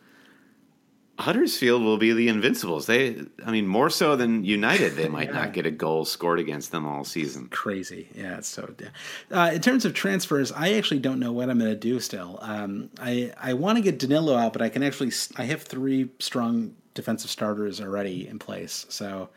[1.19, 2.87] Huddersfield will be the Invincibles.
[2.87, 6.71] They, I mean, more so than United, they might not get a goal scored against
[6.71, 7.49] them all season.
[7.49, 8.07] crazy.
[8.15, 8.73] Yeah, it's so.
[8.79, 8.87] Yeah.
[9.31, 11.99] Uh, in terms of transfers, I actually don't know what I'm going to do.
[11.99, 15.61] Still, um, I I want to get Danilo out, but I can actually I have
[15.61, 19.29] three strong defensive starters already in place, so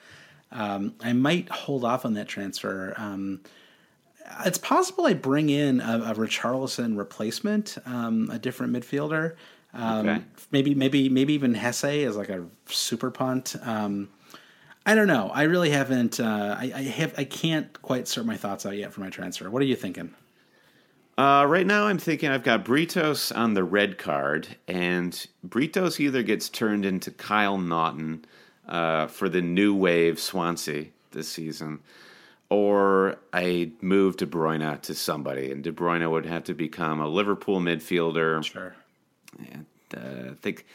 [0.53, 2.95] um, I might hold off on that transfer.
[2.97, 3.41] Um,
[4.45, 9.37] it's possible I bring in a, a Richarlison replacement, um, a different midfielder.
[9.77, 10.23] Um, Okay.
[10.53, 13.57] Maybe, maybe, maybe even Jese is like a super punt.
[13.63, 14.09] Um,
[14.87, 15.31] I don't know.
[15.35, 16.21] I really haven't.
[16.21, 17.15] Uh, I, I have.
[17.19, 19.51] I can't quite sort my thoughts out yet for my transfer.
[19.51, 20.15] What are you thinking?
[21.19, 26.23] Uh, right now, I'm thinking I've got Britos on the red card, and Britos either
[26.23, 28.25] gets turned into Kyle Naughton
[28.69, 31.81] uh, for the new wave Swansea this season,
[32.51, 37.09] or I move De Bruyne to somebody, and De Bruyne would have to become a
[37.09, 38.45] Liverpool midfielder.
[38.45, 38.77] Sure.
[39.39, 40.67] And, uh, I think,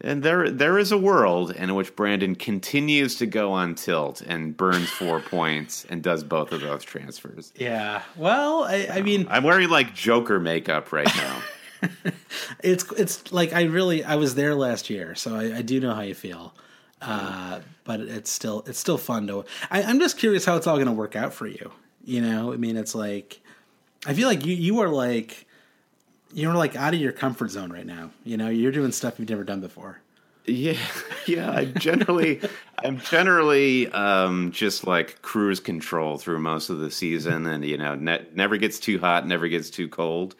[0.00, 4.56] and there there is a world in which Brandon continues to go on tilt and
[4.56, 7.52] burns four points and does both of those transfers.
[7.56, 8.02] Yeah.
[8.16, 11.42] Well, I, I mean, I'm wearing like Joker makeup right now.
[12.62, 15.94] it's it's like I really I was there last year, so I, I do know
[15.94, 16.54] how you feel.
[17.00, 19.44] Uh, but it's still it's still fun to.
[19.70, 21.70] I, I'm just curious how it's all going to work out for you.
[22.02, 23.40] You know, I mean, it's like
[24.06, 25.43] I feel like you you are like
[26.34, 28.10] you're like out of your comfort zone right now.
[28.24, 30.00] You know, you're doing stuff you've never done before.
[30.46, 30.76] Yeah,
[31.26, 31.50] yeah.
[31.50, 32.40] I generally,
[32.84, 37.94] I'm generally um, just like cruise control through most of the season, and you know,
[37.94, 40.34] ne- never gets too hot, never gets too cold.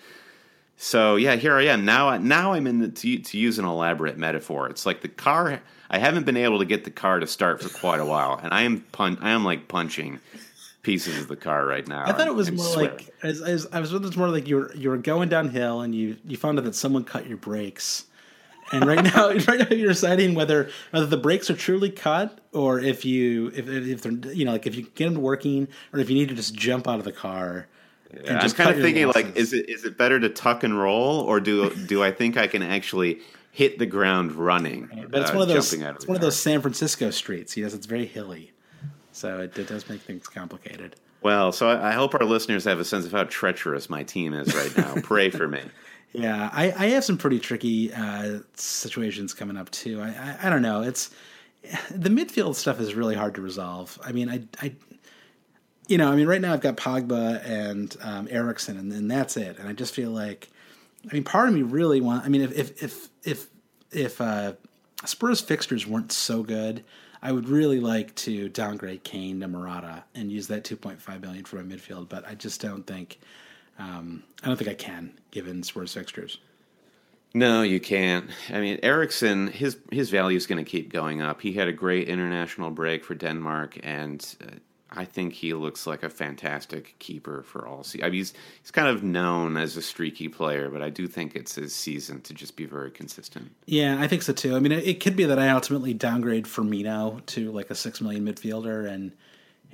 [0.76, 2.16] So yeah, here I am now.
[2.18, 4.68] Now I'm in the to, to use an elaborate metaphor.
[4.68, 5.60] It's like the car.
[5.88, 8.52] I haven't been able to get the car to start for quite a while, and
[8.52, 10.18] I am pun- I am like punching
[10.84, 12.04] pieces of the car right now.
[12.06, 12.90] I thought it was more swearing.
[12.92, 15.80] like as, as I was it was more like you were you were going downhill
[15.80, 18.06] and you you found out that someone cut your brakes.
[18.72, 22.78] And right now, right now you're deciding whether whether the brakes are truly cut or
[22.78, 26.08] if you if if they're you know like if you get them working or if
[26.08, 27.66] you need to just jump out of the car
[28.20, 30.78] and I'm just kind of thinking like, is it is it better to tuck and
[30.78, 33.20] roll, or do do I think I can actually
[33.50, 34.88] hit the ground running?
[35.10, 35.72] But it's uh, one of those.
[35.72, 37.56] It's one of those San Francisco streets.
[37.56, 38.52] Yes, it's very hilly,
[39.24, 40.96] so it, it does make things complicated.
[41.22, 44.34] Well, so I, I hope our listeners have a sense of how treacherous my team
[44.34, 44.96] is right now.
[45.02, 45.62] Pray for me.
[46.12, 50.02] Yeah, I, I have some pretty tricky uh, situations coming up too.
[50.02, 50.82] I, I I don't know.
[50.82, 51.10] It's
[51.90, 53.98] the midfield stuff is really hard to resolve.
[54.04, 54.74] I mean, I I
[55.88, 59.38] you know, I mean, right now I've got Pogba and um, Eriksen, and, and that's
[59.38, 59.58] it.
[59.58, 60.50] And I just feel like,
[61.10, 62.26] I mean, part of me really want.
[62.26, 63.46] I mean, if if if if
[63.90, 64.52] if uh,
[65.06, 66.84] Spurs fixtures weren't so good,
[67.24, 71.56] I would really like to downgrade Kane to Morata and use that 2.5 million for
[71.56, 72.10] my midfield.
[72.10, 73.18] But I just don't think.
[73.78, 76.38] Um, I don't think I can, given Spurs fixtures.
[77.32, 78.30] No, you can't.
[78.50, 81.40] I mean, Eriksen, his his value is going to keep going up.
[81.40, 84.50] He had a great international break for Denmark, and uh,
[84.96, 88.06] I think he looks like a fantastic keeper for all season.
[88.06, 91.34] I mean, he's he's kind of known as a streaky player, but I do think
[91.34, 93.52] it's his season to just be very consistent.
[93.66, 94.56] Yeah, I think so too.
[94.56, 98.00] I mean, it, it could be that I ultimately downgrade Firmino to like a six
[98.00, 99.12] million midfielder, and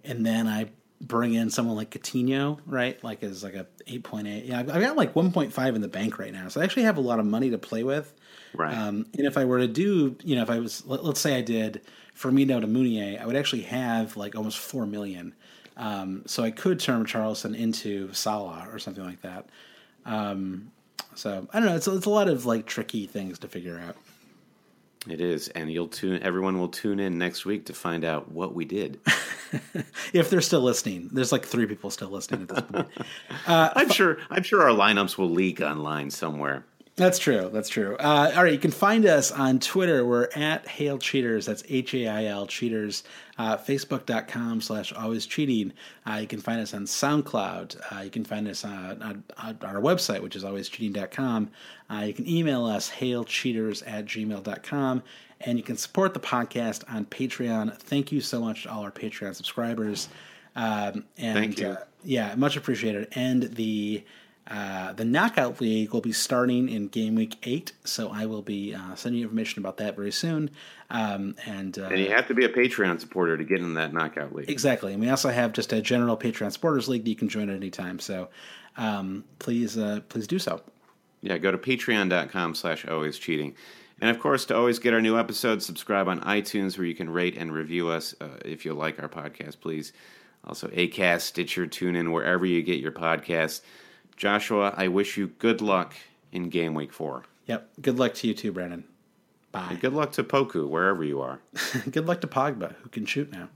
[0.04, 0.70] and then I
[1.00, 3.02] bring in someone like Coutinho, right?
[3.02, 4.44] Like as like a eight point eight.
[4.44, 6.64] Yeah, I've, I've got like one point five in the bank right now, so I
[6.64, 8.12] actually have a lot of money to play with.
[8.54, 8.76] Right.
[8.76, 11.36] Um, and if I were to do, you know, if I was, let, us say
[11.36, 11.82] I did
[12.20, 15.34] Firmino to Mounier, I would actually have like almost four million.
[15.76, 19.48] Um, so I could turn Richarlison into Salah or something like that.
[20.04, 20.70] Um,
[21.14, 21.76] so I don't know.
[21.76, 23.96] It's it's a lot of like tricky things to figure out.
[25.08, 26.22] It is, and you'll tune.
[26.22, 29.00] Everyone will tune in next week to find out what we did.
[30.12, 31.08] if they're still listening.
[31.10, 32.88] There's like three people still listening at this point.
[33.46, 34.18] I'm sure.
[34.28, 36.66] I'm sure our lineups will leak online somewhere.
[37.00, 37.48] That's true.
[37.50, 37.96] That's true.
[37.96, 40.04] Uh, all right, you can find us on Twitter.
[40.04, 41.46] We're at Hail Cheaters.
[41.46, 43.04] That's H A I L Cheaters.
[43.38, 45.72] Uh, Facebook.com slash always cheating.
[46.06, 47.80] Uh, you can find us on SoundCloud.
[47.90, 51.50] Uh, you can find us on, on, on our website, which is alwayscheating.com.
[51.90, 55.02] Uh, you can email us hailcheaters at gmail.com.
[55.40, 57.78] And you can support the podcast on Patreon.
[57.78, 60.10] Thank you so much to all our Patreon subscribers.
[60.54, 61.68] Um, and Thank you.
[61.68, 63.08] Uh, yeah, much appreciated.
[63.12, 64.04] And the
[64.50, 68.74] uh, the knockout league will be starting in game week eight, so I will be
[68.74, 70.50] uh, sending you information about that very soon.
[70.90, 73.92] Um, and, uh, And you have to be a Patreon supporter to get in that
[73.92, 74.50] knockout league.
[74.50, 77.48] exactly, and we also have just a general Patreon supporters league that you can join
[77.48, 78.00] at any time.
[78.00, 78.28] So
[78.76, 80.60] um, please, uh, please do so.
[81.22, 83.54] Yeah, go to patreon.com slash always cheating.
[84.00, 87.10] And of course, to always get our new episodes, subscribe on iTunes where you can
[87.10, 89.92] rate and review us uh, if you like our podcast, please.
[90.44, 93.60] Also, Acast, Stitcher, TuneIn, wherever you get your podcasts.
[94.20, 95.94] Joshua, I wish you good luck
[96.30, 97.22] in game week four.
[97.46, 97.70] Yep.
[97.80, 98.84] Good luck to you too, Brandon.
[99.50, 99.68] Bye.
[99.70, 101.40] And good luck to Poku, wherever you are.
[101.90, 103.48] Good luck to Pogba, who can shoot now.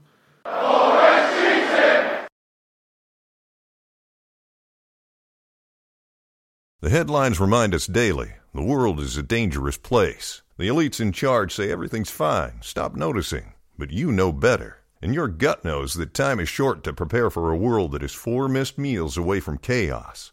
[6.80, 10.40] The headlines remind us daily the world is a dangerous place.
[10.56, 13.52] The elites in charge say everything's fine, stop noticing.
[13.76, 14.78] But you know better.
[15.02, 18.14] And your gut knows that time is short to prepare for a world that is
[18.14, 20.32] four missed meals away from chaos.